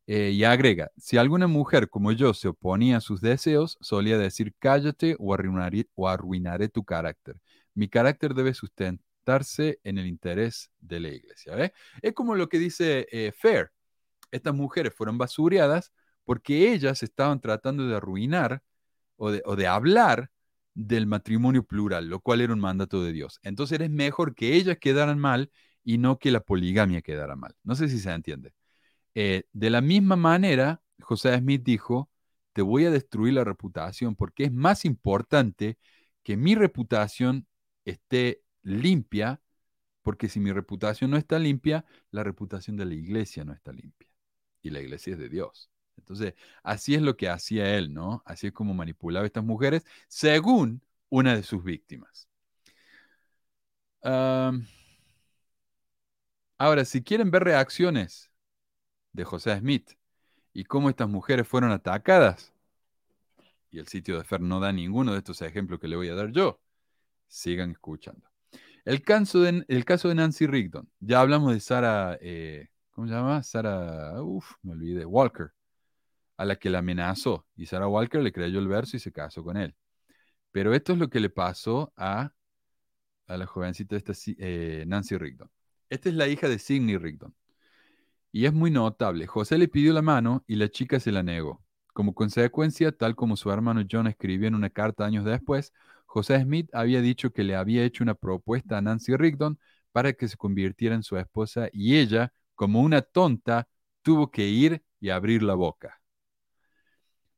Eh, 0.09 0.31
y 0.31 0.45
agrega, 0.45 0.89
si 0.97 1.17
alguna 1.17 1.47
mujer 1.47 1.89
como 1.89 2.13
yo 2.13 2.33
se 2.33 2.47
oponía 2.47 2.97
a 2.97 3.01
sus 3.01 3.19
deseos, 3.19 3.77
solía 3.81 4.17
decir, 4.17 4.55
cállate 4.57 5.17
o 5.19 5.33
arruinaré, 5.33 5.89
o 5.95 6.07
arruinaré 6.07 6.69
tu 6.69 6.85
carácter. 6.85 7.35
Mi 7.73 7.89
carácter 7.89 8.33
debe 8.33 8.53
sustentarse 8.53 9.79
en 9.83 9.97
el 9.97 10.07
interés 10.07 10.71
de 10.79 11.01
la 11.01 11.09
iglesia. 11.09 11.73
Es 12.01 12.13
como 12.13 12.35
lo 12.35 12.47
que 12.47 12.57
dice 12.59 13.07
eh, 13.11 13.33
Fair. 13.37 13.71
Estas 14.31 14.53
mujeres 14.55 14.93
fueron 14.95 15.17
basureadas 15.17 15.93
porque 16.25 16.73
ellas 16.73 17.03
estaban 17.03 17.41
tratando 17.41 17.87
de 17.87 17.95
arruinar 17.97 18.63
o 19.17 19.31
de, 19.31 19.41
o 19.45 19.55
de 19.55 19.67
hablar 19.67 20.31
del 20.73 21.07
matrimonio 21.07 21.63
plural, 21.63 22.07
lo 22.09 22.19
cual 22.21 22.41
era 22.41 22.53
un 22.53 22.59
mandato 22.59 23.03
de 23.03 23.11
Dios. 23.13 23.39
Entonces 23.43 23.79
es 23.81 23.89
mejor 23.89 24.35
que 24.35 24.53
ellas 24.55 24.77
quedaran 24.79 25.19
mal 25.19 25.51
y 25.83 25.97
no 25.97 26.19
que 26.19 26.31
la 26.31 26.41
poligamia 26.41 27.01
quedara 27.01 27.35
mal. 27.35 27.55
No 27.63 27.75
sé 27.75 27.89
si 27.89 27.99
se 27.99 28.11
entiende. 28.11 28.53
Eh, 29.19 29.45
de 29.51 29.71
la 29.71 29.81
misma 29.81 30.15
manera, 30.15 30.83
José 30.99 31.35
Smith 31.39 31.63
dijo, 31.63 32.07
te 32.53 32.61
voy 32.61 32.85
a 32.85 32.91
destruir 32.91 33.33
la 33.33 33.43
reputación 33.43 34.15
porque 34.15 34.43
es 34.43 34.51
más 34.53 34.85
importante 34.85 35.79
que 36.21 36.37
mi 36.37 36.53
reputación 36.53 37.47
esté 37.83 38.43
limpia, 38.61 39.41
porque 40.03 40.29
si 40.29 40.39
mi 40.39 40.51
reputación 40.51 41.09
no 41.09 41.17
está 41.17 41.39
limpia, 41.39 41.83
la 42.11 42.23
reputación 42.23 42.77
de 42.77 42.85
la 42.85 42.93
iglesia 42.93 43.43
no 43.43 43.53
está 43.53 43.73
limpia. 43.73 44.07
Y 44.61 44.69
la 44.69 44.81
iglesia 44.81 45.13
es 45.13 45.19
de 45.19 45.29
Dios. 45.29 45.71
Entonces, 45.97 46.35
así 46.61 46.93
es 46.93 47.01
lo 47.01 47.17
que 47.17 47.27
hacía 47.27 47.75
él, 47.75 47.91
¿no? 47.95 48.21
Así 48.23 48.45
es 48.45 48.53
como 48.53 48.75
manipulaba 48.75 49.23
a 49.23 49.27
estas 49.27 49.43
mujeres, 49.43 49.83
según 50.07 50.83
una 51.09 51.35
de 51.35 51.41
sus 51.41 51.63
víctimas. 51.63 52.27
Ahora, 56.59 56.85
si 56.85 57.01
quieren 57.01 57.31
ver 57.31 57.43
reacciones 57.45 58.31
de 59.17 59.23
José 59.25 59.57
Smith 59.57 59.93
y 60.53 60.63
cómo 60.63 60.89
estas 60.89 61.09
mujeres 61.09 61.47
fueron 61.47 61.71
atacadas, 61.71 62.53
y 63.71 63.79
el 63.79 63.87
sitio 63.87 64.17
de 64.17 64.23
Fer 64.23 64.41
no 64.41 64.59
da 64.59 64.71
ninguno 64.71 65.11
de 65.11 65.17
estos 65.17 65.41
ejemplos 65.41 65.79
que 65.79 65.87
le 65.87 65.95
voy 65.95 66.07
a 66.07 66.15
dar 66.15 66.31
yo, 66.31 66.61
sigan 67.27 67.71
escuchando. 67.71 68.29
El 68.85 69.01
caso 69.01 69.41
de, 69.41 69.65
el 69.67 69.85
caso 69.85 70.07
de 70.07 70.15
Nancy 70.15 70.47
Rigdon, 70.47 70.89
ya 70.99 71.19
hablamos 71.19 71.51
de 71.51 71.59
Sara, 71.59 72.17
eh, 72.21 72.69
¿cómo 72.91 73.07
se 73.07 73.13
llama? 73.13 73.43
Sara, 73.43 74.21
uff, 74.21 74.53
me 74.61 74.73
olvidé, 74.73 75.03
Walker, 75.05 75.51
a 76.37 76.45
la 76.45 76.55
que 76.55 76.69
la 76.69 76.79
amenazó, 76.79 77.45
y 77.55 77.65
Sara 77.65 77.87
Walker 77.87 78.21
le 78.21 78.31
creyó 78.31 78.59
el 78.59 78.67
verso 78.67 78.97
y 78.97 78.99
se 78.99 79.11
casó 79.11 79.43
con 79.43 79.57
él. 79.57 79.75
Pero 80.51 80.73
esto 80.73 80.93
es 80.93 80.99
lo 80.99 81.09
que 81.09 81.19
le 81.19 81.29
pasó 81.31 81.91
a, 81.97 82.33
a 83.25 83.37
la 83.37 83.47
jovencita 83.47 83.95
esta, 83.95 84.13
eh, 84.37 84.85
Nancy 84.87 85.17
Rigdon. 85.17 85.49
Esta 85.89 86.09
es 86.09 86.15
la 86.15 86.27
hija 86.27 86.47
de 86.47 86.59
Sidney 86.59 86.97
Rigdon. 86.97 87.33
Y 88.31 88.45
es 88.45 88.53
muy 88.53 88.71
notable. 88.71 89.27
José 89.27 89.57
le 89.57 89.67
pidió 89.67 89.93
la 89.93 90.01
mano 90.01 90.43
y 90.47 90.55
la 90.55 90.69
chica 90.69 90.99
se 90.99 91.11
la 91.11 91.23
negó. 91.23 91.63
Como 91.93 92.13
consecuencia, 92.13 92.91
tal 92.91 93.15
como 93.15 93.37
su 93.37 93.51
hermano 93.51 93.83
John 93.89 94.07
escribió 94.07 94.47
en 94.47 94.55
una 94.55 94.69
carta 94.69 95.05
años 95.05 95.25
después, 95.25 95.73
José 96.05 96.41
Smith 96.41 96.69
había 96.73 97.01
dicho 97.01 97.31
que 97.31 97.43
le 97.43 97.55
había 97.55 97.83
hecho 97.83 98.03
una 98.03 98.15
propuesta 98.15 98.77
a 98.77 98.81
Nancy 98.81 99.15
Rigdon 99.15 99.59
para 99.91 100.13
que 100.13 100.27
se 100.27 100.37
convirtiera 100.37 100.95
en 100.95 101.03
su 101.03 101.17
esposa 101.17 101.69
y 101.71 101.97
ella, 101.97 102.33
como 102.55 102.81
una 102.81 103.01
tonta, 103.01 103.67
tuvo 104.01 104.31
que 104.31 104.47
ir 104.47 104.83
y 104.99 105.09
abrir 105.09 105.43
la 105.43 105.55
boca. 105.55 105.99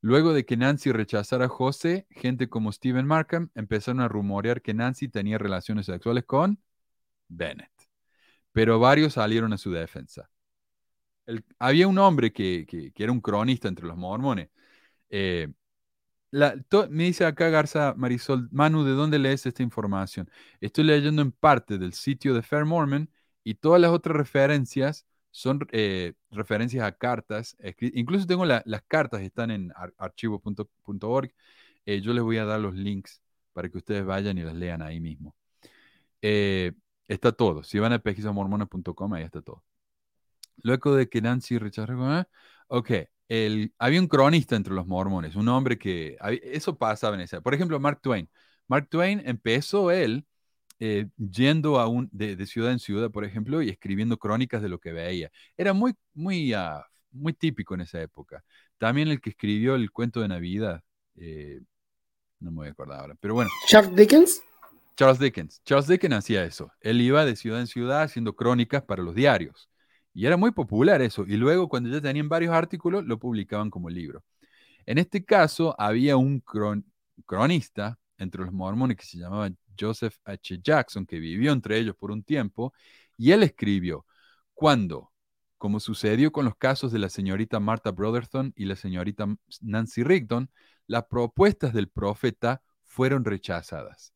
Luego 0.01 0.33
de 0.33 0.45
que 0.45 0.55
Nancy 0.55 0.91
rechazara 0.91 1.45
a 1.45 1.49
José, 1.49 2.07
gente 2.09 2.47
como 2.47 2.71
Stephen 2.71 3.05
Markham 3.05 3.49
empezaron 3.55 4.01
a 4.01 4.07
rumorear 4.07 4.61
que 4.61 4.73
Nancy 4.73 5.09
tenía 5.09 5.37
relaciones 5.37 5.87
sexuales 5.87 6.23
con 6.25 6.61
Bennett. 7.27 7.71
Pero 8.53 8.79
varios 8.79 9.13
salieron 9.13 9.51
a 9.53 9.57
su 9.57 9.71
defensa. 9.71 10.29
Había 11.59 11.87
un 11.87 11.97
hombre 11.97 12.31
que, 12.33 12.91
era 12.95 13.11
un 13.11 13.21
cronista 13.21 13.67
entre 13.67 13.85
los 13.87 13.97
mormones. 13.97 14.49
Eh, 15.09 15.49
me 16.31 17.03
dice 17.05 17.25
acá 17.25 17.49
Garza 17.49 17.93
Marisol, 17.97 18.49
Manu, 18.51 18.83
¿de 18.83 18.91
dónde 18.91 19.19
lees 19.19 19.45
esta 19.45 19.63
información? 19.63 20.29
Estoy 20.61 20.83
leyendo 20.85 21.21
en 21.21 21.31
parte 21.31 21.77
del 21.77 21.93
sitio 21.93 22.33
de 22.33 22.43
Fair 22.43 22.65
Mormon 22.65 23.09
y 23.43 23.55
todas 23.55 23.81
las 23.81 23.91
otras 23.91 24.15
referencias 24.17 25.07
son 25.31 25.67
eh, 25.71 26.13
referencias 26.31 26.83
a 26.85 26.91
cartas. 26.93 27.57
Incluso 27.79 28.27
tengo 28.27 28.45
las 28.45 28.83
cartas, 28.87 29.21
están 29.21 29.51
en 29.51 29.73
archivo.org. 29.97 31.33
Eh, 31.85 32.01
yo 32.01 32.13
les 32.13 32.23
voy 32.23 32.37
a 32.37 32.45
dar 32.45 32.59
los 32.59 32.75
links 32.75 33.21
para 33.53 33.69
que 33.69 33.77
ustedes 33.77 34.05
vayan 34.05 34.37
y 34.37 34.43
las 34.43 34.55
lean 34.55 34.81
ahí 34.81 34.99
mismo. 34.99 35.35
Está 36.21 37.31
todo. 37.31 37.63
Si 37.63 37.79
van 37.79 37.93
a 37.93 37.99
pesquisamormones.com, 37.99 39.13
ahí 39.13 39.23
está 39.23 39.41
todo. 39.41 39.63
Luego 40.63 40.95
de 40.95 41.09
que 41.09 41.21
Nancy 41.21 41.57
rechazó, 41.57 41.93
ok, 42.67 42.91
el, 43.29 43.73
había 43.77 44.01
un 44.01 44.07
cronista 44.07 44.55
entre 44.55 44.73
los 44.73 44.87
mormones, 44.87 45.35
un 45.35 45.47
hombre 45.47 45.77
que, 45.77 46.17
eso 46.43 46.77
pasaba 46.77 47.15
en 47.15 47.21
esa. 47.21 47.41
Por 47.41 47.53
ejemplo, 47.53 47.79
Mark 47.79 48.01
Twain. 48.01 48.29
Mark 48.67 48.87
Twain 48.89 49.21
empezó 49.25 49.91
él 49.91 50.25
eh, 50.79 51.07
yendo 51.17 51.79
a 51.79 51.87
un, 51.87 52.09
de, 52.11 52.45
ciudad 52.45 52.71
en 52.71 52.79
ciudad, 52.79 53.11
por 53.11 53.25
ejemplo, 53.25 53.61
y 53.61 53.69
escribiendo 53.69 54.17
crónicas 54.17 54.61
de 54.61 54.69
lo 54.69 54.79
que 54.79 54.93
veía. 54.93 55.31
Era 55.57 55.73
muy, 55.73 55.93
muy, 56.13 56.53
ah, 56.53 56.85
muy 57.11 57.33
típico 57.33 57.75
en 57.75 57.81
esa 57.81 58.01
época. 58.01 58.43
También 58.77 59.09
el 59.09 59.21
que 59.21 59.31
escribió 59.31 59.75
el 59.75 59.91
cuento 59.91 60.21
de 60.21 60.29
Navidad, 60.29 60.81
eh, 61.17 61.59
no 62.39 62.51
me 62.51 62.57
voy 62.57 62.67
a 62.69 62.71
acordar 62.71 63.01
ahora, 63.01 63.15
pero 63.19 63.33
bueno. 63.33 63.49
Charles 63.67 63.95
Dickens. 63.95 64.41
Charles 64.95 65.19
Dickens. 65.19 65.61
Charles 65.63 65.87
Dickens 65.87 66.15
hacía 66.15 66.43
eso. 66.45 66.71
Él 66.81 67.01
iba 67.01 67.25
de 67.25 67.35
ciudad 67.35 67.59
en 67.59 67.67
ciudad 67.67 68.03
haciendo 68.03 68.35
crónicas 68.35 68.83
para 68.83 69.03
los 69.03 69.15
diarios. 69.15 69.69
Y 70.19 70.25
era 70.25 70.35
muy 70.35 70.51
popular 70.51 71.01
eso. 71.01 71.23
Y 71.25 71.37
luego, 71.37 71.69
cuando 71.69 71.89
ya 71.89 72.01
tenían 72.01 72.27
varios 72.27 72.53
artículos, 72.53 73.05
lo 73.05 73.17
publicaban 73.17 73.69
como 73.69 73.89
libro. 73.89 74.21
En 74.85 74.97
este 74.97 75.23
caso, 75.23 75.73
había 75.79 76.17
un 76.17 76.43
cronista 77.25 77.97
entre 78.17 78.43
los 78.43 78.51
mormones 78.51 78.97
que 78.97 79.05
se 79.05 79.17
llamaba 79.17 79.49
Joseph 79.79 80.17
H. 80.25 80.59
Jackson, 80.61 81.05
que 81.05 81.19
vivió 81.19 81.53
entre 81.53 81.77
ellos 81.77 81.95
por 81.95 82.11
un 82.11 82.21
tiempo, 82.21 82.73
y 83.15 83.31
él 83.31 83.43
escribió, 83.43 84.05
cuando, 84.53 85.13
como 85.57 85.79
sucedió 85.79 86.33
con 86.33 86.43
los 86.43 86.57
casos 86.57 86.91
de 86.91 86.99
la 86.99 87.07
señorita 87.07 87.61
Martha 87.61 87.91
Brotherton 87.91 88.51
y 88.57 88.65
la 88.65 88.75
señorita 88.75 89.25
Nancy 89.61 90.03
Rigdon, 90.03 90.51
las 90.85 91.05
propuestas 91.05 91.73
del 91.73 91.87
profeta 91.87 92.61
fueron 92.83 93.23
rechazadas. 93.23 94.13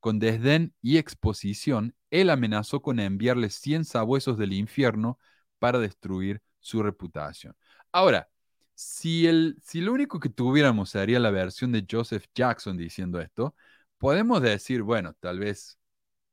Con 0.00 0.18
desdén 0.18 0.74
y 0.82 0.96
exposición, 0.96 1.94
él 2.10 2.30
amenazó 2.30 2.82
con 2.82 2.98
enviarle 2.98 3.50
100 3.50 3.84
sabuesos 3.84 4.36
del 4.36 4.52
infierno 4.52 5.16
para 5.64 5.78
destruir 5.78 6.42
su 6.60 6.82
reputación. 6.82 7.56
Ahora, 7.90 8.28
si, 8.74 9.26
el, 9.26 9.56
si 9.62 9.80
lo 9.80 9.94
único 9.94 10.20
que 10.20 10.28
tuviéramos 10.28 10.90
sería 10.90 11.18
la 11.18 11.30
versión 11.30 11.72
de 11.72 11.86
Joseph 11.90 12.26
Jackson 12.34 12.76
diciendo 12.76 13.18
esto, 13.18 13.54
podemos 13.96 14.42
decir, 14.42 14.82
bueno, 14.82 15.14
tal 15.14 15.38
vez 15.38 15.78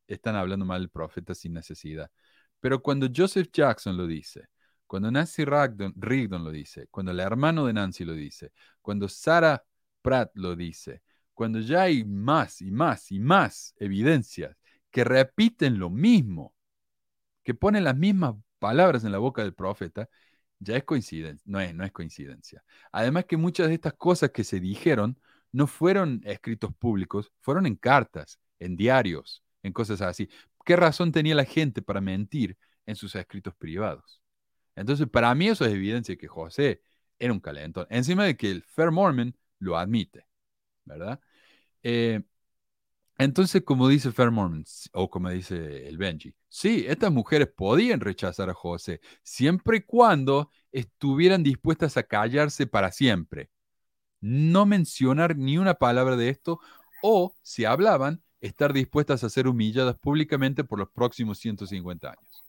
están 0.05 0.36
hablando 0.36 0.65
mal 0.65 0.82
del 0.82 0.89
profeta 0.89 1.34
sin 1.34 1.53
necesidad. 1.53 2.11
Pero 2.59 2.82
cuando 2.82 3.07
Joseph 3.15 3.47
Jackson 3.53 3.95
lo 3.95 4.05
dice, 4.05 4.49
cuando 4.86 5.09
Nancy 5.09 5.45
Rigdon, 5.45 6.43
lo 6.43 6.51
dice, 6.51 6.88
cuando 6.91 7.13
el 7.13 7.21
hermano 7.21 7.65
de 7.65 7.71
Nancy 7.71 8.03
lo 8.03 8.13
dice, 8.13 8.51
cuando 8.82 9.07
Sarah 9.07 9.63
Pratt 10.01 10.32
lo 10.34 10.57
dice, 10.57 11.03
cuando 11.34 11.61
ya 11.61 11.84
hay 11.84 12.03
más 12.03 12.61
y 12.61 12.69
más 12.69 13.13
y 13.13 13.21
más 13.21 13.75
evidencias 13.77 14.57
que 14.89 15.05
repiten 15.05 15.79
lo 15.79 15.89
mismo, 15.89 16.53
que 17.43 17.53
ponen 17.53 17.86
las 17.86 17.95
mismas 17.95 18.36
palabras 18.62 19.03
en 19.03 19.12
la 19.12 19.18
boca 19.18 19.43
del 19.43 19.55
profeta, 19.55 20.07
ya 20.59 20.78
es 20.78 20.84
coincidencia, 20.86 21.43
no 21.45 21.59
es, 21.59 21.74
no 21.76 21.84
es 21.84 21.91
coincidencia. 21.91 22.64
Además 22.91 23.26
que 23.26 23.38
muchas 23.38 23.68
de 23.70 23.74
estas 23.76 23.95
cosas 23.95 24.32
que 24.32 24.43
se 24.43 24.59
dijeron 24.59 25.20
no 25.51 25.68
fueron 25.68 26.22
escritos 26.26 26.74
públicos, 26.76 27.32
fueron 27.41 27.66
en 27.66 27.76
cartas, 27.76 28.39
en 28.59 28.78
diarios, 28.78 29.43
en 29.64 29.74
cosas 29.74 30.01
así. 30.01 30.30
¿Qué 30.66 30.76
razón 30.76 31.12
tenía 31.12 31.36
la 31.36 31.45
gente 31.45 31.82
para 31.82 32.01
mentir 32.01 32.57
en 32.86 32.95
sus 32.95 33.16
escritos 33.16 33.55
privados? 33.55 34.22
Entonces, 34.76 35.07
para 35.09 35.34
mí 35.36 35.47
eso 35.49 35.66
es 35.66 35.74
evidencia 35.74 36.16
que 36.16 36.28
José 36.28 36.82
era 37.20 37.34
un 37.34 37.39
calentón. 37.39 37.88
Encima 37.89 38.26
de 38.26 38.38
que 38.38 38.51
el 38.51 38.64
Fair 38.64 38.91
Mormon 38.91 39.36
lo 39.59 39.78
admite, 39.78 40.28
¿verdad? 40.86 41.20
Eh, 41.84 42.22
entonces, 43.24 43.63
como 43.63 43.88
dice 43.88 44.11
Fair 44.11 44.32
Mormon, 44.32 44.63
o 44.93 45.09
como 45.09 45.30
dice 45.30 45.88
el 45.88 45.97
Benji, 45.97 46.34
sí, 46.47 46.86
estas 46.88 47.11
mujeres 47.11 47.49
podían 47.55 47.99
rechazar 47.99 48.49
a 48.49 48.53
José 48.53 49.01
siempre 49.24 49.78
y 49.78 49.82
cuando 49.82 50.49
estuvieran 50.72 51.43
dispuestas 51.43 51.97
a 51.97 52.03
callarse 52.03 52.67
para 52.67 52.91
siempre 52.91 53.49
no 54.22 54.65
mencionar 54.65 55.36
ni 55.36 55.57
una 55.57 55.74
palabra 55.74 56.15
de 56.15 56.30
esto 56.30 56.59
o, 57.03 57.36
si 57.41 57.65
hablaban, 57.65 58.24
estar 58.39 58.72
dispuestas 58.72 59.24
a 59.24 59.30
ser 59.30 59.47
humilladas 59.47 59.97
públicamente 59.97 60.63
por 60.63 60.80
los 60.80 60.89
próximos 60.89 61.39
150 61.39 62.09
años. 62.09 62.43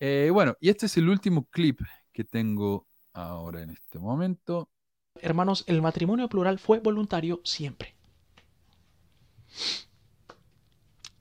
Eh, 0.00 0.30
bueno, 0.32 0.56
y 0.60 0.68
este 0.68 0.86
es 0.86 0.96
el 0.98 1.08
último 1.08 1.46
clip 1.46 1.80
que 2.12 2.24
tengo 2.24 2.86
ahora 3.12 3.62
en 3.62 3.70
este 3.70 3.98
momento. 3.98 4.70
Hermanos, 5.16 5.64
el 5.66 5.82
matrimonio 5.82 6.28
plural 6.28 6.58
fue 6.58 6.78
voluntario 6.78 7.40
siempre. 7.44 7.97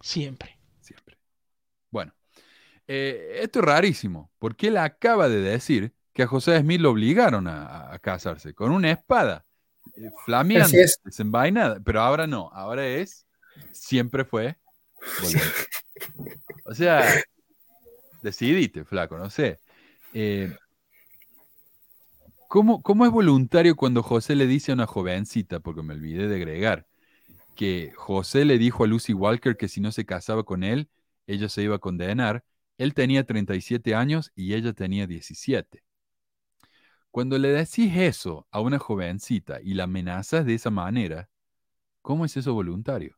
Siempre. 0.02 0.60
Siempre. 0.82 1.18
Bueno, 1.90 2.14
eh, 2.88 3.40
esto 3.42 3.60
es 3.60 3.66
rarísimo, 3.66 4.32
porque 4.40 4.68
él 4.68 4.78
acaba 4.78 5.30
de 5.30 5.42
decir 5.42 5.94
que 6.14 6.24
a 6.24 6.28
José 6.28 6.60
Smith 6.60 6.82
lo 6.82 6.92
obligaron 6.92 7.48
a, 7.48 7.98
casarse 8.02 8.54
con 8.54 8.72
una 8.72 8.92
espada 8.92 9.46
eh, 9.96 10.10
flameante, 10.26 10.86
desenvainada, 11.04 11.80
pero 11.84 12.02
ahora 12.02 12.26
no, 12.26 12.50
ahora 12.54 12.88
es, 12.88 13.28
siempre 13.72 14.24
fue 14.24 14.58
O 16.66 16.74
sea, 16.74 17.04
decidite, 18.22 18.84
flaco, 18.84 19.18
no 19.18 19.30
sé. 19.30 19.60
Eh, 20.14 20.56
¿cómo, 22.48 22.82
¿Cómo 22.82 23.06
es 23.06 23.12
voluntario 23.12 23.76
cuando 23.76 24.04
José 24.04 24.36
le 24.36 24.48
dice 24.48 24.72
a 24.72 24.76
una 24.76 24.88
jovencita, 24.88 25.60
porque 25.60 25.82
me 25.82 25.94
olvidé 25.94 26.28
de 26.28 26.36
agregar, 26.36 26.88
que 27.58 27.92
José 27.98 28.46
le 28.46 28.58
dijo 28.58 28.86
a 28.86 28.88
Lucy 28.88 29.14
Walker 29.14 29.58
que 29.58 29.68
si 29.68 29.82
no 29.82 29.92
se 29.92 30.06
casaba 30.06 30.44
con 30.46 30.64
él, 30.64 30.90
ella 31.28 31.50
se 31.50 31.64
iba 31.64 31.76
a 31.76 31.80
condenar? 31.80 32.46
Él 32.78 32.94
tenía 32.94 33.26
37 33.26 33.96
años 33.96 34.32
y 34.36 34.54
ella 34.54 34.74
tenía 34.74 35.08
17. 35.08 35.84
Cuando 37.12 37.38
le 37.38 37.50
decís 37.50 37.92
eso 37.96 38.48
a 38.52 38.62
una 38.62 38.80
jovencita 38.80 39.60
y 39.62 39.74
la 39.74 39.86
amenazas 39.86 40.46
de 40.46 40.54
esa 40.54 40.70
manera, 40.70 41.30
¿cómo 42.02 42.26
es 42.26 42.38
eso 42.38 42.54
voluntario? 42.54 43.18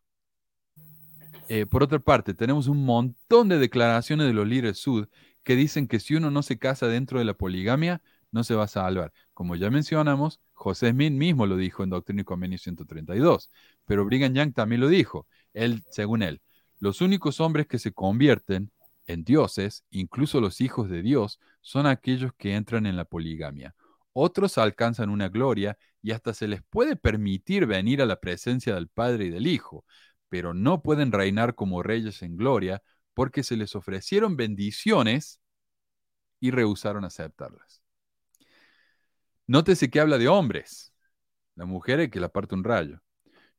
Eh, 1.49 1.65
por 1.65 1.83
otra 1.83 1.99
parte, 1.99 2.33
tenemos 2.33 2.67
un 2.67 2.85
montón 2.85 3.49
de 3.49 3.57
declaraciones 3.57 4.27
de 4.27 4.33
los 4.33 4.47
líderes 4.47 4.77
sud 4.77 5.07
que 5.43 5.55
dicen 5.55 5.87
que 5.87 5.99
si 5.99 6.15
uno 6.15 6.31
no 6.31 6.43
se 6.43 6.59
casa 6.59 6.87
dentro 6.87 7.19
de 7.19 7.25
la 7.25 7.33
poligamia, 7.33 8.01
no 8.31 8.43
se 8.43 8.55
va 8.55 8.65
a 8.65 8.67
salvar. 8.67 9.11
Como 9.33 9.55
ya 9.55 9.69
mencionamos, 9.69 10.39
José 10.53 10.91
Smith 10.91 11.11
mismo 11.13 11.45
lo 11.47 11.57
dijo 11.57 11.83
en 11.83 11.89
Doctrina 11.89 12.21
y 12.21 12.25
Convenio 12.25 12.57
132, 12.57 13.49
pero 13.89 14.05
Brigham 14.05 14.35
Young 14.35 14.53
también 14.53 14.81
lo 14.81 14.87
dijo. 14.87 15.27
Él, 15.51 15.83
según 15.89 16.21
él, 16.21 16.43
los 16.79 17.01
únicos 17.01 17.39
hombres 17.39 17.65
que 17.65 17.79
se 17.79 17.91
convierten 17.91 18.71
en 19.07 19.23
dioses, 19.23 19.83
incluso 19.89 20.39
los 20.39 20.61
hijos 20.61 20.91
de 20.91 21.01
Dios, 21.01 21.39
son 21.61 21.87
aquellos 21.87 22.31
que 22.37 22.53
entran 22.53 22.85
en 22.85 22.95
la 22.95 23.05
poligamia. 23.05 23.73
Otros 24.13 24.59
alcanzan 24.59 25.09
una 25.09 25.27
gloria 25.27 25.75
y 26.03 26.11
hasta 26.11 26.35
se 26.35 26.47
les 26.47 26.61
puede 26.69 26.97
permitir 26.97 27.65
venir 27.65 28.03
a 28.03 28.05
la 28.05 28.19
presencia 28.19 28.75
del 28.75 28.89
Padre 28.89 29.25
y 29.25 29.29
del 29.31 29.47
Hijo, 29.47 29.85
pero 30.29 30.53
no 30.53 30.83
pueden 30.83 31.11
reinar 31.11 31.55
como 31.55 31.81
reyes 31.81 32.21
en 32.21 32.37
gloria 32.37 32.83
porque 33.15 33.41
se 33.41 33.57
les 33.57 33.75
ofrecieron 33.75 34.37
bendiciones 34.37 35.41
y 36.39 36.51
rehusaron 36.51 37.05
aceptarlas. 37.05 37.81
Nótese 39.47 39.89
que 39.89 39.99
habla 39.99 40.19
de 40.19 40.27
hombres, 40.27 40.93
la 41.55 41.65
mujer 41.65 42.01
es 42.01 42.11
que 42.11 42.19
la 42.19 42.29
parte 42.29 42.53
un 42.53 42.63
rayo. 42.63 43.01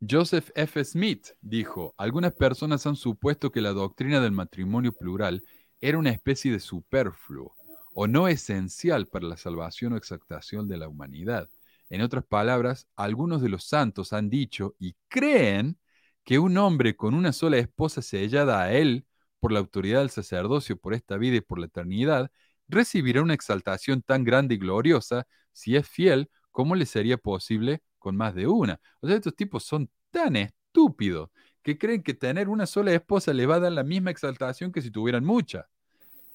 Joseph 0.00 0.50
F. 0.54 0.82
Smith 0.82 1.28
dijo, 1.42 1.94
algunas 1.98 2.32
personas 2.32 2.86
han 2.86 2.96
supuesto 2.96 3.52
que 3.52 3.60
la 3.60 3.72
doctrina 3.72 4.20
del 4.20 4.32
matrimonio 4.32 4.92
plural 4.92 5.44
era 5.78 5.98
una 5.98 6.10
especie 6.10 6.50
de 6.50 6.60
superfluo 6.60 7.54
o 7.92 8.06
no 8.06 8.26
esencial 8.26 9.06
para 9.08 9.26
la 9.26 9.36
salvación 9.36 9.92
o 9.92 9.96
exaltación 9.98 10.68
de 10.68 10.78
la 10.78 10.88
humanidad. 10.88 11.50
En 11.90 12.00
otras 12.00 12.24
palabras, 12.24 12.86
algunos 12.96 13.42
de 13.42 13.50
los 13.50 13.64
santos 13.64 14.14
han 14.14 14.30
dicho 14.30 14.74
y 14.78 14.94
creen 15.08 15.78
que 16.24 16.38
un 16.38 16.56
hombre 16.56 16.96
con 16.96 17.12
una 17.12 17.32
sola 17.32 17.58
esposa 17.58 18.00
sellada 18.00 18.62
a 18.62 18.72
él 18.72 19.04
por 19.38 19.52
la 19.52 19.58
autoridad 19.58 20.00
del 20.00 20.10
sacerdocio 20.10 20.78
por 20.78 20.94
esta 20.94 21.18
vida 21.18 21.36
y 21.36 21.40
por 21.42 21.58
la 21.58 21.66
eternidad, 21.66 22.30
recibirá 22.68 23.20
una 23.20 23.34
exaltación 23.34 24.00
tan 24.00 24.24
grande 24.24 24.54
y 24.54 24.58
gloriosa 24.58 25.26
si 25.52 25.76
es 25.76 25.86
fiel 25.86 26.30
como 26.52 26.74
le 26.74 26.86
sería 26.86 27.18
posible 27.18 27.82
con 28.00 28.16
más 28.16 28.34
de 28.34 28.48
una. 28.48 28.80
O 29.00 29.06
sea, 29.06 29.16
estos 29.16 29.36
tipos 29.36 29.62
son 29.64 29.88
tan 30.10 30.34
estúpidos 30.36 31.30
que 31.62 31.78
creen 31.78 32.02
que 32.02 32.14
tener 32.14 32.48
una 32.48 32.66
sola 32.66 32.92
esposa 32.92 33.32
le 33.32 33.46
va 33.46 33.56
a 33.56 33.60
dar 33.60 33.72
la 33.72 33.84
misma 33.84 34.10
exaltación 34.10 34.72
que 34.72 34.82
si 34.82 34.90
tuvieran 34.90 35.24
muchas. 35.24 35.66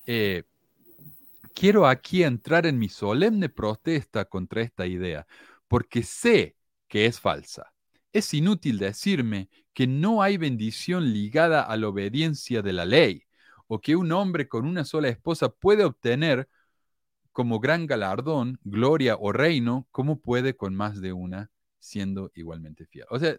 Eh, 0.06 0.44
quiero 1.54 1.88
aquí 1.88 2.24
entrar 2.24 2.66
en 2.66 2.78
mi 2.78 2.90
solemne 2.90 3.50
protesta 3.50 4.26
contra 4.26 4.62
esta 4.62 4.86
idea, 4.86 5.26
porque 5.68 6.04
sé 6.04 6.56
que 6.88 7.06
es 7.08 7.20
falsa. 7.20 7.74
Es 8.14 8.34
inútil 8.34 8.78
decirme 8.78 9.50
que 9.74 9.88
no 9.88 10.22
hay 10.22 10.38
bendición 10.38 11.12
ligada 11.12 11.62
a 11.62 11.76
la 11.78 11.90
obediencia 11.90 12.62
de 12.62 12.74
la 12.74 12.86
ley, 12.86 13.24
o 13.68 13.82
que 13.82 13.96
un 13.96 14.12
hombre 14.12 14.48
con 14.48 14.66
una 14.66 14.86
sola 14.86 15.10
esposa 15.10 15.50
puede 15.50 15.84
obtener 15.84 16.48
como 17.32 17.60
gran 17.60 17.88
galardón, 17.88 18.60
gloria 18.64 19.18
o 19.20 19.32
reino, 19.34 19.88
como 19.92 20.20
puede 20.22 20.56
con 20.56 20.76
más 20.76 21.02
de 21.02 21.12
una, 21.14 21.52
siendo 21.86 22.32
igualmente 22.36 22.86
fiel. 22.86 23.06
O 23.10 23.20
sea, 23.20 23.38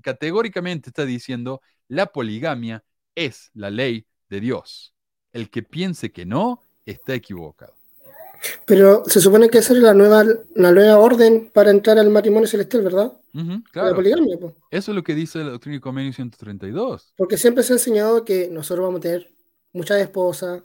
categóricamente 0.00 0.90
está 0.90 1.04
diciendo, 1.04 1.60
la 1.88 2.06
poligamia 2.06 2.84
es 3.14 3.50
la 3.54 3.70
ley 3.70 4.06
de 4.28 4.40
Dios. 4.40 4.94
El 5.32 5.50
que 5.50 5.62
piense 5.62 6.12
que 6.12 6.24
no, 6.24 6.60
está 6.84 7.14
equivocado. 7.14 7.74
Pero 8.64 9.02
se 9.06 9.20
supone 9.20 9.48
que 9.48 9.58
esa 9.58 9.72
es 9.72 9.80
la 9.80 9.94
nueva, 9.94 10.24
la 10.54 10.72
nueva 10.72 10.98
orden 10.98 11.50
para 11.52 11.70
entrar 11.70 11.98
al 11.98 12.10
matrimonio 12.10 12.46
celestial, 12.46 12.82
¿verdad? 12.84 13.12
claro. 13.72 13.90
La 13.90 13.94
poligamia. 13.94 14.38
po. 14.38 14.54
Eso 14.70 14.92
es 14.92 14.94
lo 14.94 15.02
que 15.02 15.14
dice 15.14 15.40
la 15.40 15.50
doctrina 15.50 15.76
y 15.76 15.80
convenio 15.80 16.12
132. 16.12 17.14
Porque 17.16 17.36
siempre 17.36 17.62
se 17.62 17.72
ha 17.72 17.76
enseñado 17.76 18.24
que 18.24 18.48
nosotros 18.48 18.86
vamos 18.86 18.98
a 18.98 19.02
tener 19.02 19.32
muchas 19.72 20.00
esposas, 20.00 20.62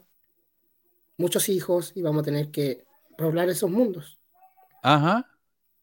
muchos 1.16 1.48
hijos 1.48 1.92
y 1.94 2.02
vamos 2.02 2.22
a 2.22 2.24
tener 2.24 2.50
que 2.50 2.84
poblar 3.16 3.48
esos 3.48 3.70
mundos. 3.70 4.18
Ajá. 4.82 5.31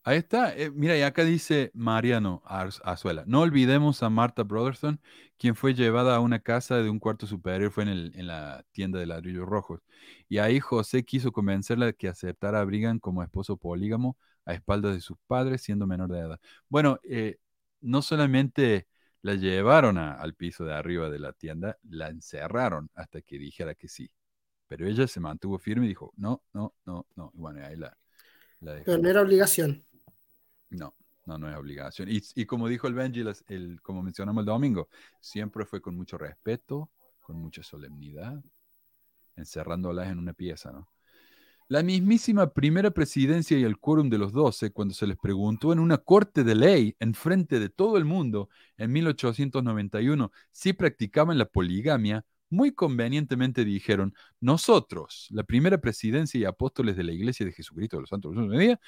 Ahí 0.03 0.17
está. 0.17 0.55
Eh, 0.57 0.71
mira, 0.71 0.97
y 0.97 1.01
acá 1.01 1.23
dice 1.23 1.71
Mariano 1.73 2.41
Azuela. 2.45 3.23
No 3.27 3.41
olvidemos 3.41 4.01
a 4.01 4.09
Marta 4.09 4.43
Brotherson, 4.43 4.99
quien 5.37 5.55
fue 5.55 5.73
llevada 5.75 6.15
a 6.15 6.19
una 6.19 6.39
casa 6.39 6.77
de 6.77 6.89
un 6.89 6.99
cuarto 6.99 7.27
superior, 7.27 7.71
fue 7.71 7.83
en, 7.83 7.89
el- 7.89 8.11
en 8.15 8.27
la 8.27 8.65
tienda 8.71 8.97
de 8.99 9.05
ladrillos 9.05 9.45
rojos. 9.47 9.81
Y 10.27 10.37
ahí 10.39 10.59
José 10.59 11.03
quiso 11.03 11.31
convencerla 11.31 11.85
de 11.87 11.93
que 11.95 12.07
aceptara 12.07 12.61
a 12.61 12.65
Brigham 12.65 12.99
como 12.99 13.21
esposo 13.23 13.57
polígamo 13.57 14.17
a 14.45 14.53
espaldas 14.53 14.95
de 14.95 15.01
sus 15.01 15.17
padres, 15.27 15.61
siendo 15.61 15.85
menor 15.85 16.09
de 16.11 16.19
edad. 16.19 16.39
Bueno, 16.69 16.99
eh, 17.03 17.37
no 17.81 18.01
solamente 18.01 18.87
la 19.21 19.35
llevaron 19.35 19.97
a- 19.97 20.13
al 20.15 20.33
piso 20.33 20.65
de 20.65 20.73
arriba 20.73 21.09
de 21.09 21.19
la 21.19 21.33
tienda, 21.33 21.77
la 21.83 22.07
encerraron 22.09 22.89
hasta 22.95 23.21
que 23.21 23.37
dijera 23.37 23.75
que 23.75 23.87
sí. 23.89 24.09
Pero 24.67 24.87
ella 24.87 25.07
se 25.07 25.19
mantuvo 25.21 25.59
firme 25.59 25.85
y 25.85 25.89
dijo, 25.89 26.13
no, 26.17 26.43
no, 26.53 26.75
no, 26.85 27.07
no. 27.15 27.31
Y 27.35 27.39
bueno, 27.39 27.65
ahí 27.65 27.75
la, 27.77 27.97
la 28.61 28.73
dejó. 28.75 28.85
Pero 28.85 28.97
no 28.97 29.09
era 29.09 29.21
obligación. 29.21 29.85
No, 30.69 30.95
no, 31.25 31.37
no 31.37 31.49
es 31.49 31.55
obligación. 31.57 32.09
Y, 32.09 32.21
y 32.35 32.45
como 32.45 32.67
dijo 32.67 32.87
el 32.87 32.93
Benji, 32.93 33.23
el, 33.47 33.81
como 33.81 34.03
mencionamos 34.03 34.41
el 34.41 34.45
domingo, 34.45 34.89
siempre 35.19 35.65
fue 35.65 35.81
con 35.81 35.95
mucho 35.95 36.17
respeto, 36.17 36.89
con 37.19 37.37
mucha 37.37 37.63
solemnidad, 37.63 38.43
encerrándolas 39.35 40.09
en 40.09 40.19
una 40.19 40.33
pieza, 40.33 40.71
¿no? 40.71 40.89
La 41.71 41.83
mismísima 41.83 42.51
primera 42.51 42.89
presidencia 42.89 43.55
y 43.55 43.63
el 43.63 43.77
quórum 43.77 44.09
de 44.09 44.17
los 44.17 44.33
doce, 44.33 44.71
cuando 44.71 44.95
se 44.95 45.05
les 45.05 45.17
preguntó 45.17 45.71
en 45.71 45.77
una 45.77 45.99
corte 45.99 46.43
de 46.43 46.55
ley 46.55 46.95
en 46.99 47.13
frente 47.13 47.59
de 47.59 47.69
todo 47.69 47.97
el 47.97 48.05
mundo 48.05 48.49
en 48.77 48.91
1891 48.91 50.31
si 50.51 50.73
practicaban 50.73 51.37
la 51.37 51.45
poligamia, 51.45 52.25
muy 52.49 52.71
convenientemente 52.71 53.65
dijeron, 53.65 54.15
nosotros, 54.41 55.27
la 55.29 55.43
primera 55.43 55.77
presidencia 55.77 56.39
y 56.39 56.45
apóstoles 56.45 56.97
de 56.97 57.03
la 57.03 57.11
Iglesia 57.11 57.45
de 57.45 57.51
Jesucristo 57.51 57.97
de 57.97 58.01
los 58.01 58.09
Santos 58.09 58.33
de 58.33 58.41
los 58.41 58.57
Días, 58.57 58.79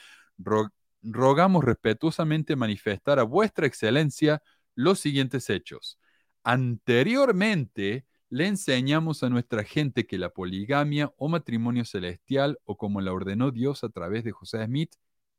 rogamos 1.01 1.63
respetuosamente 1.63 2.55
manifestar 2.55 3.19
a 3.19 3.23
vuestra 3.23 3.67
excelencia 3.67 4.41
los 4.75 4.99
siguientes 4.99 5.49
hechos. 5.49 5.99
Anteriormente 6.43 8.05
le 8.29 8.47
enseñamos 8.47 9.23
a 9.23 9.29
nuestra 9.29 9.63
gente 9.63 10.07
que 10.07 10.17
la 10.17 10.29
poligamia 10.29 11.13
o 11.17 11.27
matrimonio 11.27 11.85
celestial 11.85 12.59
o 12.63 12.77
como 12.77 13.01
la 13.01 13.13
ordenó 13.13 13.51
Dios 13.51 13.83
a 13.83 13.89
través 13.89 14.23
de 14.23 14.31
José 14.31 14.65
Smith 14.65 14.95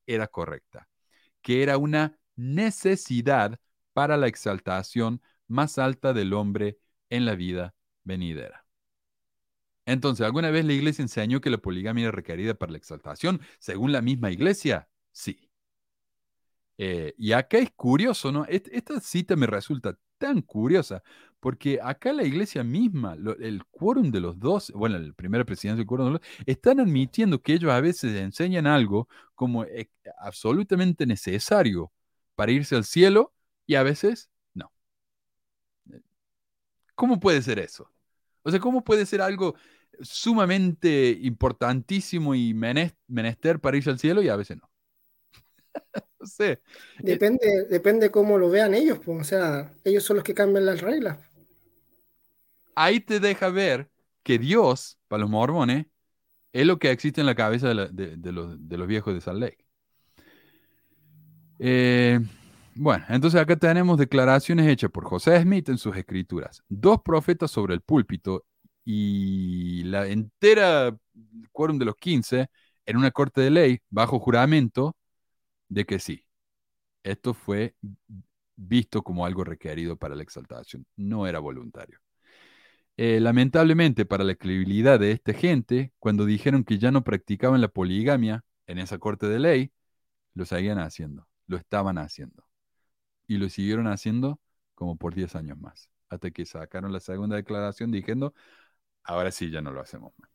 era 0.06 0.26
correcta, 0.28 0.88
que 1.42 1.62
era 1.62 1.78
una 1.78 2.18
necesidad 2.36 3.58
para 3.92 4.16
la 4.16 4.26
exaltación 4.26 5.22
más 5.48 5.78
alta 5.78 6.12
del 6.12 6.32
hombre 6.34 6.78
en 7.10 7.24
la 7.24 7.34
vida 7.34 7.74
venidera. 8.04 8.66
Entonces, 9.86 10.24
¿alguna 10.24 10.50
vez 10.50 10.64
la 10.64 10.72
iglesia 10.74 11.02
enseñó 11.02 11.40
que 11.40 11.50
la 11.50 11.58
poligamia 11.58 12.04
era 12.04 12.12
requerida 12.12 12.54
para 12.54 12.72
la 12.72 12.78
exaltación? 12.78 13.40
Según 13.58 13.92
la 13.92 14.02
misma 14.02 14.30
iglesia, 14.30 14.88
sí. 15.12 15.51
Eh, 16.78 17.14
y 17.18 17.32
acá 17.32 17.58
es 17.58 17.70
curioso, 17.72 18.32
¿no? 18.32 18.44
Est- 18.46 18.68
esta 18.72 19.00
cita 19.00 19.36
me 19.36 19.46
resulta 19.46 19.96
tan 20.18 20.40
curiosa, 20.42 21.02
porque 21.40 21.78
acá 21.82 22.12
la 22.12 22.24
iglesia 22.24 22.62
misma, 22.64 23.16
el 23.40 23.64
quórum 23.70 24.10
de 24.10 24.20
los 24.20 24.38
dos, 24.38 24.70
bueno, 24.74 24.96
el 24.96 25.14
primer 25.14 25.44
presidente 25.44 25.78
del 25.80 25.86
quórum 25.86 26.06
de 26.06 26.12
los 26.12 26.20
dos, 26.20 26.28
están 26.46 26.80
admitiendo 26.80 27.40
que 27.42 27.54
ellos 27.54 27.72
a 27.72 27.80
veces 27.80 28.14
enseñan 28.16 28.66
algo 28.66 29.08
como 29.34 29.64
eh, 29.64 29.90
absolutamente 30.20 31.06
necesario 31.06 31.92
para 32.34 32.52
irse 32.52 32.76
al 32.76 32.84
cielo 32.84 33.32
y 33.66 33.74
a 33.74 33.82
veces 33.82 34.30
no. 34.54 34.72
¿Cómo 36.94 37.20
puede 37.20 37.42
ser 37.42 37.58
eso? 37.58 37.90
O 38.44 38.52
sea, 38.52 38.60
¿cómo 38.60 38.84
puede 38.84 39.06
ser 39.06 39.22
algo 39.22 39.56
sumamente 40.02 41.18
importantísimo 41.22 42.36
y 42.36 42.54
menes- 42.54 42.94
menester 43.08 43.60
para 43.60 43.78
irse 43.78 43.90
al 43.90 44.00
cielo 44.00 44.22
y 44.22 44.30
a 44.30 44.36
veces 44.36 44.58
no? 44.58 44.70
No 46.20 46.26
sé. 46.26 46.60
Depende, 46.98 47.66
depende 47.68 48.10
cómo 48.10 48.38
lo 48.38 48.48
vean 48.50 48.74
ellos, 48.74 48.98
pues. 49.04 49.20
O 49.20 49.24
sea, 49.24 49.72
ellos 49.84 50.04
son 50.04 50.16
los 50.16 50.24
que 50.24 50.34
cambian 50.34 50.64
las 50.66 50.80
reglas. 50.80 51.18
Ahí 52.74 53.00
te 53.00 53.20
deja 53.20 53.48
ver 53.50 53.90
que 54.22 54.38
Dios, 54.38 54.98
para 55.08 55.20
los 55.22 55.30
mormones, 55.30 55.86
es 56.52 56.66
lo 56.66 56.78
que 56.80 56.90
existe 56.90 57.20
en 57.22 57.26
la 57.28 57.34
cabeza 57.36 57.68
de, 57.68 57.74
la- 57.74 57.88
de- 57.88 58.16
de 58.16 58.32
los, 58.32 58.56
de 58.68 58.78
los 58.78 58.88
viejos 58.88 59.14
de 59.14 59.20
Salt 59.20 59.40
Lake. 59.40 59.66
Eh, 61.58 62.18
bueno, 62.74 63.04
entonces 63.08 63.40
acá 63.40 63.56
tenemos 63.56 63.98
declaraciones 63.98 64.66
hechas 64.68 64.90
por 64.90 65.04
José 65.04 65.40
Smith 65.42 65.68
en 65.68 65.78
sus 65.78 65.96
escrituras, 65.96 66.62
dos 66.68 67.00
profetas 67.04 67.50
sobre 67.50 67.74
el 67.74 67.80
púlpito 67.82 68.44
y 68.84 69.84
la 69.84 70.06
entera 70.08 70.96
quórum 71.52 71.78
de 71.78 71.84
los 71.84 71.96
15 71.96 72.48
en 72.86 72.96
una 72.96 73.10
corte 73.12 73.40
de 73.42 73.50
ley 73.50 73.78
bajo 73.90 74.18
juramento 74.18 74.96
de 75.72 75.86
que 75.86 75.98
sí, 75.98 76.26
esto 77.02 77.34
fue 77.34 77.76
visto 78.56 79.02
como 79.02 79.26
algo 79.26 79.44
requerido 79.44 79.96
para 79.96 80.14
la 80.14 80.22
exaltación, 80.22 80.86
no 80.96 81.26
era 81.26 81.38
voluntario. 81.38 81.98
Eh, 82.96 83.20
lamentablemente 83.20 84.04
para 84.04 84.22
la 84.24 84.34
credibilidad 84.34 85.00
de 85.00 85.12
esta 85.12 85.32
gente, 85.32 85.92
cuando 85.98 86.26
dijeron 86.26 86.64
que 86.64 86.78
ya 86.78 86.90
no 86.90 87.04
practicaban 87.04 87.60
la 87.60 87.68
poligamia 87.68 88.44
en 88.66 88.78
esa 88.78 88.98
corte 88.98 89.26
de 89.28 89.38
ley, 89.38 89.72
lo 90.34 90.44
seguían 90.44 90.78
haciendo, 90.78 91.26
lo 91.46 91.56
estaban 91.56 91.98
haciendo. 91.98 92.44
Y 93.26 93.38
lo 93.38 93.48
siguieron 93.48 93.86
haciendo 93.88 94.40
como 94.74 94.96
por 94.96 95.14
10 95.14 95.34
años 95.36 95.58
más, 95.58 95.90
hasta 96.10 96.30
que 96.30 96.46
sacaron 96.46 96.92
la 96.92 97.00
segunda 97.00 97.36
declaración 97.36 97.90
diciendo, 97.90 98.34
ahora 99.04 99.30
sí, 99.30 99.50
ya 99.50 99.62
no 99.62 99.72
lo 99.72 99.80
hacemos 99.80 100.12
más. 100.18 100.30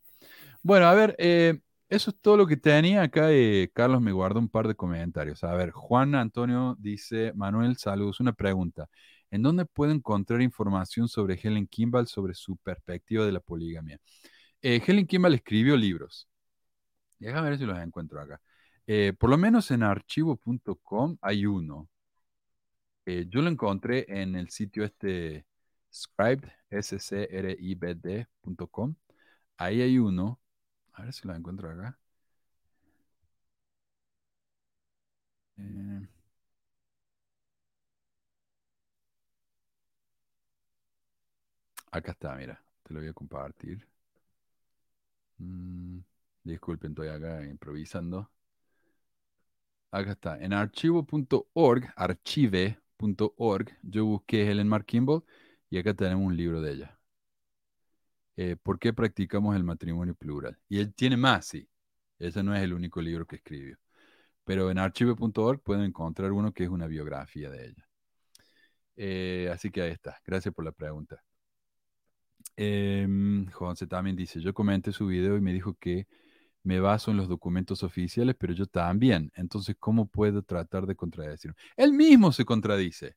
Bueno, 0.63 0.87
a 0.87 0.93
ver, 0.95 1.15
eh, 1.19 1.59
eso 1.89 2.11
es 2.11 2.17
todo 2.21 2.37
lo 2.37 2.47
que 2.47 2.57
tenía 2.57 3.03
acá. 3.03 3.31
eh, 3.31 3.69
Carlos 3.73 4.01
me 4.01 4.11
guardó 4.11 4.39
un 4.39 4.49
par 4.49 4.67
de 4.67 4.75
comentarios. 4.75 5.43
A 5.43 5.53
ver, 5.53 5.71
Juan 5.71 6.15
Antonio 6.15 6.75
dice, 6.79 7.31
Manuel, 7.35 7.77
saludos, 7.77 8.19
una 8.19 8.33
pregunta. 8.33 8.89
¿En 9.31 9.41
dónde 9.41 9.65
puedo 9.65 9.91
encontrar 9.91 10.41
información 10.41 11.07
sobre 11.07 11.39
Helen 11.41 11.67
Kimball, 11.67 12.07
sobre 12.07 12.33
su 12.33 12.57
perspectiva 12.57 13.25
de 13.25 13.31
la 13.31 13.39
poligamia? 13.39 13.99
Eh, 14.61 14.81
Helen 14.85 15.07
Kimball 15.07 15.35
escribió 15.35 15.77
libros. 15.77 16.27
Déjame 17.19 17.49
ver 17.49 17.59
si 17.59 17.65
los 17.65 17.79
encuentro 17.79 18.21
acá. 18.21 18.41
Eh, 18.87 19.13
por 19.17 19.29
lo 19.29 19.37
menos 19.37 19.71
en 19.71 19.83
archivo.com 19.83 21.17
hay 21.21 21.45
uno. 21.45 21.89
Yo 23.05 23.41
lo 23.41 23.49
encontré 23.49 24.05
en 24.09 24.35
el 24.35 24.49
sitio 24.49 24.83
este 24.83 25.45
scribed, 25.93 26.49
s-c-r-i-b-d.com. 26.69 28.15
Ahí 29.57 29.81
hay 29.81 29.97
uno. 29.99 30.39
A 30.97 31.03
ver 31.03 31.13
si 31.13 31.25
lo 31.25 31.33
encuentro 31.33 31.69
acá. 31.71 31.97
Eh, 35.57 36.07
acá 41.91 42.11
está, 42.13 42.33
mira. 42.35 42.61
Te 42.83 42.93
lo 42.93 43.01
voy 43.01 43.09
a 43.09 43.13
compartir. 43.13 43.85
Mm, 45.39 45.99
disculpen, 46.43 46.91
estoy 46.91 47.07
acá 47.09 47.43
improvisando. 47.45 48.29
acá 49.91 50.11
está, 50.11 50.37
en 50.39 50.53
archivo.org, 50.53 51.91
archive.org, 51.97 53.77
yo 53.83 54.05
busqué 54.05 54.49
Helen 54.49 54.67
Mark 54.67 54.85
Kimball 54.85 55.23
y 55.69 55.77
acá 55.77 55.93
tenemos 55.93 56.25
un 56.25 56.37
libro 56.37 56.61
de 56.61 56.71
ella. 56.73 56.96
Eh, 58.37 58.55
¿Por 58.61 58.79
qué 58.79 58.93
practicamos 58.93 59.55
el 59.55 59.63
matrimonio 59.63 60.15
plural? 60.15 60.57
Y 60.69 60.79
él 60.79 60.93
tiene 60.93 61.17
más, 61.17 61.47
sí. 61.47 61.67
Ese 62.19 62.43
no 62.43 62.55
es 62.55 62.63
el 62.63 62.73
único 62.73 63.01
libro 63.01 63.25
que 63.25 63.37
escribió. 63.37 63.77
Pero 64.45 64.71
en 64.71 64.79
archive.org 64.79 65.61
pueden 65.61 65.83
encontrar 65.85 66.31
uno 66.31 66.53
que 66.53 66.63
es 66.65 66.69
una 66.69 66.87
biografía 66.87 67.49
de 67.49 67.67
ella. 67.67 67.87
Eh, 68.95 69.49
así 69.53 69.71
que 69.71 69.81
ahí 69.81 69.91
está. 69.91 70.19
Gracias 70.25 70.53
por 70.53 70.65
la 70.65 70.71
pregunta. 70.71 71.23
Eh, 72.55 73.07
José 73.53 73.87
también 73.87 74.15
dice, 74.15 74.41
yo 74.41 74.53
comenté 74.53 74.91
su 74.91 75.07
video 75.07 75.37
y 75.37 75.41
me 75.41 75.53
dijo 75.53 75.75
que 75.75 76.07
me 76.63 76.79
baso 76.79 77.11
en 77.11 77.17
los 77.17 77.29
documentos 77.29 77.83
oficiales, 77.83 78.35
pero 78.37 78.53
yo 78.53 78.65
también. 78.67 79.31
Entonces, 79.35 79.75
¿cómo 79.79 80.07
puedo 80.07 80.43
tratar 80.43 80.85
de 80.87 80.95
contradecirlo? 80.95 81.55
Él 81.75 81.93
mismo 81.93 82.31
se 82.31 82.45
contradice. 82.45 83.15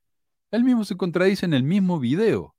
Él 0.51 0.63
mismo 0.63 0.85
se 0.85 0.97
contradice 0.97 1.45
en 1.45 1.53
el 1.53 1.63
mismo 1.63 1.99
video. 1.99 2.55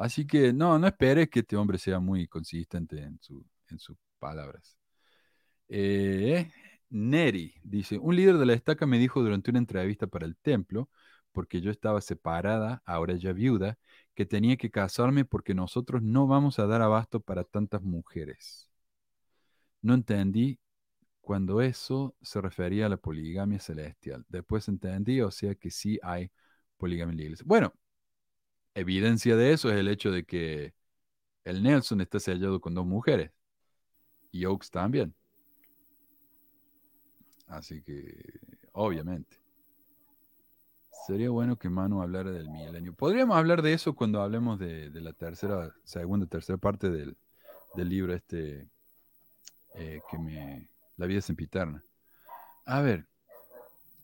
Así 0.00 0.26
que 0.26 0.52
no, 0.52 0.78
no 0.78 0.86
esperes 0.86 1.28
que 1.28 1.40
este 1.40 1.56
hombre 1.56 1.76
sea 1.78 2.00
muy 2.00 2.26
consistente 2.26 3.02
en, 3.02 3.18
su, 3.20 3.44
en 3.68 3.78
sus 3.78 3.98
palabras. 4.18 4.78
Eh, 5.68 6.50
Neri 6.90 7.54
dice, 7.62 7.98
un 7.98 8.16
líder 8.16 8.38
de 8.38 8.46
la 8.46 8.54
estaca 8.54 8.86
me 8.86 8.98
dijo 8.98 9.22
durante 9.22 9.50
una 9.50 9.58
entrevista 9.60 10.06
para 10.06 10.26
el 10.26 10.36
templo, 10.38 10.88
porque 11.32 11.60
yo 11.60 11.70
estaba 11.70 12.00
separada, 12.00 12.82
ahora 12.86 13.14
ya 13.16 13.32
viuda, 13.34 13.78
que 14.14 14.24
tenía 14.26 14.56
que 14.56 14.70
casarme 14.70 15.26
porque 15.26 15.54
nosotros 15.54 16.02
no 16.02 16.26
vamos 16.26 16.58
a 16.58 16.66
dar 16.66 16.82
abasto 16.82 17.20
para 17.20 17.44
tantas 17.44 17.82
mujeres. 17.82 18.70
No 19.82 19.94
entendí 19.94 20.58
cuando 21.20 21.60
eso 21.62 22.16
se 22.22 22.40
refería 22.40 22.86
a 22.86 22.88
la 22.88 22.96
poligamia 22.96 23.60
celestial. 23.60 24.24
Después 24.28 24.68
entendí, 24.68 25.20
o 25.20 25.30
sea 25.30 25.54
que 25.54 25.70
sí 25.70 25.98
hay 26.02 26.30
poligamia 26.78 27.12
en 27.12 27.18
la 27.18 27.24
iglesia. 27.24 27.44
Bueno, 27.46 27.74
evidencia 28.74 29.36
de 29.36 29.52
eso 29.52 29.70
es 29.70 29.76
el 29.76 29.88
hecho 29.88 30.10
de 30.10 30.24
que 30.24 30.74
el 31.44 31.62
Nelson 31.62 32.00
está 32.00 32.20
sellado 32.20 32.60
con 32.60 32.74
dos 32.74 32.86
mujeres. 32.86 33.32
Y 34.32 34.44
Oaks 34.44 34.70
también. 34.70 35.14
Así 37.46 37.82
que, 37.82 38.40
obviamente. 38.72 39.36
Sería 41.06 41.30
bueno 41.30 41.56
que 41.56 41.68
Manu 41.68 42.02
hablara 42.02 42.30
del 42.30 42.48
milenio. 42.48 42.94
Podríamos 42.94 43.36
hablar 43.36 43.62
de 43.62 43.72
eso 43.72 43.94
cuando 43.94 44.22
hablemos 44.22 44.58
de, 44.58 44.90
la 44.92 45.12
tercera, 45.12 45.74
segunda, 45.82 46.26
tercera 46.26 46.58
parte 46.58 46.90
del, 46.90 47.16
libro 47.74 48.14
este 48.14 48.68
eh, 49.74 50.00
que 50.10 50.18
me. 50.18 50.68
La 50.96 51.06
vida 51.06 51.22
sempiterna. 51.22 51.82
A 52.66 52.82
ver, 52.82 53.06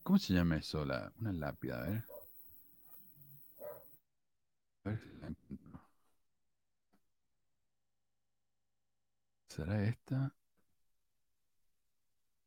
¿cómo 0.03 0.19
se 0.19 0.33
llama 0.33 0.57
eso? 0.57 0.85
La, 0.85 1.13
una 1.21 1.33
lápida, 1.33 1.85
a 1.85 1.91
ver. 1.91 2.05
A 4.87 4.91
ver 4.91 5.01
si 5.01 5.21
la 5.21 5.27
encuentro. 5.27 5.81
¿Será 9.49 9.85
esta? 9.85 10.35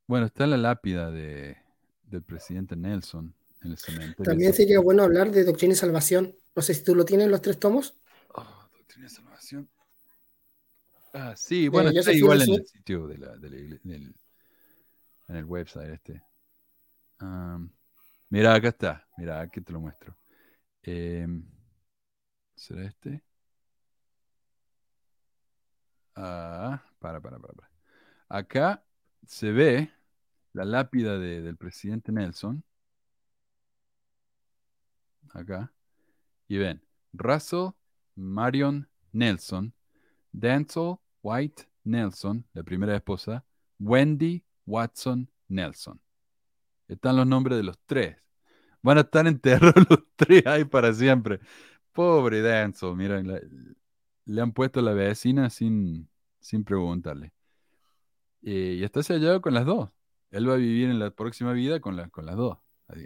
Bueno, 0.08 0.26
está 0.26 0.48
la 0.48 0.56
lápida 0.56 1.12
de, 1.12 1.58
del 2.04 2.24
presidente 2.24 2.78
Nelson 2.78 3.36
en 3.62 3.72
el 3.72 3.78
cementerio. 3.78 4.24
También 4.24 4.54
sería 4.54 4.80
bueno 4.80 5.04
hablar 5.04 5.32
de 5.32 5.44
Doctrina 5.44 5.74
y 5.74 5.76
Salvación. 5.76 6.34
No 6.56 6.62
sé 6.62 6.74
si 6.74 6.84
tú 6.84 6.96
lo 6.96 7.04
tienes 7.04 7.26
en 7.26 7.32
los 7.32 7.42
tres 7.42 7.60
tomos. 7.60 7.98
Oh, 8.36 8.70
Doctrina 8.72 9.08
y 9.08 9.10
Salvación. 9.10 9.70
Ah, 11.14 11.36
sí, 11.36 11.68
bueno, 11.68 11.90
está 11.90 12.14
igual 12.14 12.42
en 12.42 12.54
el 12.54 12.66
sitio 12.66 13.06
de 13.08 13.18
la, 13.18 13.36
de 13.36 13.50
la, 13.50 13.58
en 13.84 15.36
el 15.36 15.46
website 15.46 15.92
este. 15.92 16.24
mira, 18.30 18.54
acá 18.54 18.70
está. 18.70 19.08
Mira, 19.18 19.42
aquí 19.42 19.60
te 19.60 19.74
lo 19.74 19.82
muestro. 19.82 20.18
Em, 20.84 21.44
¿Será 22.60 22.84
este? 22.84 23.24
Ah, 26.14 26.84
para, 27.00 27.22
para, 27.22 27.40
para, 27.40 27.54
para. 27.54 27.72
Acá 28.28 28.84
se 29.26 29.52
ve 29.54 29.90
la 30.52 30.66
lápida 30.66 31.18
del 31.18 31.56
presidente 31.56 32.12
Nelson. 32.12 32.62
Acá. 35.30 35.72
Y 36.50 36.58
ven, 36.58 36.84
Russell 37.14 37.70
Marion 38.16 38.90
Nelson, 39.14 39.74
Denzel 40.34 40.98
White 41.22 41.64
Nelson, 41.86 42.46
la 42.52 42.64
primera 42.64 42.94
esposa, 42.94 43.46
Wendy 43.80 44.44
Watson 44.66 45.32
Nelson. 45.48 46.02
Están 46.90 47.16
los 47.16 47.26
nombres 47.26 47.58
de 47.58 47.64
los 47.64 47.80
tres. 47.86 48.18
Van 48.82 48.98
a 48.98 49.02
estar 49.02 49.26
enterrados 49.28 49.76
los 49.90 50.00
tres 50.18 50.46
ahí 50.46 50.66
para 50.66 50.92
siempre. 50.94 51.40
Pobre 52.00 52.42
Denzel, 52.42 52.96
miren, 52.96 53.28
le, 54.24 54.42
han 54.42 54.54
puesto 54.54 54.82
la 54.82 54.94
vecina 54.94 55.50
sin, 55.50 56.08
sin 56.40 56.64
preguntarle. 56.64 57.34
Eh, 58.42 58.78
y 58.80 58.84
está 58.86 59.04
sellado 59.04 59.42
con 59.42 59.54
las 59.54 59.66
dos. 59.66 59.90
Él 60.32 60.50
va 60.50 60.54
a 60.54 60.56
vivir 60.56 60.90
en 60.90 60.98
la 60.98 61.12
próxima 61.12 61.52
vida 61.52 61.82
con, 61.82 62.10
con 62.10 62.26
las 62.26 62.38
dos. 62.38 62.58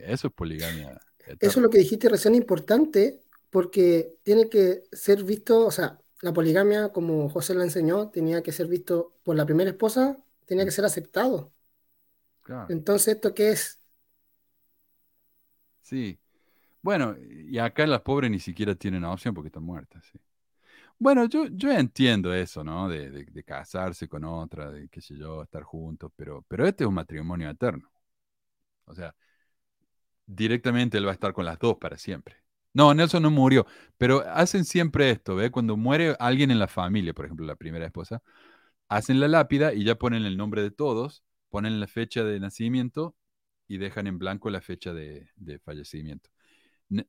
Eso 0.04 0.28
es 0.28 0.34
poligamia. 0.36 1.02
Eso 1.26 1.38
es 1.40 1.58
lo 1.58 1.72
que 1.72 1.80
dijiste 1.80 2.08
recién 2.08 2.36
importante, 2.36 3.20
porque 3.50 4.14
tiene 4.22 4.48
que 4.48 4.84
ser 4.92 5.24
visto, 5.24 5.66
o 5.66 5.72
sea, 5.72 6.00
la 6.22 6.32
poligamia, 6.32 6.90
como 6.90 7.30
José 7.30 7.56
la 7.56 7.64
enseñó, 7.64 8.10
tenía 8.10 8.44
que 8.44 8.52
ser 8.52 8.68
visto 8.68 9.16
por 9.24 9.36
la 9.36 9.48
primera 9.48 9.72
esposa, 9.72 10.20
tenía 10.46 10.66
que 10.66 10.72
ser 10.72 10.86
aceptado. 10.86 11.52
Entonces, 12.70 13.16
¿esto 13.16 13.34
qué 13.34 13.54
es? 13.54 13.80
Sí. 15.82 16.20
Bueno, 16.84 17.16
y 17.20 17.58
acá 17.60 17.88
las 17.88 18.02
pobres 18.02 18.30
ni 18.30 18.40
siquiera 18.40 18.76
tienen 18.76 19.06
opción 19.06 19.34
porque 19.34 19.48
están 19.48 19.64
muertas, 19.64 20.06
sí. 20.12 20.20
Bueno, 21.00 21.26
yo, 21.28 21.48
yo 21.48 21.72
entiendo 21.72 22.34
eso, 22.34 22.64
¿no? 22.64 22.90
De, 22.90 23.26
casarse 23.46 24.08
con 24.08 24.26
otra, 24.26 24.72
de 24.72 24.90
qué 24.90 25.02
sé 25.02 25.18
yo, 25.18 25.44
estar 25.44 25.64
juntos, 25.64 26.12
pero, 26.16 26.46
pero 26.48 26.68
este 26.68 26.84
es 26.86 26.88
un 26.90 26.96
matrimonio 26.96 27.50
eterno. 27.50 27.92
O 28.86 28.96
sea, 28.96 29.16
directamente 30.26 30.98
él 30.98 31.06
va 31.06 31.12
a 31.12 31.14
estar 31.14 31.34
con 31.34 31.46
las 31.46 31.60
dos 31.60 31.78
para 31.78 31.98
siempre. 31.98 32.38
No, 32.74 32.94
Nelson 32.94 33.22
no 33.24 33.30
murió, 33.32 33.68
pero 33.98 34.22
hacen 34.28 34.66
siempre 34.66 35.12
esto, 35.12 35.36
¿ve? 35.36 35.52
Cuando 35.52 35.78
muere 35.78 36.16
alguien 36.20 36.50
en 36.52 36.60
la 36.60 36.68
familia, 36.68 37.14
por 37.14 37.26
ejemplo, 37.26 37.46
la 37.46 37.56
primera 37.56 37.86
esposa, 37.86 38.24
hacen 38.90 39.20
la 39.20 39.28
lápida 39.28 39.74
y 39.74 39.84
ya 39.86 39.96
ponen 39.96 40.26
el 40.26 40.38
nombre 40.38 40.64
de 40.64 40.72
todos, 40.72 41.24
ponen 41.50 41.80
la 41.80 41.88
fecha 41.88 42.24
de 42.24 42.40
nacimiento 42.40 43.16
y 43.68 43.78
dejan 43.78 44.08
en 44.08 44.20
blanco 44.20 44.50
la 44.50 44.62
fecha 44.62 44.94
de, 44.94 45.30
de 45.36 45.60
fallecimiento. 45.60 46.30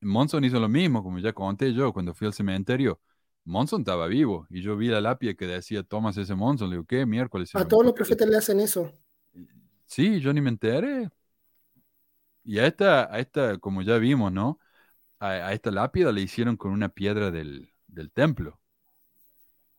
Monson 0.00 0.44
hizo 0.44 0.60
lo 0.60 0.68
mismo, 0.68 1.02
como 1.02 1.18
ya 1.18 1.32
conté 1.32 1.72
yo, 1.72 1.92
cuando 1.92 2.14
fui 2.14 2.26
al 2.26 2.34
cementerio 2.34 3.00
Monson 3.44 3.82
estaba 3.82 4.06
vivo 4.06 4.46
y 4.48 4.62
yo 4.62 4.76
vi 4.76 4.88
la 4.88 5.00
lápida 5.00 5.34
que 5.34 5.46
decía 5.46 5.82
Thomas 5.82 6.16
ese 6.16 6.34
Monson. 6.34 6.70
Le 6.70 6.76
digo, 6.76 6.86
¿qué 6.86 7.04
miércoles? 7.04 7.54
A 7.54 7.68
todos 7.68 7.84
los 7.84 7.92
profetas 7.92 8.28
le 8.28 8.36
hacen 8.36 8.60
eso. 8.60 8.90
Sí, 9.86 10.18
yo 10.20 10.32
ni 10.32 10.40
me 10.40 10.48
enteré. 10.48 11.10
Y 12.42 12.58
a 12.58 12.66
esta, 12.66 13.14
a 13.14 13.18
esta 13.20 13.58
como 13.58 13.82
ya 13.82 13.98
vimos, 13.98 14.32
¿no? 14.32 14.58
A, 15.18 15.52
esta 15.52 15.70
lápida 15.70 16.10
le 16.12 16.22
hicieron 16.22 16.56
con 16.56 16.72
una 16.72 16.88
piedra 16.88 17.30
del, 17.30 17.70
templo. 18.12 18.60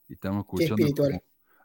Y 0.07 0.13
estamos 0.13 0.45
escuchando 0.45 0.85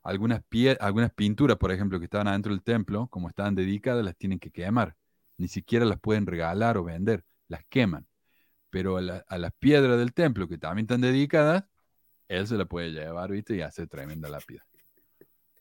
algunas, 0.03 0.43
algunas 0.81 1.13
pinturas, 1.13 1.59
por 1.59 1.71
ejemplo, 1.71 1.99
que 1.99 2.05
estaban 2.05 2.29
adentro 2.29 2.53
del 2.53 2.63
templo, 2.63 3.09
como 3.09 3.29
estaban 3.29 3.55
dedicadas, 3.55 4.05
las 4.05 4.17
tienen 4.17 4.39
que 4.39 4.51
quemar. 4.51 4.97
Ni 5.37 5.49
siquiera 5.49 5.85
las 5.85 6.01
pueden 6.01 6.27
regalar 6.27 6.77
o 6.77 6.85
vender, 6.85 7.25
las 7.49 7.65
queman. 7.67 8.07
Pero 8.71 8.99
a, 8.99 9.25
a 9.29 9.39
las 9.39 9.53
piedras 9.59 9.99
del 9.99 10.15
templo, 10.15 10.49
que 10.49 10.59
también 10.59 10.85
están 10.85 11.01
dedicadas, 11.01 11.65
él 12.29 12.47
se 12.47 12.57
la 12.57 12.67
puede 12.67 12.93
llevar, 12.93 13.31
¿viste? 13.33 13.57
Y 13.57 13.63
hace 13.63 13.87
tremenda 13.87 14.29
lápida. 14.29 14.65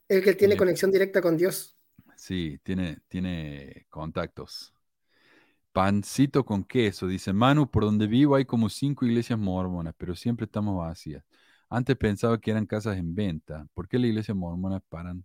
El 0.07 0.23
que 0.23 0.33
tiene 0.35 0.57
conexión 0.57 0.91
directa 0.91 1.21
con 1.21 1.37
Dios. 1.37 1.75
Sí, 2.15 2.59
tiene, 2.63 2.99
tiene 3.07 3.85
contactos. 3.89 4.73
Pancito 5.71 6.43
con 6.43 6.63
queso, 6.63 7.07
dice 7.07 7.31
Manu, 7.31 7.69
por 7.69 7.83
donde 7.85 8.07
vivo 8.07 8.35
hay 8.35 8.45
como 8.45 8.69
cinco 8.69 9.05
iglesias 9.05 9.39
mormonas, 9.39 9.93
pero 9.97 10.15
siempre 10.15 10.45
estamos 10.45 10.77
vacías. 10.77 11.23
Antes 11.69 11.95
pensaba 11.95 12.39
que 12.39 12.51
eran 12.51 12.65
casas 12.65 12.97
en 12.97 13.15
venta. 13.15 13.67
¿Por 13.73 13.87
qué 13.87 13.99
las 13.99 14.07
iglesias 14.09 14.35
mormonas 14.35 14.81
paran? 14.89 15.23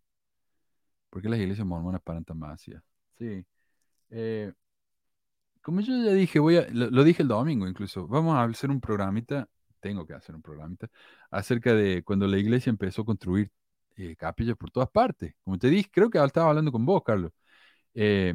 ¿Por 1.11 1.23
qué 1.23 1.29
las 1.29 1.39
iglesias 1.41 1.67
mormonas 1.67 2.03
paran 2.03 2.25
tan 2.25 2.39
vacías? 2.41 2.83
Sí. 3.19 3.45
Eh, 4.11 4.53
como 5.65 5.81
yo 5.81 5.95
ya 6.05 6.13
dije, 6.13 6.39
voy 6.39 6.59
a, 6.59 6.69
lo, 6.71 6.91
lo, 6.91 7.05
dije 7.05 7.23
el 7.23 7.29
domingo 7.29 7.67
incluso, 7.67 8.07
vamos 8.07 8.37
a 8.37 8.45
hacer 8.45 8.71
un 8.71 8.81
programita 8.81 9.49
tengo 9.85 10.07
que 10.07 10.15
hacer 10.15 10.35
un 10.35 10.41
programita, 10.41 10.89
acerca 11.31 11.75
de 11.75 12.03
cuando 12.03 12.27
la 12.27 12.39
iglesia 12.39 12.71
empezó 12.71 13.03
a 13.03 13.05
construir 13.05 13.51
eh, 13.97 14.17
capillas 14.17 14.57
por 14.57 14.71
todas 14.71 14.89
partes. 14.89 15.35
Como 15.45 15.59
te 15.59 15.69
dije, 15.69 15.91
creo 15.93 16.09
que 16.09 16.19
estaba 16.25 16.49
hablando 16.49 16.73
con 16.73 16.87
vos, 16.87 17.03
Carlos. 17.05 17.33
Eh, 17.93 18.35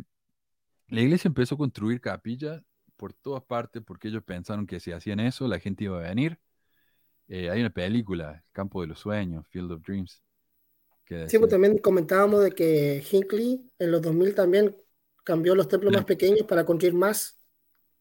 la 0.89 1.01
iglesia 1.01 1.27
empezó 1.27 1.55
a 1.55 1.57
construir 1.57 2.01
capillas 2.01 2.61
por 2.95 3.13
todas 3.13 3.43
partes 3.43 3.82
porque 3.84 4.09
ellos 4.09 4.23
pensaron 4.23 4.67
que 4.67 4.80
si 4.80 4.91
hacían 4.91 5.19
eso, 5.19 5.47
la 5.47 5.59
gente 5.59 5.86
iba 5.86 5.97
a 5.97 6.09
venir. 6.09 6.38
Eh, 7.27 7.49
hay 7.49 7.61
una 7.61 7.71
película, 7.71 8.43
Campo 8.51 8.82
de 8.82 8.88
los 8.88 8.99
Sueños, 8.99 9.47
Field 9.47 9.71
of 9.71 9.82
Dreams. 9.82 10.21
sí, 11.27 11.39
pues 11.39 11.49
también 11.49 11.80
comentábamos 11.80 12.43
de 12.43 12.51
que 12.51 13.03
Hinckley 13.11 13.71
en 13.80 13.91
los 13.91 14.03
2000 14.03 14.36
también 14.36 14.75
cambió 15.30 15.55
los 15.55 15.67
templos 15.67 15.93
más 15.93 16.05
pequeños 16.05 16.45
para 16.47 16.65
construir 16.65 16.93
más 16.95 17.39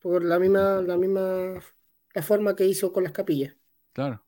por 0.00 0.24
la 0.24 0.38
misma, 0.40 0.82
la 0.82 0.96
misma 0.98 1.60
la 2.14 2.22
forma 2.22 2.56
que 2.56 2.66
hizo 2.66 2.92
con 2.92 3.04
las 3.04 3.12
capillas. 3.12 3.56
Claro. 3.92 4.24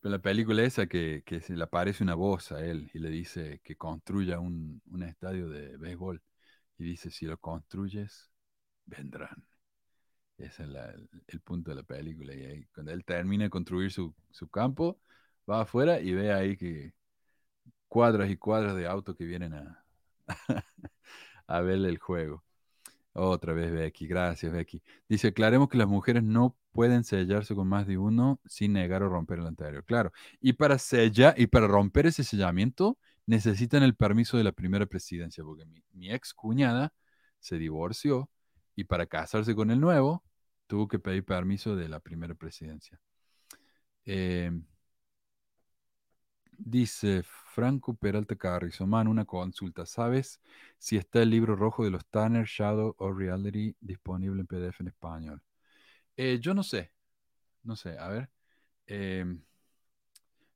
Pero 0.00 0.12
la 0.12 0.18
película 0.22 0.62
esa 0.62 0.86
que, 0.86 1.22
que 1.24 1.40
se 1.40 1.56
le 1.56 1.64
aparece 1.64 2.02
una 2.04 2.14
voz 2.14 2.52
a 2.52 2.64
él 2.64 2.90
y 2.94 2.98
le 2.98 3.08
dice 3.10 3.60
que 3.64 3.76
construya 3.76 4.38
un, 4.40 4.82
un 4.90 5.02
estadio 5.02 5.48
de 5.48 5.76
béisbol. 5.76 6.22
Y 6.78 6.84
dice, 6.84 7.10
si 7.10 7.26
lo 7.26 7.38
construyes, 7.38 8.30
vendrán. 8.86 9.44
Ese 10.38 10.64
es 10.64 10.68
la- 10.68 10.90
el, 10.90 11.08
el 11.28 11.40
punto 11.40 11.70
de 11.70 11.76
la 11.78 11.82
película. 11.84 12.34
Y 12.34 12.44
ahí, 12.44 12.66
cuando 12.74 12.92
él 12.92 13.04
termina 13.04 13.44
de 13.44 13.50
construir 13.50 13.92
su, 13.92 14.14
su 14.30 14.48
campo, 14.48 15.00
va 15.50 15.62
afuera 15.62 16.00
y 16.00 16.12
ve 16.14 16.32
ahí 16.32 16.56
que 16.56 16.94
cuadras 17.88 18.30
y 18.30 18.36
cuadras 18.38 18.76
de 18.76 18.86
autos 18.88 19.16
que 19.16 19.24
vienen 19.26 19.54
a, 19.54 19.84
a 21.46 21.60
ver 21.60 21.78
el 21.84 21.98
juego. 21.98 22.44
Otra 23.16 23.52
vez 23.52 23.72
Becky, 23.72 24.06
gracias 24.08 24.52
Becky. 24.52 24.82
Dice, 25.08 25.28
aclaremos 25.28 25.68
que 25.68 25.78
las 25.78 25.86
mujeres 25.86 26.24
no 26.24 26.56
pueden 26.72 27.04
sellarse 27.04 27.54
con 27.54 27.68
más 27.68 27.86
de 27.86 27.96
uno 27.96 28.40
sin 28.44 28.72
negar 28.72 29.04
o 29.04 29.08
romper 29.08 29.38
el 29.38 29.46
anterior. 29.46 29.84
Claro. 29.84 30.12
Y 30.40 30.54
para 30.54 30.78
sellar 30.78 31.34
y 31.38 31.46
para 31.46 31.68
romper 31.68 32.06
ese 32.06 32.24
sellamiento 32.24 32.98
necesitan 33.26 33.82
el 33.84 33.94
permiso 33.94 34.36
de 34.36 34.44
la 34.44 34.52
primera 34.52 34.86
presidencia, 34.86 35.44
porque 35.44 35.64
mi, 35.92 36.10
ex 36.10 36.34
cuñada 36.34 36.92
se 37.38 37.58
divorció 37.58 38.30
y 38.74 38.84
para 38.84 39.06
casarse 39.06 39.54
con 39.54 39.70
el 39.70 39.80
nuevo 39.80 40.24
tuvo 40.66 40.88
que 40.88 40.98
pedir 40.98 41.24
permiso 41.24 41.76
de 41.76 41.88
la 41.88 42.00
primera 42.00 42.34
presidencia. 42.34 43.00
Eh, 44.06 44.50
dice 46.58 47.24
Franco 47.54 47.94
Peralta 47.94 48.34
Carrizo, 48.34 48.84
man, 48.84 49.06
una 49.06 49.24
consulta. 49.24 49.86
¿Sabes 49.86 50.40
si 50.76 50.96
está 50.96 51.22
el 51.22 51.30
libro 51.30 51.54
rojo 51.54 51.84
de 51.84 51.90
los 51.90 52.04
Tanner, 52.06 52.46
Shadow 52.46 52.96
o 52.98 53.12
Reality 53.12 53.76
disponible 53.80 54.40
en 54.40 54.46
PDF 54.48 54.82
en 54.82 54.88
español? 54.88 55.42
Eh, 56.16 56.38
yo 56.40 56.52
no 56.52 56.64
sé, 56.64 56.92
no 57.62 57.76
sé, 57.76 57.96
a 57.98 58.08
ver. 58.08 58.30
Em, 58.86 59.40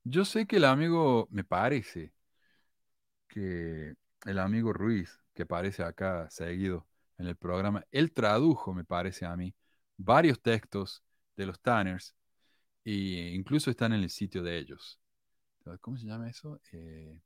yo 0.04 0.24
sé 0.24 0.46
que 0.46 0.56
el 0.56 0.64
amigo, 0.64 1.28
me 1.30 1.44
parece 1.44 2.12
que 3.28 3.94
el 4.24 4.38
amigo 4.38 4.72
Ruiz, 4.72 5.20
que 5.34 5.42
aparece 5.44 5.84
acá 5.84 6.28
seguido 6.30 6.86
en 7.18 7.26
el 7.28 7.36
programa, 7.36 7.84
él 7.92 8.12
tradujo, 8.12 8.74
me 8.74 8.84
parece 8.84 9.24
a 9.24 9.36
mí, 9.36 9.54
varios 9.96 10.40
textos 10.42 11.04
de 11.36 11.46
los 11.46 11.60
Tanners 11.60 12.16
e 12.84 13.32
incluso 13.34 13.70
están 13.70 13.92
en 13.92 14.02
el 14.02 14.10
sitio 14.10 14.42
de 14.42 14.58
ellos. 14.58 14.98
¿Cómo 15.76 15.98
se 15.98 16.06
llama 16.06 16.30
eso? 16.30 16.58
Eh, 16.72 17.20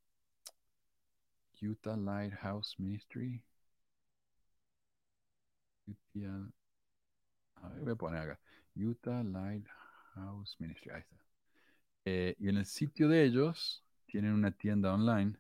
Utah 1.63 1.97
Lighthouse 1.97 2.75
Ministry. 2.79 3.41
Utah, 5.87 6.51
a 7.57 7.69
ver, 7.69 7.81
voy 7.83 7.93
a 7.93 7.97
poner 7.97 8.21
acá. 8.23 8.41
Utah 8.75 9.23
Lighthouse 9.23 10.57
Ministry. 10.59 10.91
Ahí 10.91 11.01
está. 11.01 11.17
Eh, 12.05 12.35
y 12.39 12.49
en 12.49 12.57
el 12.57 12.67
sitio 12.67 13.09
de 13.09 13.25
ellos 13.25 13.85
tienen 14.07 14.33
una 14.33 14.51
tienda 14.51 14.93
online. 14.93 15.37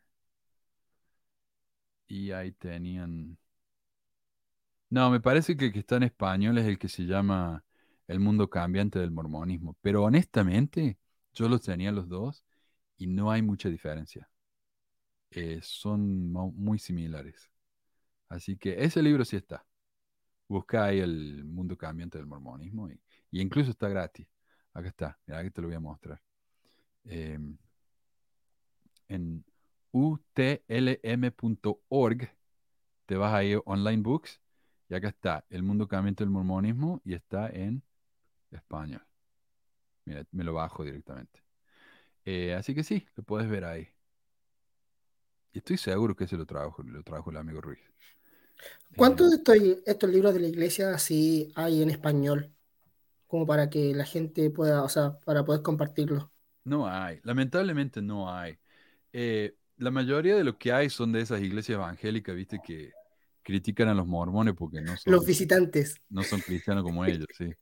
Y 2.06 2.30
ahí 2.30 2.52
tenían. 2.52 3.36
No, 4.90 5.10
me 5.10 5.20
parece 5.20 5.56
que 5.56 5.66
el 5.66 5.72
que 5.72 5.78
está 5.80 5.96
en 5.96 6.02
español 6.04 6.58
es 6.58 6.66
el 6.66 6.78
que 6.78 6.88
se 6.88 7.04
llama 7.04 7.64
El 8.06 8.20
mundo 8.20 8.50
cambiante 8.50 8.98
del 8.98 9.10
mormonismo. 9.10 9.76
Pero 9.80 10.04
honestamente, 10.04 10.98
yo 11.34 11.48
los 11.48 11.62
tenía 11.62 11.90
los 11.92 12.08
dos 12.08 12.44
y 13.02 13.06
no 13.08 13.30
hay 13.32 13.42
mucha 13.42 13.68
diferencia. 13.68 14.28
Eh, 15.30 15.58
son 15.62 16.30
muy 16.32 16.78
similares. 16.78 17.50
Así 18.28 18.56
que 18.56 18.84
ese 18.84 19.02
libro 19.02 19.24
sí 19.24 19.36
está. 19.36 19.66
Busca 20.46 20.84
ahí 20.84 21.00
el 21.00 21.44
mundo 21.44 21.76
cambiante 21.76 22.18
del 22.18 22.28
mormonismo 22.28 22.88
y, 22.88 23.00
incluso 23.32 23.72
está 23.72 23.88
gratis. 23.88 24.28
Acá 24.72 24.88
está, 24.88 25.18
mira, 25.26 25.40
aquí 25.40 25.50
te 25.50 25.60
lo 25.62 25.68
voy 25.68 25.76
a 25.76 25.80
mostrar. 25.80 26.22
Em, 27.04 27.58
en 29.08 29.44
utlm.org 29.90 30.60
te 33.06 33.16
vas 33.16 33.34
ahí 33.34 33.54
online 33.64 34.02
books 34.02 34.40
y 34.88 34.94
acá 34.94 35.08
está 35.08 35.44
el 35.50 35.64
mundo 35.64 35.88
cambiante 35.88 36.22
del 36.22 36.30
mormonismo 36.30 37.00
y 37.04 37.14
está 37.14 37.48
en 37.48 37.82
español. 38.52 39.04
Mira, 40.04 40.24
me 40.30 40.44
lo 40.44 40.54
bajo 40.54 40.84
directamente. 40.84 41.42
Eh, 42.24 42.54
así 42.54 42.74
que 42.74 42.82
sí, 42.84 43.06
lo 43.16 43.22
puedes 43.24 43.48
ver 43.48 43.64
ahí. 43.64 43.88
Y 45.54 45.58
estoy 45.60 45.78
seguro 45.78 46.14
que 46.14 46.24
ese 46.24 46.36
lo 46.36 46.44
trajo, 46.44 46.82
lo 46.82 47.02
trajo 47.02 47.30
el 47.30 47.38
amigo 47.38 47.62
Ruiz. 47.62 47.80
¿Cuántos 48.96 49.30
Eh, 49.30 49.30
de 49.30 49.36
estos, 49.36 49.56
estos 49.86 50.10
libros 50.10 50.34
de 50.34 50.40
la 50.40 50.48
iglesia 50.48 50.98
sí 50.98 51.52
hay 51.56 51.82
en 51.82 51.90
español? 51.90 52.54
Como 53.26 53.46
para 53.46 53.70
que 53.70 53.94
la 53.94 54.04
gente 54.06 54.50
pueda, 54.50 54.84
o 54.84 54.90
sea, 54.90 55.18
para 55.20 55.44
poder 55.44 55.62
compartirlo. 55.62 56.32
No 56.64 56.86
hay, 56.88 57.20
lamentablemente 57.24 58.00
no 58.02 58.32
hay. 58.32 58.58
Eh, 59.12 59.56
la 59.78 59.90
mayoría 59.90 60.36
de 60.36 60.44
lo 60.44 60.58
que 60.58 60.72
hay 60.72 60.90
son 60.90 61.12
de 61.12 61.20
esas 61.22 61.40
iglesias 61.42 61.76
evangélicas, 61.76 62.36
viste, 62.36 62.60
que 62.60 62.96
critican 63.42 63.88
a 63.88 63.94
los 63.94 64.06
mormones 64.06 64.54
porque 64.56 64.80
no 64.80 64.96
son, 64.96 65.14
Los 65.14 65.24
visitantes. 65.24 65.94
no 66.10 66.24
son 66.24 66.42
cristianos 66.42 66.84
como 66.84 67.04
ellos, 67.06 67.28
sí. 67.32 67.52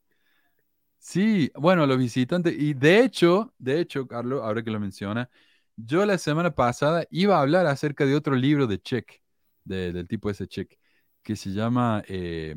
Sí, 1.02 1.50
bueno, 1.54 1.86
los 1.86 1.96
visitantes, 1.98 2.54
y 2.58 2.74
de 2.74 3.00
hecho, 3.02 3.54
de 3.58 3.80
hecho, 3.80 4.06
Carlos, 4.06 4.42
ahora 4.42 4.62
que 4.62 4.70
lo 4.70 4.78
menciona, 4.78 5.30
yo 5.76 6.04
la 6.04 6.18
semana 6.18 6.54
pasada 6.54 7.06
iba 7.10 7.38
a 7.38 7.40
hablar 7.40 7.66
acerca 7.66 8.04
de 8.04 8.14
otro 8.14 8.34
libro 8.36 8.66
de 8.66 8.78
Check, 8.80 9.22
de- 9.64 9.92
del 9.92 10.06
tipo 10.06 10.28
ese 10.30 10.46
Check, 10.46 10.78
que 11.22 11.36
se 11.36 11.50
llama 11.52 12.02
eh, 12.06 12.54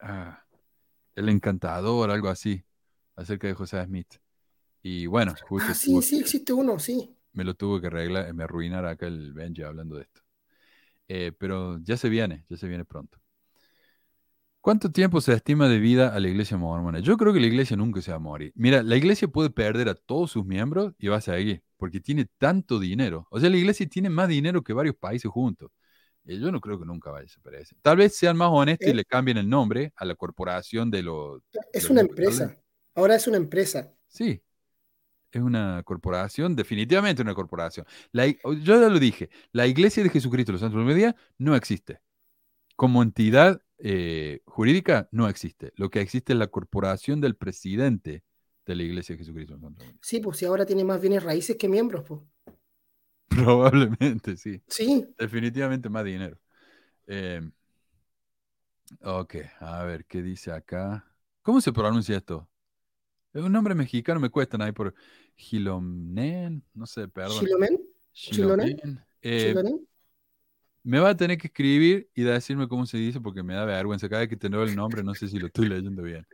ah, 0.00 0.42
El 1.14 1.28
Encantador, 1.30 2.10
algo 2.10 2.28
así, 2.28 2.64
acerca 3.16 3.48
de 3.48 3.54
José 3.54 3.84
Smith. 3.84 4.14
Y 4.82 5.06
bueno, 5.06 5.34
justo 5.48 5.72
Ah, 5.72 5.74
sí, 5.74 6.02
sí, 6.02 6.18
existe 6.20 6.52
uno, 6.54 6.78
sí. 6.78 7.16
me 7.32 7.44
lo 7.44 7.54
tuvo 7.54 7.80
que 7.80 7.88
arreglar, 7.88 8.32
me 8.34 8.44
arruinar 8.44 8.86
acá 8.86 9.06
el 9.06 9.32
Benji 9.34 9.62
hablando 9.62 9.96
de 9.96 10.02
esto. 10.04 10.22
Eh, 11.08 11.32
pero 11.38 11.78
ya 11.80 11.96
se 11.96 12.08
viene, 12.08 12.46
ya 12.48 12.56
se 12.56 12.68
viene 12.68 12.84
pronto. 12.84 13.18
¿Cuánto 14.60 14.90
tiempo 14.92 15.22
se 15.22 15.32
estima 15.32 15.68
de 15.68 15.78
vida 15.78 16.14
a 16.14 16.20
la 16.20 16.28
iglesia 16.28 16.58
mormona? 16.58 16.98
Yo 17.00 17.16
creo 17.16 17.32
que 17.32 17.40
la 17.40 17.46
iglesia 17.46 17.76
nunca 17.78 18.02
se 18.02 18.10
va 18.10 18.18
a 18.18 18.20
morir. 18.20 18.52
Mira, 18.54 18.82
la 18.82 18.96
iglesia 18.96 19.26
puede 19.26 19.48
perder 19.48 19.88
a 19.88 19.94
todos 19.94 20.32
sus 20.32 20.44
miembros 20.44 20.92
y 20.98 21.08
va 21.08 21.16
a 21.16 21.20
seguir, 21.22 21.62
porque 21.78 21.98
tiene 22.00 22.26
tanto 22.36 22.78
dinero. 22.78 23.26
O 23.30 23.40
sea, 23.40 23.48
la 23.48 23.56
iglesia 23.56 23.88
tiene 23.88 24.10
más 24.10 24.28
dinero 24.28 24.62
que 24.62 24.74
varios 24.74 24.96
países 24.96 25.30
juntos. 25.30 25.70
Eh, 26.26 26.38
yo 26.38 26.52
no 26.52 26.60
creo 26.60 26.78
que 26.78 26.84
nunca 26.84 27.10
vaya 27.10 27.20
a 27.20 27.22
desaparecer. 27.22 27.78
Tal 27.80 27.96
vez 27.96 28.14
sean 28.14 28.36
más 28.36 28.50
honestos 28.52 28.88
y 28.88 28.90
Eh. 28.90 28.94
le 28.94 29.04
cambien 29.06 29.38
el 29.38 29.48
nombre 29.48 29.92
a 29.96 30.04
la 30.04 30.14
corporación 30.14 30.90
de 30.90 31.02
los... 31.04 31.40
Es 31.72 31.88
una 31.88 32.02
empresa. 32.02 32.54
Ahora 32.94 33.14
es 33.14 33.26
una 33.26 33.38
empresa. 33.38 33.90
Sí, 34.08 34.42
es 35.32 35.40
una 35.40 35.82
corporación, 35.84 36.54
definitivamente 36.54 37.22
una 37.22 37.34
corporación. 37.34 37.86
La 38.12 38.26
yo 38.26 38.52
ya 38.54 38.88
lo 38.90 38.98
dije, 38.98 39.30
la 39.52 39.66
Iglesia 39.66 40.02
de 40.02 40.10
Jesucristo 40.10 40.50
de 40.50 40.54
los 40.54 40.60
Santos 40.60 40.80
de 40.80 40.84
los 40.86 40.94
Días 40.94 41.14
no 41.38 41.56
existe. 41.56 42.00
Como 42.76 43.02
entidad 43.02 43.62
eh, 43.82 44.42
jurídica 44.44 45.08
no 45.10 45.28
existe. 45.28 45.72
Lo 45.76 45.90
que 45.90 46.00
existe 46.00 46.34
es 46.34 46.38
la 46.38 46.48
corporación 46.48 47.20
del 47.20 47.36
presidente 47.36 48.22
de 48.66 48.74
la 48.76 48.82
Iglesia 48.82 49.14
de 49.14 49.20
Jesucristo 49.20 49.58
Sí, 50.02 50.20
pues 50.20 50.36
si 50.36 50.44
ahora 50.44 50.66
tiene 50.66 50.84
más 50.84 51.00
bienes 51.00 51.22
raíces 51.22 51.56
que 51.56 51.68
miembros, 51.68 52.04
pues. 52.06 52.20
Probablemente, 53.28 54.36
sí. 54.36 54.60
Sí, 54.66 55.06
Definitivamente 55.18 55.88
más 55.88 56.04
dinero. 56.04 56.38
Eh, 57.06 57.40
ok, 59.02 59.34
a 59.60 59.84
ver, 59.84 60.04
¿qué 60.04 60.22
dice 60.22 60.52
acá? 60.52 61.06
¿Cómo 61.42 61.60
se 61.60 61.72
pronuncia 61.72 62.16
esto? 62.16 62.48
Es 63.32 63.42
un 63.42 63.52
nombre 63.52 63.74
mexicano, 63.74 64.20
me 64.20 64.28
cuestan 64.28 64.60
ahí 64.60 64.72
por 64.72 64.94
Gilomnen, 65.36 66.62
no 66.74 66.86
sé, 66.86 67.08
perdón. 67.08 67.40
Chilomen, 67.40 67.80
Chilonen, 68.12 68.76
Chilomen. 68.76 69.04
Eh. 69.22 69.54
Me 70.82 70.98
va 70.98 71.10
a 71.10 71.16
tener 71.16 71.38
que 71.38 71.48
escribir 71.48 72.10
y 72.14 72.22
decirme 72.22 72.68
cómo 72.68 72.86
se 72.86 72.98
dice 72.98 73.20
porque 73.20 73.42
me 73.42 73.54
da 73.54 73.64
vergüenza. 73.64 74.08
Cada 74.08 74.20
vez 74.20 74.28
que 74.28 74.36
tengo 74.36 74.62
el 74.62 74.74
nombre, 74.74 75.02
no 75.02 75.14
sé 75.14 75.28
si 75.28 75.38
lo 75.38 75.46
estoy 75.46 75.68
leyendo 75.68 76.02
bien. 76.02 76.26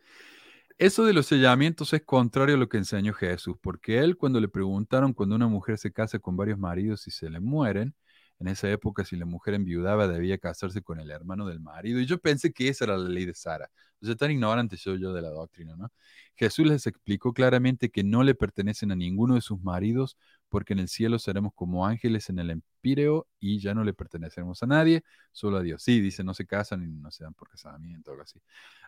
Eso 0.78 1.06
de 1.06 1.14
los 1.14 1.26
sellamientos 1.26 1.92
es 1.94 2.02
contrario 2.02 2.56
a 2.56 2.58
lo 2.58 2.68
que 2.68 2.76
enseñó 2.76 3.14
Jesús, 3.14 3.56
porque 3.62 3.98
él 4.00 4.16
cuando 4.16 4.40
le 4.40 4.48
preguntaron 4.48 5.14
cuando 5.14 5.34
una 5.34 5.48
mujer 5.48 5.78
se 5.78 5.90
casa 5.90 6.18
con 6.18 6.36
varios 6.36 6.58
maridos 6.58 7.06
y 7.08 7.10
se 7.10 7.30
le 7.30 7.40
mueren, 7.40 7.94
en 8.38 8.48
esa 8.48 8.70
época 8.70 9.04
si 9.04 9.16
la 9.16 9.26
mujer 9.26 9.54
enviudaba 9.54 10.08
debía 10.08 10.38
casarse 10.38 10.82
con 10.82 11.00
el 11.00 11.10
hermano 11.10 11.46
del 11.46 11.60
marido. 11.60 12.00
Y 12.00 12.06
yo 12.06 12.18
pensé 12.18 12.52
que 12.52 12.68
esa 12.68 12.84
era 12.84 12.96
la 12.98 13.08
ley 13.08 13.24
de 13.24 13.34
Sara. 13.34 13.70
O 14.00 14.06
sea, 14.06 14.14
tan 14.14 14.30
ignorante 14.30 14.76
soy 14.76 15.00
yo 15.00 15.12
de 15.12 15.22
la 15.22 15.30
doctrina, 15.30 15.74
¿no? 15.76 15.90
Jesús 16.34 16.66
les 16.66 16.86
explicó 16.86 17.32
claramente 17.32 17.90
que 17.90 18.04
no 18.04 18.22
le 18.22 18.34
pertenecen 18.34 18.92
a 18.92 18.96
ninguno 18.96 19.34
de 19.36 19.40
sus 19.40 19.62
maridos, 19.62 20.18
porque 20.50 20.74
en 20.74 20.80
el 20.80 20.88
cielo 20.88 21.18
seremos 21.18 21.52
como 21.54 21.86
ángeles 21.86 22.28
en 22.28 22.38
el 22.38 22.50
empíreo 22.50 23.26
y 23.40 23.58
ya 23.58 23.74
no 23.74 23.84
le 23.84 23.94
pertenecemos 23.94 24.62
a 24.62 24.66
nadie, 24.66 25.02
solo 25.32 25.56
a 25.58 25.62
Dios. 25.62 25.82
Sí, 25.82 26.00
dice, 26.00 26.22
no 26.24 26.34
se 26.34 26.46
casan 26.46 26.82
y 26.82 26.88
no 26.88 27.10
se 27.10 27.24
dan 27.24 27.34
por 27.34 27.48
casamiento 27.48 28.10
algo 28.10 28.22
así. 28.22 28.40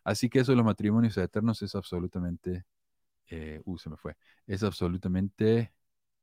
Así 0.04 0.28
que 0.28 0.40
eso 0.40 0.52
de 0.52 0.56
los 0.56 0.64
matrimonios 0.66 1.16
eternos 1.16 1.62
es 1.62 1.74
absolutamente, 1.74 2.64
eh, 3.28 3.60
uh, 3.64 3.78
se 3.78 3.90
me 3.90 3.96
fue, 3.96 4.16
es 4.46 4.62
absolutamente 4.62 5.72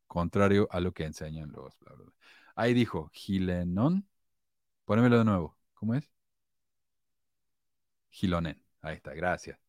contrario 0.07 0.67
a 0.71 0.79
lo 0.79 0.93
que 0.93 1.05
enseñan 1.05 1.51
los 1.51 1.77
bla, 1.79 1.93
bla, 1.93 2.05
bla. 2.05 2.13
Ahí 2.55 2.73
dijo, 2.73 3.09
Gilenon, 3.13 4.07
ponémelo 4.85 5.19
de 5.19 5.25
nuevo. 5.25 5.57
¿cómo 5.75 5.95
es? 5.95 6.11
Gilonen. 8.09 8.61
Ahí 8.81 8.95
está, 8.95 9.13
gracias. 9.13 9.59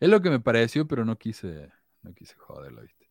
Es 0.00 0.08
lo 0.08 0.20
que 0.20 0.30
me 0.30 0.40
pareció, 0.40 0.86
pero 0.86 1.04
no 1.04 1.16
quise, 1.18 1.70
no 2.02 2.12
quise 2.14 2.34
joderlo, 2.36 2.82
¿viste? 2.82 3.08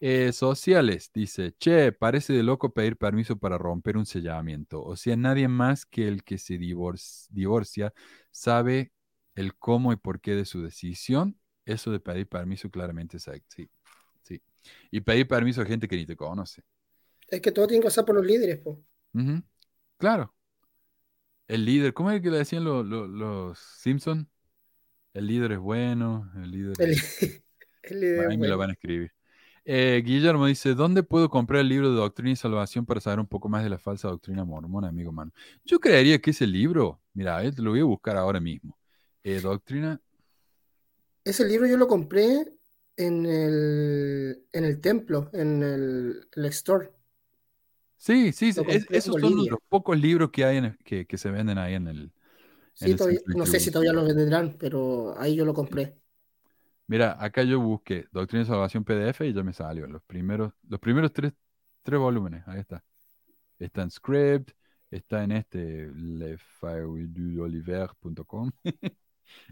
Eh, 0.00 0.32
sociales, 0.32 1.10
dice, 1.14 1.54
che, 1.58 1.92
parece 1.92 2.32
de 2.34 2.42
loco 2.42 2.74
pedir 2.74 2.96
permiso 2.98 3.38
para 3.38 3.58
romper 3.58 3.96
un 3.96 4.06
sellamiento. 4.06 4.82
O 4.84 4.96
sea, 4.96 5.16
nadie 5.16 5.48
más 5.48 5.86
que 5.86 6.08
el 6.08 6.24
que 6.24 6.38
se 6.38 6.58
divorcia 6.58 7.94
sabe 8.32 8.92
el 9.36 9.56
cómo 9.56 9.92
y 9.92 9.96
por 9.96 10.20
qué 10.20 10.34
de 10.34 10.46
su 10.46 10.62
decisión. 10.62 11.38
Eso 11.66 11.92
de 11.92 12.00
pedir 12.00 12.28
permiso 12.28 12.70
claramente 12.70 13.18
es 13.18 13.30
sí, 13.48 13.70
sí. 14.22 14.42
Y 14.90 15.00
pedir 15.02 15.28
permiso 15.28 15.62
a 15.62 15.66
gente 15.66 15.88
que 15.88 15.96
ni 15.96 16.06
te 16.06 16.16
conoce. 16.16 16.64
Es 17.28 17.40
que 17.40 17.52
todo 17.52 17.66
tiene 17.66 17.82
que 17.82 17.86
pasar 17.86 18.04
por 18.04 18.14
los 18.14 18.26
líderes, 18.26 18.58
po. 18.58 18.82
Claro. 19.98 20.34
El 21.46 21.64
líder, 21.64 21.94
¿cómo 21.94 22.10
es 22.10 22.20
que 22.20 22.30
le 22.30 22.38
decían 22.38 22.64
los 22.64 23.58
Simpson? 23.58 24.28
El 25.14 25.26
líder 25.26 25.52
es 25.52 25.58
bueno, 25.58 26.30
el 26.36 26.50
líder 26.50 26.74
es... 26.80 27.42
el 27.82 28.00
líder 28.00 28.30
Ahí 28.30 28.38
me 28.38 28.48
lo 28.48 28.58
van 28.58 28.70
a 28.70 28.72
escribir. 28.74 29.12
Eh, 29.70 30.02
Guillermo 30.02 30.46
dice, 30.46 30.74
¿dónde 30.74 31.02
puedo 31.02 31.28
comprar 31.28 31.60
el 31.60 31.68
libro 31.68 31.90
de 31.90 31.96
Doctrina 31.96 32.30
y 32.30 32.36
Salvación 32.36 32.86
para 32.86 33.00
saber 33.00 33.20
un 33.20 33.26
poco 33.26 33.50
más 33.50 33.62
de 33.62 33.68
la 33.68 33.78
falsa 33.78 34.08
doctrina 34.08 34.42
mormona, 34.42 34.88
amigo 34.88 35.12
mano? 35.12 35.30
Yo 35.62 35.78
creería 35.78 36.18
que 36.20 36.30
ese 36.30 36.46
libro, 36.46 37.02
mira, 37.12 37.44
eh, 37.44 37.52
te 37.52 37.60
lo 37.60 37.72
voy 37.72 37.80
a 37.80 37.84
buscar 37.84 38.16
ahora 38.16 38.40
mismo. 38.40 38.78
Eh, 39.22 39.40
doctrina. 39.42 40.00
Ese 41.22 41.46
libro 41.46 41.66
yo 41.66 41.76
lo 41.76 41.86
compré 41.86 42.46
en 42.96 43.26
el, 43.26 44.42
en 44.52 44.64
el 44.64 44.80
templo, 44.80 45.28
en 45.34 45.62
el, 45.62 46.44
store. 46.46 46.90
Sí, 47.98 48.32
sí, 48.32 48.50
esos 48.90 49.20
son 49.20 49.36
los 49.36 49.58
pocos 49.68 49.98
libros 49.98 50.30
que 50.30 50.44
hay 50.44 50.72
que, 50.84 51.04
que, 51.04 51.18
se 51.18 51.32
venden 51.32 51.58
ahí 51.58 51.74
en 51.74 51.88
el. 51.88 52.12
Sí, 52.72 52.94
no 53.34 53.44
sé 53.44 53.58
si 53.58 53.72
todavía 53.72 53.92
lo 53.92 54.04
venderán, 54.04 54.54
pero 54.56 55.18
ahí 55.18 55.34
yo 55.34 55.44
lo 55.44 55.52
compré. 55.52 55.98
Mira, 56.86 57.16
acá 57.22 57.42
yo 57.42 57.60
busqué 57.60 58.06
Doctrina 58.12 58.44
de 58.44 58.48
Salvación 58.48 58.84
PDF 58.84 59.22
y 59.22 59.32
ya 59.32 59.42
me 59.42 59.52
salió. 59.52 59.88
Los 59.88 60.04
primeros, 60.04 60.52
los 60.68 60.78
primeros 60.78 61.12
tres, 61.12 61.32
tres 61.82 61.98
volúmenes, 61.98 62.46
ahí 62.46 62.60
está. 62.60 62.84
Está 63.58 63.82
en 63.82 63.90
Script, 63.90 64.52
está 64.90 65.24
en 65.24 65.32
este 65.32 65.90
lefaudoliver.com. 65.92 68.52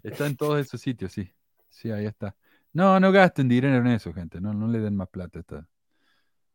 está 0.04 0.26
en 0.26 0.36
todos 0.36 0.60
esos 0.60 0.80
sitios, 0.80 1.10
sí. 1.12 1.32
Sí, 1.68 1.90
ahí 1.90 2.06
está. 2.06 2.36
No, 2.72 3.00
no 3.00 3.10
gasten 3.10 3.48
dinero 3.48 3.76
en 3.76 3.88
eso, 3.88 4.14
gente. 4.14 4.40
No, 4.40 4.54
no 4.54 4.68
le 4.68 4.78
den 4.78 4.94
más 4.94 5.08
plata 5.08 5.38
a, 5.38 5.40
esta, 5.40 5.68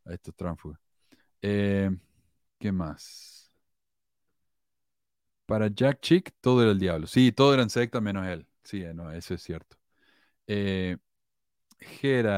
a 0.06 0.14
estos 0.14 0.34
tránsfugas. 0.36 0.80
Eh, 1.42 1.89
¿Qué 2.60 2.72
más? 2.72 3.52
Para 5.46 5.68
Jack 5.70 6.00
Chick, 6.02 6.34
todo 6.42 6.62
era 6.62 6.72
el 6.72 6.80
diablo. 6.80 7.08
Sí, 7.08 7.32
todo 7.32 7.54
eran 7.54 7.70
secta 7.70 8.00
menos 8.02 8.26
él. 8.28 8.48
Sí, 8.64 8.84
no, 8.94 9.12
eso 9.12 9.34
es 9.34 9.42
cierto. 9.44 9.78
Eh, 10.48 10.98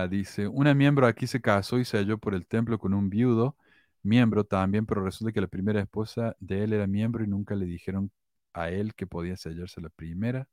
dice, 0.10 0.47
una 0.47 0.74
miembro 0.74 1.08
aquí 1.08 1.28
se 1.28 1.41
casó 1.41 1.80
y 1.80 1.86
se 1.86 1.97
halló 1.97 2.18
por 2.18 2.34
el 2.34 2.45
templo 2.45 2.78
con 2.80 2.93
un 2.93 3.10
viudo, 3.10 3.58
miembro 4.04 4.43
también, 4.45 4.86
pero 4.86 5.04
resulta 5.04 5.32
que 5.34 5.41
la 5.41 5.47
primera 5.47 5.82
esposa 5.82 6.36
de 6.39 6.64
él 6.64 6.74
era 6.74 6.88
miembro 6.88 7.24
y 7.24 7.28
nunca 7.28 7.56
le 7.56 7.66
dijeron 7.66 8.12
a 8.54 8.70
él 8.70 8.93
que 8.95 9.08
podía 9.08 9.38
sellarse 9.38 9.82
la 9.82 9.89
primera. 9.89 10.47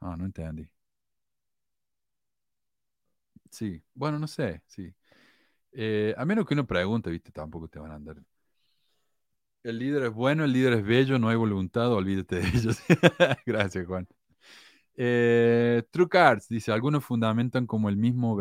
Ah, 0.00 0.16
no 0.16 0.24
entendí. 0.26 0.68
Sí, 3.50 3.82
bueno, 3.94 4.18
no 4.18 4.26
sé, 4.28 4.62
sí. 4.66 4.94
Eh, 5.72 6.14
a 6.16 6.24
menos 6.24 6.46
que 6.46 6.54
uno 6.54 6.66
pregunte, 6.66 7.10
viste, 7.10 7.30
tampoco 7.32 7.68
te 7.68 7.78
van 7.78 7.92
a 7.92 7.94
andar. 7.96 8.16
El 9.62 9.78
líder 9.78 10.04
es 10.04 10.12
bueno, 10.12 10.44
el 10.44 10.52
líder 10.52 10.72
es 10.74 10.84
bello, 10.84 11.18
no 11.18 11.28
hay 11.28 11.36
voluntad, 11.36 11.92
olvídate 11.92 12.36
de 12.36 12.48
ellos. 12.48 12.78
Gracias, 13.46 13.86
Juan. 13.86 14.06
Eh, 14.96 15.82
True 15.90 16.08
Cards 16.08 16.48
dice, 16.48 16.72
algunos 16.72 17.04
fundamentan 17.04 17.66
como 17.66 17.88
el 17.88 17.96
mismo 17.96 18.38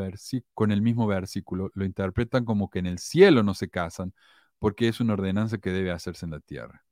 con 0.53 0.71
el 0.71 0.81
mismo 0.81 1.07
versículo, 1.07 1.71
lo 1.75 1.85
interpretan 1.85 2.45
como 2.45 2.69
que 2.69 2.79
en 2.79 2.87
el 2.87 2.99
cielo 2.99 3.43
no 3.43 3.53
se 3.53 3.69
casan, 3.69 4.13
porque 4.59 4.87
es 4.87 4.99
una 4.99 5.13
ordenanza 5.13 5.59
que 5.59 5.71
debe 5.71 5.91
hacerse 5.91 6.25
en 6.25 6.31
la 6.31 6.39
tierra. 6.39 6.83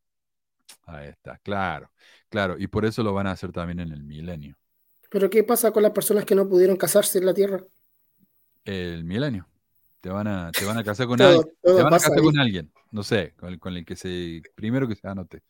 Ahí 0.86 1.10
está, 1.10 1.38
claro, 1.40 1.92
claro, 2.30 2.58
y 2.60 2.68
por 2.68 2.86
eso 2.86 3.04
lo 3.04 3.14
van 3.14 3.28
a 3.28 3.32
hacer 3.32 3.52
también 3.52 3.80
en 3.80 3.92
el 3.92 4.04
milenio. 4.04 4.58
¿Pero 5.10 5.30
qué 5.32 5.44
pasa 5.44 5.72
con 5.72 5.82
las 5.84 5.94
personas 5.94 6.26
que 6.26 6.36
no 6.36 6.48
pudieron 6.48 6.78
casarse 6.78 7.18
en 7.18 7.26
la 7.26 7.34
tierra? 7.34 7.64
El 8.64 9.04
milenio. 9.04 9.48
Te 10.06 10.12
van 10.12 10.28
a, 10.28 10.52
te 10.52 10.64
van 10.66 10.78
a 10.78 10.84
casar 10.84 11.08
con 11.08 11.20
alguien. 11.20 11.44
te 11.64 11.72
van 11.72 11.88
a 11.88 11.98
casar 11.98 12.22
con 12.22 12.38
alguien. 12.38 12.72
No 12.92 13.02
sé, 13.02 13.34
con, 13.60 13.76
el 13.76 13.84
que 13.84 13.96
se. 13.96 14.44
Primero 14.54 14.88
que 14.88 14.94
se 14.94 15.08
anote. 15.08 15.42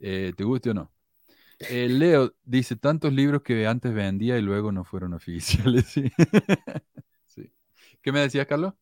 Eh, 0.00 0.32
¿Te 0.36 0.42
guste 0.42 0.70
o 0.70 0.74
no? 0.74 0.90
Eh, 1.60 1.88
Leo 1.88 2.34
dice 2.42 2.74
tantos 2.74 3.12
libros 3.12 3.42
que 3.42 3.68
antes 3.68 3.94
vendía 3.94 4.36
y 4.36 4.42
luego 4.42 4.72
no 4.72 4.82
fueron 4.82 5.14
oficiales. 5.14 5.94
Sí. 7.26 7.52
¿Qué 8.02 8.10
me 8.10 8.18
decías, 8.18 8.48
Carlos? 8.48 8.74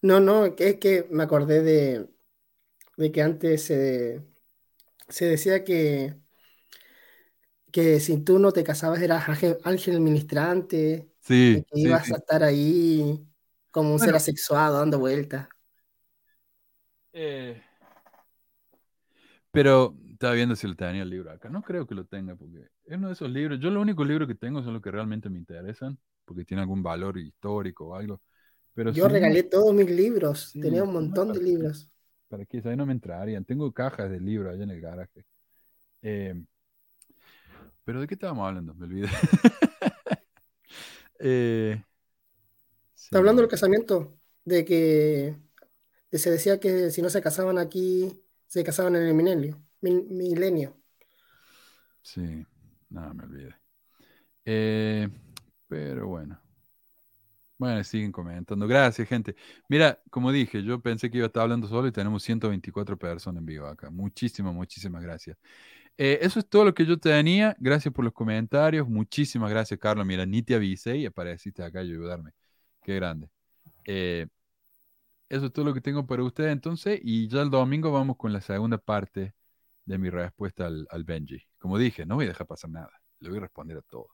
No, 0.00 0.18
no, 0.18 0.46
es 0.46 0.76
que 0.78 1.06
me 1.08 1.22
acordé 1.22 1.62
de, 1.62 2.08
de 2.96 3.12
que 3.12 3.22
antes 3.22 3.62
se, 3.62 4.20
decía 5.20 5.62
que, 5.62 6.16
que 7.70 8.00
si 8.00 8.18
tú 8.18 8.40
no 8.40 8.50
te 8.50 8.64
casabas 8.64 9.00
eras 9.00 9.28
ángel, 9.62 10.00
ministrante, 10.00 11.08
sí, 11.20 11.64
que 11.72 11.80
ibas 11.80 12.10
a 12.10 12.16
estar 12.16 12.42
ahí 12.42 13.28
como 13.72 13.92
un 13.92 13.98
ser 13.98 14.14
asexuado 14.14 14.78
dando 14.78 15.00
vueltas. 15.00 15.48
Eh, 17.12 17.60
pero 19.50 19.96
estaba 20.10 20.34
viendo 20.34 20.54
si 20.54 20.68
lo 20.68 20.76
tenía 20.76 21.02
el 21.02 21.10
libro 21.10 21.30
acá. 21.30 21.48
No 21.48 21.62
creo 21.62 21.86
que 21.86 21.94
lo 21.94 22.04
tenga 22.04 22.36
porque 22.36 22.68
es 22.84 22.96
uno 22.96 23.08
de 23.08 23.14
esos 23.14 23.28
libros. 23.28 23.58
Yo 23.58 23.70
lo 23.70 23.80
único 23.80 24.04
libro 24.04 24.26
que 24.26 24.34
tengo 24.34 24.62
son 24.62 24.74
los 24.74 24.82
que 24.82 24.90
realmente 24.90 25.28
me 25.28 25.38
interesan 25.38 25.98
porque 26.24 26.44
tiene 26.44 26.62
algún 26.62 26.82
valor 26.82 27.18
histórico 27.18 27.88
o 27.88 27.94
algo. 27.94 28.20
Pero 28.74 28.92
Yo 28.92 29.08
regalé 29.08 29.42
todos 29.42 29.74
mis 29.74 29.90
libros. 29.90 30.52
Tenía 30.52 30.84
un 30.84 30.92
montón 30.92 31.32
de 31.32 31.42
libros. 31.42 31.90
¿Para 32.28 32.46
qué? 32.46 32.62
Ahí 32.64 32.76
no 32.76 32.86
me 32.86 32.92
entrarían. 32.92 33.44
Tengo 33.44 33.70
cajas 33.72 34.10
de 34.10 34.20
libros 34.20 34.54
allá 34.54 34.64
en 34.64 34.70
el 34.70 34.80
garaje. 34.80 35.26
Eh, 36.00 36.34
pero 37.84 38.00
¿de 38.00 38.06
qué 38.06 38.14
estábamos 38.14 38.48
hablando? 38.48 38.74
Me 38.74 38.86
olvidé. 38.86 39.08
eh, 41.18 41.82
Está 43.04 43.18
hablando 43.18 43.42
del 43.42 43.50
casamiento, 43.50 44.16
de 44.44 44.64
que 44.64 45.36
se 46.12 46.30
decía 46.30 46.60
que 46.60 46.90
si 46.90 47.02
no 47.02 47.10
se 47.10 47.22
casaban 47.22 47.58
aquí, 47.58 48.22
se 48.46 48.64
casaban 48.64 48.96
en 48.96 49.02
el 49.02 49.14
milenio 49.14 49.62
milenio. 49.82 50.76
Sí, 52.02 52.46
nada, 52.90 53.12
me 53.14 53.24
olvidé. 53.24 53.54
Eh, 54.44 55.08
pero 55.68 56.06
bueno. 56.08 56.38
Bueno, 57.58 57.84
siguen 57.84 58.10
comentando. 58.10 58.66
Gracias, 58.66 59.08
gente. 59.08 59.36
Mira, 59.68 60.00
como 60.10 60.32
dije, 60.32 60.64
yo 60.64 60.80
pensé 60.80 61.10
que 61.10 61.18
iba 61.18 61.26
a 61.26 61.28
estar 61.28 61.44
hablando 61.44 61.68
solo 61.68 61.86
y 61.86 61.92
tenemos 61.92 62.22
124 62.24 62.98
personas 62.98 63.40
en 63.40 63.46
vivo 63.46 63.66
acá. 63.66 63.88
Muchísimas, 63.88 64.52
muchísimas 64.52 65.02
gracias. 65.02 65.36
Eh, 65.96 66.18
eso 66.22 66.40
es 66.40 66.48
todo 66.48 66.64
lo 66.64 66.74
que 66.74 66.84
yo 66.84 66.98
tenía. 66.98 67.56
Gracias 67.60 67.94
por 67.94 68.04
los 68.04 68.12
comentarios. 68.12 68.88
Muchísimas 68.88 69.50
gracias, 69.50 69.78
Carlos. 69.78 70.04
Mira, 70.06 70.26
ni 70.26 70.42
te 70.42 70.54
avisé 70.56 70.96
y 70.96 71.06
apareciste 71.06 71.62
acá 71.62 71.78
a 71.78 71.82
ayudarme. 71.82 72.32
Qué 72.82 72.96
grande. 72.96 73.30
Eh, 73.84 74.26
eso 75.28 75.46
es 75.46 75.52
todo 75.52 75.64
lo 75.64 75.72
que 75.72 75.80
tengo 75.80 76.06
para 76.06 76.22
ustedes 76.22 76.52
entonces. 76.52 77.00
Y 77.02 77.28
ya 77.28 77.40
el 77.42 77.50
domingo 77.50 77.92
vamos 77.92 78.16
con 78.16 78.32
la 78.32 78.40
segunda 78.40 78.78
parte 78.78 79.34
de 79.84 79.98
mi 79.98 80.10
respuesta 80.10 80.66
al, 80.66 81.04
Benji. 81.04 81.42
Como 81.58 81.78
dije, 81.78 82.04
no 82.04 82.16
voy 82.16 82.26
a 82.26 82.28
dejar 82.28 82.46
pasar 82.46 82.70
nada. 82.70 82.90
Le 83.20 83.28
voy 83.28 83.38
a 83.38 83.42
responder 83.42 83.78
a 83.78 83.82
todo. 83.82 84.08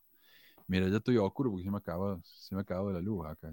Mira, 0.66 0.86
ya 0.88 0.98
estoy 0.98 1.16
oscuro 1.16 1.50
porque 1.50 1.64
se 1.64 1.70
me 1.70 1.78
acaba, 1.78 2.20
se 2.22 2.54
me 2.54 2.60
ha 2.60 2.62
acabado 2.62 2.92
la 2.92 3.00
luz 3.00 3.26
acá. 3.26 3.52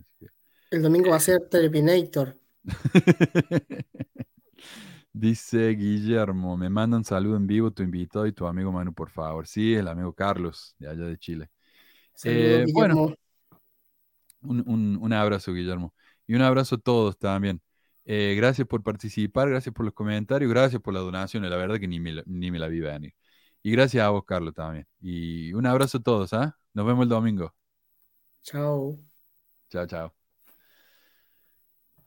El 0.70 0.82
domingo 0.82 1.09
va 1.09 1.16
a 1.16 1.20
ser 1.20 1.47
Terminator. 1.49 2.38
Dice 5.13 5.70
Guillermo, 5.70 6.57
me 6.57 6.70
manda 6.70 6.97
un 6.97 7.05
saludo 7.05 7.38
en 7.38 7.47
vivo 7.47 7.72
tu 7.72 7.84
invitado 7.84 8.28
y 8.28 8.34
tu 8.34 8.45
amigo 8.45 8.72
Manu, 8.72 8.93
por 8.93 9.09
favor. 9.09 9.47
Sí, 9.47 9.74
el 9.74 9.88
amigo 9.88 10.11
Carlos, 10.11 10.76
de 10.78 10.89
allá 10.89 11.05
de 11.05 11.18
Chile. 11.18 11.49
Eh, 12.26 12.66
bueno, 12.74 13.16
un, 14.47 14.97
un, 15.01 15.13
abrazo, 15.13 15.53
Guillermo. 15.53 15.93
Y 16.27 16.35
un 16.35 16.41
abrazo 16.41 16.75
a 16.75 16.77
todos 16.79 17.17
también. 17.17 17.61
Eh, 18.05 18.35
gracias 18.37 18.67
por 18.67 18.83
participar, 18.83 19.49
gracias 19.49 19.73
por 19.73 19.85
los 19.85 19.93
comentarios, 19.93 20.49
gracias 20.51 20.81
por 20.81 20.93
la 20.93 20.99
donación. 20.99 21.47
La 21.49 21.55
verdad 21.57 21.79
que 21.79 21.87
ni 21.87 21.99
me, 21.99 22.23
ni 22.25 22.51
me 22.51 22.59
la 22.59 22.67
vi 22.67 22.79
venir. 22.79 23.13
Y 23.63 23.71
gracias 23.71 24.03
a 24.05 24.09
vos, 24.09 24.23
Carlos, 24.25 24.53
también. 24.53 24.87
Y 25.01 25.53
un 25.53 25.65
abrazo 25.65 25.97
a 25.99 26.01
todos, 26.03 26.33
¿ah? 26.33 26.57
Nos 26.73 26.85
vemos 26.85 27.03
el 27.03 27.09
domingo. 27.09 27.53
Chao. 28.43 28.97
Chao, 29.69 29.85
chao. 29.87 30.14